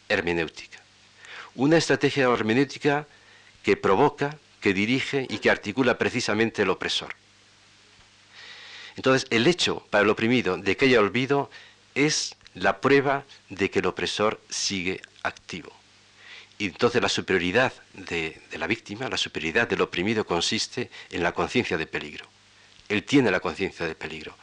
hermenéutica. 0.08 0.80
Una 1.56 1.78
estrategia 1.78 2.24
hermenéutica 2.26 3.08
que 3.64 3.78
provoca, 3.78 4.38
que 4.59 4.74
dirige 4.74 5.28
y 5.30 5.39
que 5.39 5.49
articula 5.49 5.97
precisamente 5.97 6.62
el 6.62 6.70
opresor. 6.70 7.16
Entonces, 8.95 9.28
el 9.30 9.47
hecho 9.47 9.86
para 9.89 10.03
el 10.03 10.09
oprimido 10.09 10.57
de 10.57 10.76
que 10.78 10.86
haya 10.86 10.99
olvido 10.99 11.49
es 11.95 12.36
la 12.53 12.82
prueba 12.82 13.26
de 13.49 13.70
que 13.70 13.80
el 13.80 13.86
opresor 13.86 14.41
sigue 14.49 15.01
activo. 15.24 15.72
Y 16.57 16.66
entonces 16.66 17.01
la 17.01 17.09
superioridad 17.09 17.74
de, 17.93 18.39
la 18.51 18.68
víctima, 18.68 19.09
la 19.09 19.18
superioridad 19.18 19.68
del 19.68 19.82
oprimido 19.82 20.26
consiste 20.26 20.91
en 21.09 21.24
la 21.24 21.32
conciencia 21.32 21.78
de 21.78 21.88
peligro. 21.88 22.28
Él 22.88 23.03
tiene 23.03 23.32
la 23.32 23.39
conciencia 23.39 23.88
de 23.88 23.95
peligro, 23.95 24.38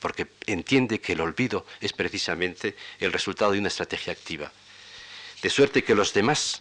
porque 0.00 0.26
entiende 0.46 1.00
que 1.00 1.12
el 1.12 1.20
olvido 1.20 1.64
es 1.80 1.92
precisamente 1.92 2.76
el 2.98 3.12
resultado 3.12 3.52
de 3.52 3.58
una 3.58 3.68
estrategia 3.68 4.12
activa. 4.12 4.52
De 5.40 5.48
suerte 5.48 5.82
que 5.82 5.94
los 5.94 6.12
demás 6.12 6.60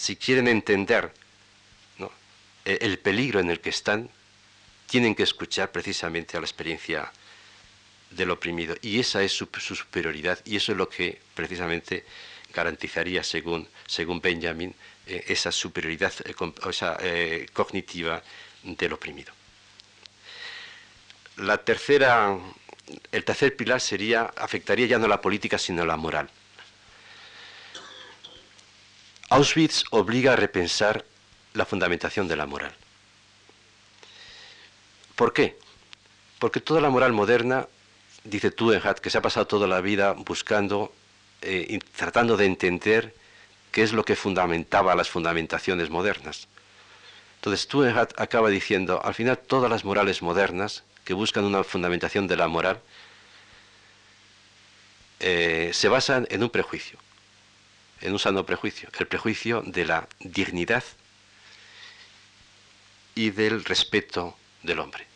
si 0.00 0.16
quieren 0.16 0.48
entender 0.48 1.12
e, 2.64 2.78
el 2.80 2.98
peligro 2.98 3.38
en 3.38 3.50
el 3.50 3.60
que 3.60 3.68
están, 3.68 4.08
tienen 4.86 5.14
que 5.14 5.24
escuchar 5.24 5.70
precisamente 5.72 6.38
a 6.38 6.40
la 6.40 6.46
experiencia 6.46 7.12
del 8.10 8.30
oprimido. 8.30 8.74
Y 8.80 8.98
esa 8.98 9.22
es 9.22 9.32
su, 9.32 9.46
superioridad 9.60 10.38
y 10.46 10.56
eso 10.56 10.72
es 10.72 10.78
lo 10.78 10.88
que 10.88 11.20
precisamente 11.34 12.06
garantizaría, 12.54 13.22
según, 13.22 13.68
según 13.86 14.22
Benjamin, 14.22 14.74
eh, 15.06 15.24
esa 15.28 15.52
superioridad 15.52 16.14
eh, 16.24 16.34
eh, 17.02 17.46
cognitiva 17.52 18.22
del 18.62 18.94
oprimido. 18.94 19.34
La 21.36 21.58
tercera, 21.58 22.38
el 23.12 23.24
tercer 23.24 23.54
pilar 23.54 23.82
sería, 23.82 24.32
afectaría 24.34 24.86
ya 24.86 24.98
no 24.98 25.06
la 25.08 25.20
política, 25.20 25.58
sino 25.58 25.84
la 25.84 25.96
moral. 25.96 26.30
Auschwitz 29.30 29.84
obliga 29.90 30.32
a 30.32 30.36
repensar 30.36 31.04
la 31.54 31.64
fundamentación 31.64 32.26
de 32.26 32.34
la 32.34 32.46
moral. 32.46 32.74
¿Por 35.14 35.32
qué? 35.32 35.56
Porque 36.40 36.60
toda 36.60 36.80
la 36.80 36.90
moral 36.90 37.12
moderna, 37.12 37.68
dice 38.24 38.50
Tugendhat, 38.50 38.98
que 38.98 39.08
se 39.08 39.18
ha 39.18 39.22
pasado 39.22 39.46
toda 39.46 39.68
la 39.68 39.80
vida 39.80 40.14
buscando 40.14 40.92
eh, 41.42 41.78
tratando 41.94 42.36
de 42.36 42.46
entender 42.46 43.14
qué 43.70 43.84
es 43.84 43.92
lo 43.92 44.04
que 44.04 44.16
fundamentaba 44.16 44.96
las 44.96 45.08
fundamentaciones 45.08 45.90
modernas. 45.90 46.48
Entonces 47.36 47.68
Tugendhat 47.68 48.20
acaba 48.20 48.50
diciendo, 48.50 49.00
al 49.04 49.14
final 49.14 49.38
todas 49.38 49.70
las 49.70 49.84
morales 49.84 50.22
modernas 50.22 50.82
que 51.04 51.14
buscan 51.14 51.44
una 51.44 51.62
fundamentación 51.62 52.26
de 52.26 52.36
la 52.36 52.48
moral 52.48 52.80
eh, 55.20 55.70
se 55.72 55.88
basan 55.88 56.26
en 56.30 56.42
un 56.42 56.50
prejuicio 56.50 56.98
en 58.00 58.12
un 58.12 58.18
sano 58.18 58.46
prejuicio, 58.46 58.88
el 58.98 59.06
prejuicio 59.06 59.62
de 59.66 59.84
la 59.84 60.08
dignidad 60.20 60.84
y 63.14 63.30
del 63.30 63.64
respeto 63.64 64.36
del 64.62 64.78
hombre. 64.78 65.06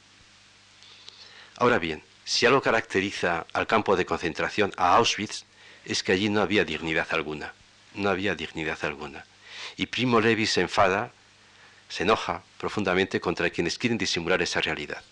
Ahora 1.57 1.79
bien, 1.79 2.03
si 2.25 2.47
algo 2.47 2.61
caracteriza 2.61 3.47
al 3.53 3.67
campo 3.67 3.97
de 3.97 4.07
concentración, 4.07 4.73
a 4.77 4.97
Auschwitz, 4.97 5.45
es 5.85 6.03
que 6.03 6.13
allí 6.13 6.29
no 6.29 6.41
había 6.41 6.65
dignidad 6.65 7.07
alguna, 7.11 7.53
no 7.95 8.11
había 8.11 8.35
dignidad 8.35 8.79
alguna. 8.83 9.25
Y 9.77 9.87
Primo 9.87 10.21
Levi 10.21 10.47
se 10.47 10.63
enfada, 10.63 11.13
se 11.89 12.03
enoja 12.03 12.43
profundamente 12.59 13.21
contra 13.21 13.51
quienes 13.51 13.79
quieren 13.79 13.99
disimular 13.99 14.41
esa 14.43 14.61
realidad. 14.61 15.03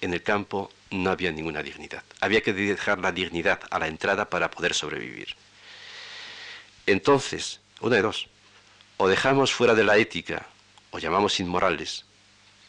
En 0.00 0.12
el 0.14 0.22
campo 0.22 0.70
no 0.90 1.10
había 1.10 1.30
ninguna 1.30 1.62
dignidad. 1.62 2.02
Había 2.20 2.42
que 2.42 2.52
dejar 2.52 2.98
la 2.98 3.12
dignidad 3.12 3.60
a 3.70 3.78
la 3.78 3.88
entrada 3.88 4.28
para 4.28 4.50
poder 4.50 4.74
sobrevivir. 4.74 5.36
Entonces, 6.86 7.60
una 7.80 7.96
de 7.96 8.02
dos, 8.02 8.28
o 8.96 9.08
dejamos 9.08 9.52
fuera 9.52 9.74
de 9.74 9.84
la 9.84 9.96
ética, 9.96 10.46
o 10.90 10.98
llamamos 10.98 11.40
inmorales, 11.40 12.04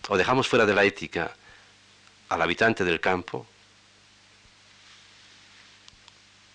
o 0.10 0.18
dejamos 0.18 0.48
fuera 0.48 0.66
de 0.66 0.74
la 0.74 0.84
ética 0.84 1.36
al 2.30 2.42
habitante 2.42 2.84
del 2.84 3.00
campo, 3.00 3.46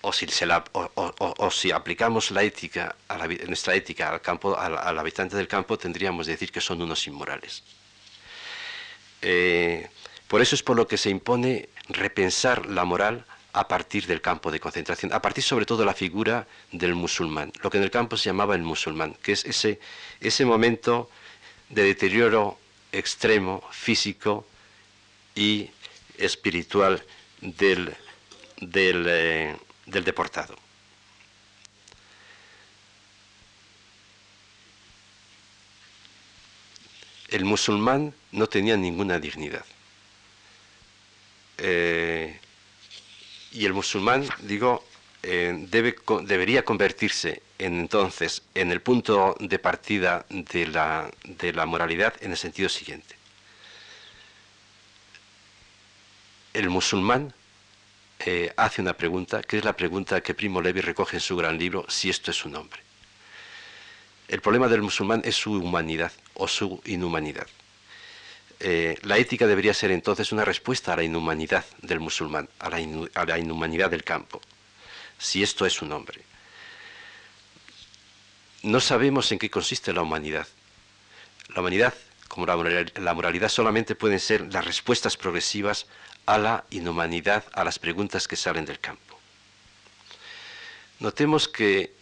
o 0.00 0.12
si, 0.12 0.26
si 0.28 1.70
aplicamos 1.70 2.30
la 2.30 2.42
ética, 2.42 2.94
a 3.08 3.26
nuestra 3.46 3.74
ética 3.74 4.10
al, 4.10 4.20
campo, 4.20 4.56
al, 4.56 4.98
habitante 4.98 5.36
del 5.36 5.48
campo, 5.48 5.76
tendríamos 5.76 6.26
que 6.26 6.32
decir 6.32 6.52
que 6.52 6.60
son 6.60 6.80
unos 6.80 7.06
inmorales. 7.06 7.64
Eh, 9.20 9.88
por 10.28 10.40
eso 10.40 10.54
es 10.54 10.62
por 10.62 10.76
lo 10.76 10.86
que 10.86 10.96
se 10.96 11.10
impone 11.10 11.68
repensar 11.88 12.66
la 12.66 12.84
moral 12.84 13.24
a 13.58 13.66
partir 13.66 14.06
del 14.06 14.20
campo 14.20 14.52
de 14.52 14.60
concentración, 14.60 15.12
a 15.12 15.20
partir 15.20 15.42
sobre 15.42 15.66
todo 15.66 15.78
de 15.78 15.86
la 15.86 15.92
figura 15.94 16.46
del 16.70 16.94
musulmán, 16.94 17.52
lo 17.60 17.70
que 17.70 17.78
en 17.78 17.82
el 17.82 17.90
campo 17.90 18.16
se 18.16 18.28
llamaba 18.28 18.54
el 18.54 18.62
musulmán, 18.62 19.14
que 19.20 19.32
es 19.32 19.44
ese, 19.44 19.80
ese 20.20 20.44
momento 20.44 21.10
de 21.68 21.82
deterioro 21.82 22.56
extremo, 22.92 23.64
físico 23.72 24.46
y 25.34 25.70
espiritual 26.18 27.02
del, 27.40 27.96
del, 28.60 29.06
eh, 29.08 29.56
deportado. 29.86 30.54
El 37.26 37.44
musulmán 37.44 38.14
no 38.30 38.46
tenía 38.46 38.76
ninguna 38.76 39.18
dignidad. 39.18 39.64
Eh, 41.58 42.38
y 43.52 43.66
el 43.66 43.72
musulmán, 43.72 44.26
digo, 44.40 44.84
eh, 45.22 45.66
debe, 45.70 45.96
debería 46.22 46.64
convertirse 46.64 47.42
entonces 47.58 48.42
en 48.54 48.70
el 48.70 48.80
punto 48.80 49.36
de 49.40 49.58
partida 49.58 50.24
de 50.28 50.66
la, 50.66 51.10
de 51.24 51.52
la 51.52 51.66
moralidad 51.66 52.14
en 52.20 52.30
el 52.30 52.36
sentido 52.36 52.68
siguiente. 52.68 53.16
El 56.54 56.70
musulmán 56.70 57.34
eh, 58.20 58.52
hace 58.56 58.82
una 58.82 58.94
pregunta, 58.94 59.42
que 59.42 59.58
es 59.58 59.64
la 59.64 59.74
pregunta 59.74 60.20
que 60.20 60.34
Primo 60.34 60.60
Levi 60.60 60.80
recoge 60.80 61.16
en 61.16 61.20
su 61.20 61.36
gran 61.36 61.58
libro, 61.58 61.84
si 61.88 62.10
esto 62.10 62.30
es 62.30 62.44
un 62.44 62.56
hombre. 62.56 62.80
El 64.28 64.40
problema 64.40 64.68
del 64.68 64.82
musulmán 64.82 65.22
es 65.24 65.36
su 65.36 65.52
humanidad 65.52 66.12
o 66.34 66.48
su 66.48 66.80
inhumanidad. 66.84 67.46
Eh, 68.60 68.98
la 69.02 69.18
ética 69.18 69.46
debería 69.46 69.72
ser 69.72 69.92
entonces 69.92 70.32
una 70.32 70.44
respuesta 70.44 70.92
a 70.92 70.96
la 70.96 71.04
inhumanidad 71.04 71.64
del 71.82 72.00
musulmán, 72.00 72.48
a 72.58 72.70
la, 72.70 73.38
inhumanidad 73.38 73.90
del 73.90 74.02
campo, 74.02 74.40
si 75.16 75.42
esto 75.42 75.64
es 75.64 75.80
un 75.80 75.92
hombre. 75.92 76.22
No 78.62 78.80
sabemos 78.80 79.30
en 79.30 79.38
qué 79.38 79.48
consiste 79.48 79.92
la 79.92 80.02
humanidad. 80.02 80.48
La 81.54 81.60
humanidad, 81.60 81.94
como 82.26 82.46
la 82.46 83.14
moralidad, 83.14 83.48
solamente 83.48 83.94
pueden 83.94 84.18
ser 84.18 84.52
las 84.52 84.64
respuestas 84.64 85.16
progresivas 85.16 85.86
a 86.26 86.36
la 86.36 86.64
inhumanidad, 86.70 87.44
a 87.52 87.62
las 87.62 87.78
preguntas 87.78 88.26
que 88.26 88.36
salen 88.36 88.64
del 88.64 88.80
campo. 88.80 89.18
Notemos 90.98 91.48
que 91.48 91.94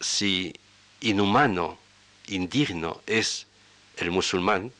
si 0.00 0.54
inhumano, 1.00 1.78
indigno 2.26 3.00
es 3.06 3.46
el 3.96 4.10
musulmán, 4.10 4.72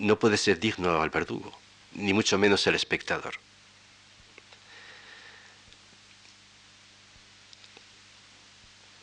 no 0.00 0.18
puede 0.18 0.36
ser 0.36 0.58
digno 0.58 1.00
al 1.02 1.10
verdugo, 1.10 1.52
ni 1.92 2.12
mucho 2.12 2.38
menos 2.38 2.66
el 2.66 2.74
espectador. 2.74 3.34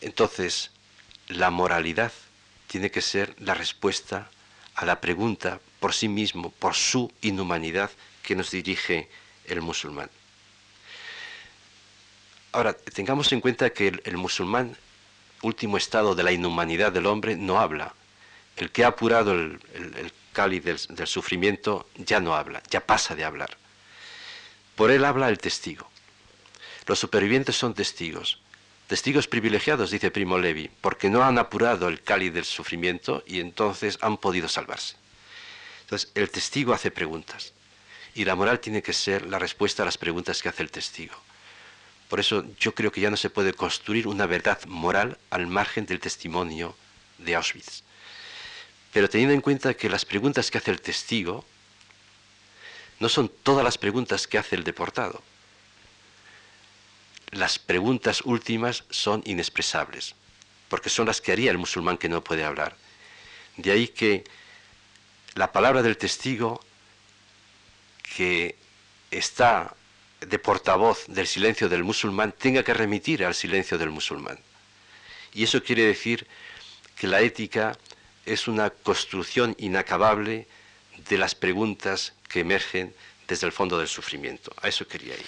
Entonces, 0.02 0.72
la 1.28 1.50
moralidad 1.50 2.12
tiene 2.68 2.92
que 2.92 3.02
ser 3.02 3.36
la 3.40 3.54
respuesta 3.54 4.30
a 4.76 4.86
la 4.86 5.00
pregunta 5.00 5.60
por 5.80 5.94
sí 5.94 6.08
mismo, 6.08 6.52
por 6.52 6.76
su 6.76 7.12
inhumanidad 7.22 7.92
que 8.24 8.36
nos 8.36 8.52
dirige 8.52 9.10
el 9.46 9.62
musulmán. 9.62 10.10
Ahora, 12.52 12.74
tengamos 12.74 13.32
en 13.32 13.42
cuenta 13.42 13.70
que 13.70 14.00
el, 14.04 14.18
musulmán, 14.18 14.76
último 15.44 15.78
estado 15.78 16.16
de 16.16 16.24
la 16.24 16.32
inhumanidad 16.32 16.92
del 16.92 17.06
hombre, 17.06 17.36
no 17.36 17.60
habla. 17.60 17.94
El 18.56 18.72
que 18.72 18.84
ha 18.84 18.88
apurado 18.88 19.34
el, 19.34 19.60
cáliz 20.38 20.64
del, 20.64 21.08
sufrimiento 21.08 21.90
ya 21.96 22.20
no 22.20 22.36
habla, 22.36 22.62
ya 22.70 22.86
pasa 22.86 23.16
de 23.16 23.26
hablar. 23.26 23.58
Por 24.76 24.92
él 24.92 25.04
habla 25.04 25.30
el 25.30 25.40
testigo. 25.40 25.90
Los 26.86 27.00
supervivientes 27.00 27.56
son 27.56 27.74
testigos. 27.74 28.40
Testigos 28.86 29.28
privilegiados, 29.28 29.90
dice 29.90 30.12
Primo 30.12 30.38
Levi, 30.38 30.70
porque 30.80 31.10
no 31.10 31.24
han 31.24 31.40
apurado 31.40 31.88
el 31.88 32.04
cáliz 32.04 32.36
del 32.36 32.46
sufrimiento 32.46 33.24
y 33.26 33.40
entonces 33.40 33.98
han 34.02 34.18
podido 34.18 34.48
salvarse. 34.48 34.96
Entonces, 35.82 36.12
el 36.14 36.30
testigo 36.30 36.72
hace 36.72 36.92
preguntas 36.92 37.54
y 38.14 38.24
la 38.24 38.36
moral 38.36 38.60
tiene 38.60 38.84
que 38.84 38.94
ser 38.94 39.26
la 39.26 39.40
respuesta 39.40 39.82
a 39.82 39.88
las 39.88 39.98
preguntas 39.98 40.44
que 40.44 40.50
hace 40.50 40.62
el 40.62 40.70
testigo. 40.70 41.16
Por 42.10 42.20
eso 42.20 42.46
yo 42.60 42.76
creo 42.76 42.92
que 42.92 43.02
ya 43.02 43.10
no 43.10 43.18
se 43.18 43.32
puede 43.32 43.54
construir 43.54 44.08
una 44.08 44.28
verdad 44.28 44.64
moral 44.68 45.18
al 45.32 45.48
margen 45.48 45.88
del 45.88 46.00
testimonio 46.00 46.76
de 47.18 47.36
Auschwitz. 47.36 47.87
Pero 48.98 49.10
teniendo 49.10 49.36
en 49.36 49.42
cuenta 49.42 49.76
que 49.76 49.92
las 49.92 50.06
preguntas 50.06 50.50
que 50.50 50.58
hace 50.58 50.72
el 50.72 50.82
testigo 50.82 51.46
no 53.00 53.10
son 53.10 53.30
todas 53.30 53.64
las 53.64 53.78
preguntas 53.78 54.26
que 54.26 54.40
hace 54.40 54.56
el 54.56 54.64
deportado. 54.64 55.22
Las 57.30 57.60
preguntas 57.60 58.22
últimas 58.22 58.86
son 58.90 59.22
inexpresables, 59.28 60.16
porque 60.68 60.90
son 60.90 61.06
las 61.06 61.22
que 61.22 61.32
haría 61.32 61.52
el 61.52 61.60
musulmán 61.60 62.00
que 62.00 62.10
no 62.10 62.24
puede 62.24 62.44
hablar. 62.44 62.76
De 63.56 63.70
ahí 63.70 63.88
que 63.88 64.24
la 65.36 65.52
palabra 65.52 65.84
del 65.84 65.98
testigo 65.98 66.60
que 68.16 68.56
está 69.12 69.76
de 70.22 70.40
portavoz 70.40 71.06
del 71.06 71.28
silencio 71.28 71.70
del 71.70 71.84
musulmán 71.84 72.32
tenga 72.32 72.64
que 72.64 72.74
remitir 72.74 73.24
al 73.24 73.36
silencio 73.36 73.78
del 73.78 73.92
musulmán. 73.92 74.40
Y 75.36 75.44
eso 75.44 75.62
quiere 75.62 75.84
decir 75.84 76.26
que 76.96 77.06
la 77.06 77.22
ética 77.22 77.78
es 78.28 78.48
una 78.48 78.70
construcción 78.70 79.56
inacabable 79.58 80.48
de 81.10 81.18
las 81.18 81.34
preguntas 81.34 82.14
que 82.28 82.42
emergen 82.42 82.94
desde 83.28 83.48
el 83.48 83.54
fondo 83.54 83.80
del 83.80 83.88
sufrimiento. 83.88 84.52
A 84.62 84.68
eso 84.68 84.88
quería 84.88 85.16
ir. 85.16 85.26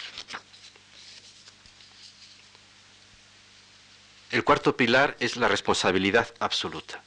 El 4.31 4.43
cuarto 4.43 4.75
pilar 4.75 5.15
es 5.19 5.37
la 5.37 5.47
responsabilidad 5.47 6.33
absoluta. 6.39 7.01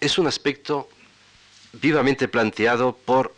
Es 0.00 0.18
un 0.18 0.26
aspecto 0.26 0.88
vivamente 1.74 2.26
planteado 2.28 2.96
por 2.96 3.34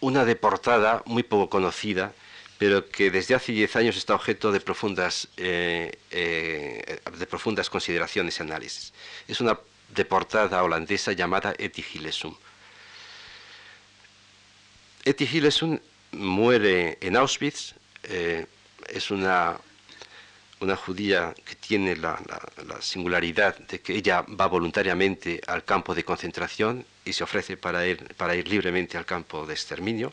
una 0.00 0.24
deportada 0.24 1.02
muy 1.06 1.22
poco 1.22 1.50
conocida, 1.50 2.14
pero 2.58 2.88
que 2.88 3.10
desde 3.10 3.34
hace 3.34 3.52
10 3.52 3.76
años 3.76 3.96
está 3.96 4.14
objeto 4.14 4.50
de 4.50 4.60
profundas, 4.60 5.28
eh, 5.36 5.98
eh, 6.10 7.00
de 7.18 7.26
profundas 7.26 7.68
consideraciones 7.68 8.38
y 8.38 8.42
análisis. 8.42 8.92
Es 9.28 9.40
una 9.40 9.58
deportada 9.94 10.62
holandesa 10.62 11.12
llamada 11.12 11.54
Etty 11.58 11.82
Gillesum. 11.82 12.34
Etty 15.04 15.26
Gillesum 15.26 15.78
muere 16.12 16.98
en 17.00 17.16
Auschwitz, 17.16 17.74
eh, 18.04 18.46
es 18.88 19.10
una, 19.10 19.58
una 20.60 20.76
judía 20.76 21.34
que 21.44 21.54
tiene 21.54 21.96
la, 21.96 22.18
singularidad 22.80 23.58
de 23.58 23.80
que 23.80 23.94
ella 23.94 24.22
va 24.22 24.46
voluntariamente 24.46 25.40
al 25.46 25.64
campo 25.64 25.94
de 25.94 26.04
concentración 26.04 26.84
y 27.04 27.12
se 27.12 27.24
ofrece 27.24 27.56
para 27.56 27.86
ir, 27.86 28.14
para 28.14 28.34
ir 28.34 28.48
libremente 28.48 28.96
al 28.96 29.04
campo 29.04 29.46
de 29.46 29.54
exterminio. 29.54 30.12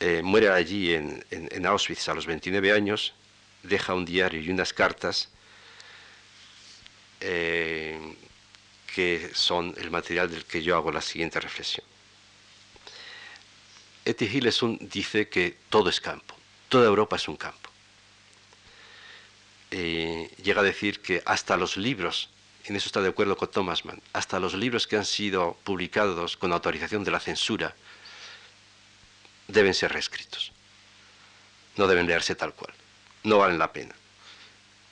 Eh, 0.00 0.22
muere 0.22 0.50
allí 0.50 0.92
en, 0.94 1.66
Auschwitz 1.66 2.08
a 2.08 2.14
los 2.14 2.26
29 2.26 2.72
años, 2.72 3.14
deja 3.62 3.94
un 3.94 4.04
diario 4.04 4.40
y 4.40 4.50
unas 4.50 4.72
cartas 4.72 5.28
eh, 7.20 8.16
que 8.94 9.30
son 9.34 9.74
el 9.78 9.90
material 9.90 10.30
del 10.30 10.44
que 10.44 10.62
yo 10.62 10.76
hago 10.76 10.92
la 10.92 11.00
siguiente 11.00 11.40
reflexión. 11.40 11.86
Eti 14.04 14.28
Gillesun 14.28 14.78
dice 14.80 15.28
que 15.28 15.56
todo 15.70 15.88
es 15.88 16.00
campo, 16.00 16.36
toda 16.68 16.86
Europa 16.86 17.16
es 17.16 17.26
un 17.26 17.36
campo. 17.36 17.70
Eh, 19.70 20.30
llega 20.42 20.60
a 20.60 20.64
decir 20.64 21.00
que 21.00 21.22
hasta 21.24 21.56
los 21.56 21.76
libros, 21.76 22.28
en 22.64 22.76
eso 22.76 22.86
está 22.86 23.00
de 23.00 23.08
acuerdo 23.08 23.36
con 23.36 23.50
Thomas 23.50 23.84
Mann, 23.84 24.02
hasta 24.12 24.38
los 24.38 24.54
libros 24.54 24.86
que 24.86 24.96
han 24.96 25.04
sido 25.04 25.56
publicados 25.64 26.36
con 26.36 26.52
autorización 26.52 27.02
de 27.02 27.10
la 27.10 27.20
censura, 27.20 27.74
deben 29.48 29.74
ser 29.74 29.92
reescritos. 29.92 30.52
no 31.76 31.88
deben 31.88 32.06
leerse 32.06 32.34
tal 32.34 32.54
cual, 32.54 32.72
no 33.24 33.38
valen 33.38 33.58
la 33.58 33.72
pena. 33.72 33.94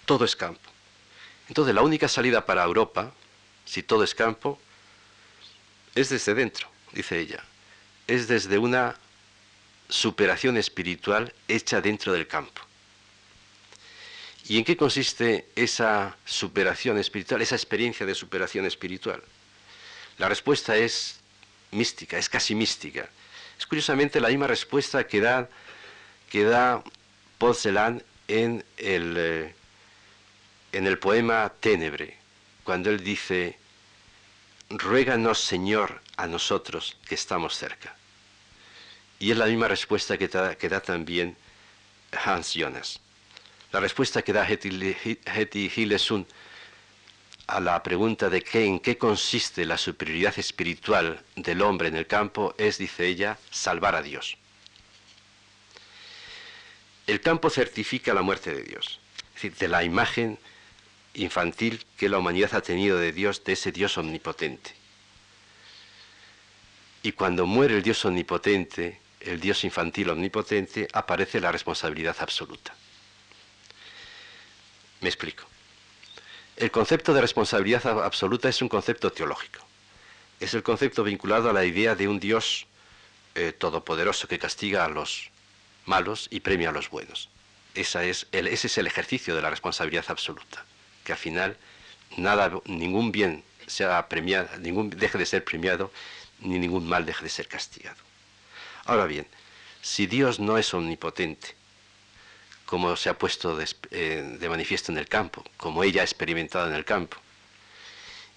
Todo 0.04 0.24
es 0.24 0.34
campo. 0.34 0.68
Entonces 1.48 1.74
la 1.74 1.82
única 1.82 2.08
salida 2.08 2.44
para 2.44 2.64
Europa, 2.64 3.12
si 3.64 3.82
todo 3.82 4.02
es 4.02 4.14
campo, 4.14 4.58
es 5.94 6.08
desde 6.08 6.34
dentro, 6.34 6.68
dice 6.92 7.18
ella. 7.18 7.44
Es 8.06 8.26
desde 8.26 8.58
una 8.58 8.96
superación 9.88 10.56
espiritual 10.56 11.32
hecha 11.46 11.80
dentro 11.80 12.12
del 12.12 12.26
campo. 12.26 12.62
¿Y 14.48 14.58
en 14.58 14.64
qué 14.64 14.76
consiste 14.76 15.48
esa 15.54 16.16
superación 16.24 16.98
espiritual, 16.98 17.42
esa 17.42 17.54
experiencia 17.54 18.04
de 18.04 18.14
superación 18.14 18.66
espiritual? 18.66 19.22
La 20.18 20.28
respuesta 20.28 20.76
es 20.76 21.20
mística, 21.70 22.18
es 22.18 22.28
casi 22.28 22.54
mística. 22.54 23.08
Es 23.62 23.66
curiosamente 23.66 24.20
la 24.20 24.26
misma 24.26 24.48
respuesta 24.48 25.06
que 25.06 25.20
da, 25.20 25.48
que 26.28 26.42
da 26.42 26.82
Paul 27.38 27.54
Celan 27.54 28.02
en 28.26 28.64
el, 28.76 29.14
eh, 29.16 29.54
en 30.72 30.88
el 30.88 30.98
poema 30.98 31.52
Ténebre, 31.60 32.18
cuando 32.64 32.90
él 32.90 33.04
dice, 33.04 33.56
ruéganos 34.68 35.38
Señor 35.38 36.02
a 36.16 36.26
nosotros 36.26 36.96
que 37.06 37.14
estamos 37.14 37.56
cerca. 37.56 37.94
Y 39.20 39.30
es 39.30 39.36
la 39.36 39.46
misma 39.46 39.68
respuesta 39.68 40.18
que 40.18 40.26
da, 40.26 40.56
que 40.56 40.68
da 40.68 40.80
también 40.80 41.36
Hans 42.10 42.54
Jonas. 42.54 42.98
La 43.70 43.78
respuesta 43.78 44.22
que 44.22 44.32
da 44.32 44.44
Hetty 44.44 45.70
Hillesun 45.76 46.26
a 47.46 47.60
la 47.60 47.82
pregunta 47.82 48.30
de 48.30 48.42
qué, 48.42 48.64
en 48.64 48.80
qué 48.80 48.96
consiste 48.96 49.64
la 49.64 49.76
superioridad 49.76 50.38
espiritual 50.38 51.22
del 51.36 51.62
hombre 51.62 51.88
en 51.88 51.96
el 51.96 52.06
campo 52.06 52.54
es, 52.58 52.78
dice 52.78 53.06
ella, 53.06 53.38
salvar 53.50 53.94
a 53.94 54.02
Dios. 54.02 54.36
El 57.06 57.20
campo 57.20 57.50
certifica 57.50 58.14
la 58.14 58.22
muerte 58.22 58.54
de 58.54 58.62
Dios, 58.62 59.00
es 59.28 59.34
decir, 59.34 59.54
de 59.56 59.68
la 59.68 59.84
imagen 59.84 60.38
infantil 61.14 61.84
que 61.96 62.08
la 62.08 62.18
humanidad 62.18 62.54
ha 62.54 62.62
tenido 62.62 62.96
de 62.96 63.12
Dios, 63.12 63.44
de 63.44 63.52
ese 63.52 63.72
Dios 63.72 63.98
omnipotente. 63.98 64.74
Y 67.02 67.12
cuando 67.12 67.46
muere 67.46 67.76
el 67.76 67.82
Dios 67.82 68.04
omnipotente, 68.04 69.00
el 69.20 69.40
Dios 69.40 69.64
infantil 69.64 70.10
omnipotente, 70.10 70.88
aparece 70.92 71.40
la 71.40 71.50
responsabilidad 71.50 72.16
absoluta. 72.20 72.74
Me 75.00 75.08
explico. 75.08 75.51
El 76.62 76.70
concepto 76.70 77.12
de 77.12 77.20
responsabilidad 77.20 77.84
absoluta 78.04 78.48
es 78.48 78.62
un 78.62 78.68
concepto 78.68 79.10
teológico. 79.10 79.66
Es 80.38 80.54
el 80.54 80.62
concepto 80.62 81.02
vinculado 81.02 81.50
a 81.50 81.52
la 81.52 81.64
idea 81.64 81.96
de 81.96 82.06
un 82.06 82.20
Dios 82.20 82.68
eh, 83.34 83.50
todopoderoso 83.50 84.28
que 84.28 84.38
castiga 84.38 84.84
a 84.84 84.88
los 84.88 85.32
malos 85.86 86.28
y 86.30 86.38
premia 86.38 86.68
a 86.68 86.72
los 86.72 86.88
buenos. 86.88 87.30
Esa 87.74 88.04
es 88.04 88.28
el, 88.30 88.46
ese 88.46 88.68
es 88.68 88.78
el 88.78 88.86
ejercicio 88.86 89.34
de 89.34 89.42
la 89.42 89.50
responsabilidad 89.50 90.04
absoluta, 90.06 90.64
que 91.02 91.10
al 91.10 91.18
final 91.18 91.56
nada, 92.16 92.52
ningún 92.66 93.10
bien 93.10 93.42
sea 93.66 94.08
premiado, 94.08 94.48
ningún 94.60 94.88
deje 94.90 95.18
de 95.18 95.26
ser 95.26 95.42
premiado, 95.42 95.90
ni 96.38 96.60
ningún 96.60 96.88
mal 96.88 97.04
deje 97.04 97.24
de 97.24 97.30
ser 97.30 97.48
castigado. 97.48 97.98
Ahora 98.84 99.06
bien, 99.06 99.26
si 99.80 100.06
Dios 100.06 100.38
no 100.38 100.58
es 100.58 100.72
omnipotente, 100.74 101.56
como 102.72 102.96
se 102.96 103.10
ha 103.10 103.18
puesto 103.18 103.60
eh, 103.90 104.36
de, 104.40 104.48
manifiesto 104.48 104.90
en 104.92 104.96
el 104.96 105.06
campo, 105.06 105.44
como 105.58 105.84
ella 105.84 106.00
ha 106.00 106.04
experimentado 106.04 106.66
en 106.66 106.74
el 106.74 106.86
campo. 106.86 107.18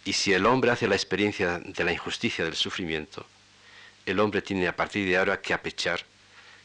Y 0.04 0.12
si 0.12 0.34
el 0.34 0.46
hombre 0.46 0.72
hace 0.72 0.90
la 0.90 0.96
experiencia 0.96 1.60
de 1.60 1.84
la 1.86 1.94
injusticia 1.94 2.44
del 2.44 2.58
sufrimiento, 2.58 3.26
el 4.06 4.20
hombre 4.20 4.42
tiene 4.42 4.68
a 4.68 4.76
partir 4.76 5.08
de 5.08 5.16
ahora 5.16 5.42
que 5.42 5.54
apechar 5.54 6.02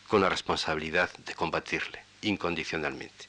con 0.08 0.20
la 0.20 0.28
responsabilidad 0.28 1.12
de 1.18 1.32
combatirle 1.34 2.02
incondicionalmente. 2.22 3.28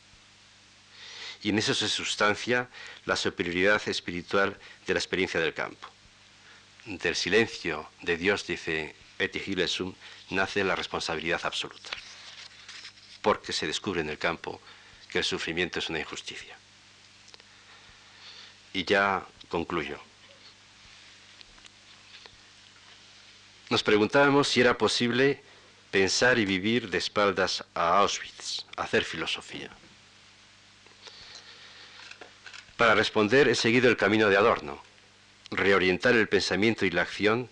Y 1.44 1.50
en 1.50 1.60
eso 1.60 1.76
se 1.76 1.88
sustancia 1.88 2.68
la 3.06 3.18
superioridad 3.18 3.88
espiritual 3.88 4.58
de 4.88 4.94
la 4.96 5.00
experiencia 5.00 5.40
del 5.40 5.54
campo. 5.54 5.88
Del 6.86 7.16
silencio 7.16 7.88
de 8.02 8.18
Dios, 8.18 8.48
dice 8.48 8.96
Eti 9.20 9.56
nace 10.32 10.64
la 10.64 10.76
responsabilidad 10.76 11.42
absoluta 11.44 11.92
porque 13.22 13.54
se 13.54 13.68
descubre 13.68 14.02
en 14.02 14.10
el 14.10 14.18
campo 14.18 14.60
que 15.10 15.20
el 15.20 15.24
sufrimiento 15.24 15.80
es 15.80 15.90
una 15.90 16.00
injusticia. 16.00 16.58
Y 18.74 18.86
ya 18.86 19.26
concluyo. 19.50 20.00
Nos 23.70 23.84
preguntábamos 23.84 24.48
si 24.48 24.62
era 24.62 24.78
posible 24.78 25.42
pensar 25.92 26.40
y 26.40 26.46
vivir 26.46 26.90
de 26.90 26.98
espaldas 26.98 27.64
a 27.74 28.00
Auschwitz, 28.00 28.66
hacer 28.78 29.04
filosofía. 29.04 29.70
Para 32.78 32.96
responder 32.96 33.48
he 33.48 33.56
seguido 33.56 33.90
el 33.90 33.98
camino 33.98 34.30
de 34.30 34.38
Adorno, 34.38 34.82
reorientar 35.52 36.16
el 36.16 36.28
pensamiento 36.28 36.86
y 36.86 36.90
la 36.90 37.04
acción 37.04 37.50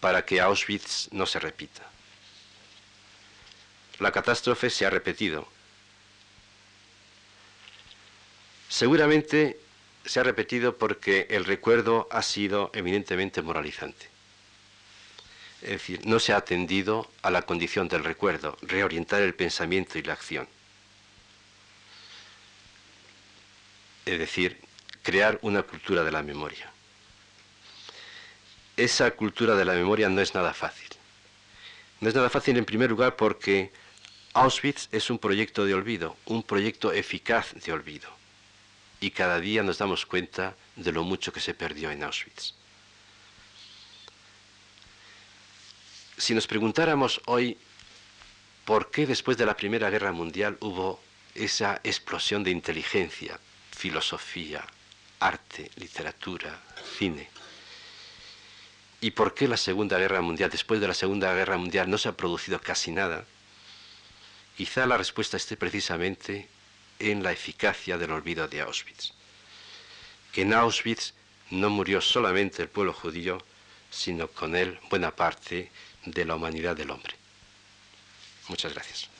para 0.00 0.24
que 0.24 0.40
Auschwitz 0.40 1.08
no 1.12 1.26
se 1.26 1.38
repita 1.38 1.95
la 3.98 4.12
catástrofe 4.12 4.70
se 4.70 4.86
ha 4.86 4.90
repetido. 4.90 5.48
Seguramente 8.68 9.58
se 10.04 10.20
ha 10.20 10.22
repetido 10.22 10.76
porque 10.76 11.26
el 11.30 11.44
recuerdo 11.44 12.08
ha 12.10 12.22
sido 12.22 12.70
eminentemente 12.74 13.42
moralizante. 13.42 14.08
Es 15.62 15.70
decir, 15.70 16.06
no 16.06 16.20
se 16.20 16.32
ha 16.32 16.36
atendido 16.36 17.10
a 17.22 17.30
la 17.30 17.42
condición 17.42 17.88
del 17.88 18.04
recuerdo, 18.04 18.56
reorientar 18.62 19.22
el 19.22 19.34
pensamiento 19.34 19.98
y 19.98 20.02
la 20.02 20.12
acción. 20.12 20.48
Es 24.04 24.18
decir, 24.18 24.60
crear 25.02 25.38
una 25.42 25.62
cultura 25.62 26.04
de 26.04 26.12
la 26.12 26.22
memoria. 26.22 26.70
Esa 28.76 29.10
cultura 29.12 29.56
de 29.56 29.64
la 29.64 29.72
memoria 29.72 30.08
no 30.08 30.20
es 30.20 30.34
nada 30.34 30.52
fácil. 30.52 30.88
No 32.00 32.08
es 32.08 32.14
nada 32.14 32.28
fácil 32.28 32.56
en 32.58 32.64
primer 32.64 32.90
lugar 32.90 33.16
porque 33.16 33.72
Auschwitz 34.36 34.90
es 34.92 35.08
un 35.08 35.18
proyecto 35.18 35.64
de 35.64 35.72
olvido, 35.72 36.14
un 36.26 36.42
proyecto 36.42 36.92
eficaz 36.92 37.54
de 37.54 37.72
olvido. 37.72 38.10
Y 39.00 39.10
cada 39.12 39.40
día 39.40 39.62
nos 39.62 39.78
damos 39.78 40.04
cuenta 40.04 40.54
de 40.76 40.92
lo 40.92 41.04
mucho 41.04 41.32
que 41.32 41.40
se 41.40 41.54
perdió 41.54 41.90
en 41.90 42.02
Auschwitz. 42.02 42.52
Si 46.18 46.34
nos 46.34 46.46
preguntáramos 46.46 47.22
hoy 47.24 47.56
por 48.66 48.90
qué 48.90 49.06
después 49.06 49.38
de 49.38 49.46
la 49.46 49.56
Primera 49.56 49.88
Guerra 49.88 50.12
Mundial 50.12 50.58
hubo 50.60 51.00
esa 51.34 51.80
explosión 51.82 52.44
de 52.44 52.50
inteligencia, 52.50 53.40
filosofía, 53.70 54.66
arte, 55.18 55.70
literatura, 55.76 56.60
cine, 56.98 57.30
y 59.00 59.12
por 59.12 59.32
qué 59.32 59.48
la 59.48 59.56
Segunda 59.56 59.98
Guerra 59.98 60.20
Mundial, 60.20 60.50
después 60.50 60.78
de 60.78 60.88
la 60.88 60.94
Segunda 60.94 61.32
Guerra 61.32 61.56
Mundial, 61.56 61.88
no 61.88 61.96
se 61.96 62.10
ha 62.10 62.16
producido 62.16 62.60
casi 62.60 62.90
nada, 62.90 63.24
Quizá 64.56 64.86
la 64.86 64.96
respuesta 64.96 65.36
esté 65.36 65.56
precisamente 65.56 66.48
en 66.98 67.22
la 67.22 67.32
eficacia 67.32 67.98
del 67.98 68.10
olvido 68.10 68.48
de 68.48 68.62
Auschwitz. 68.62 69.12
Que 70.32 70.42
en 70.42 70.54
Auschwitz 70.54 71.12
no 71.50 71.68
murió 71.70 72.00
solamente 72.00 72.62
el 72.62 72.68
pueblo 72.68 72.92
judío, 72.92 73.38
sino 73.90 74.28
con 74.28 74.56
él 74.56 74.78
buena 74.90 75.14
parte 75.14 75.70
de 76.04 76.24
la 76.24 76.36
humanidad 76.36 76.76
del 76.76 76.90
hombre. 76.90 77.14
Muchas 78.48 78.72
gracias. 78.72 79.15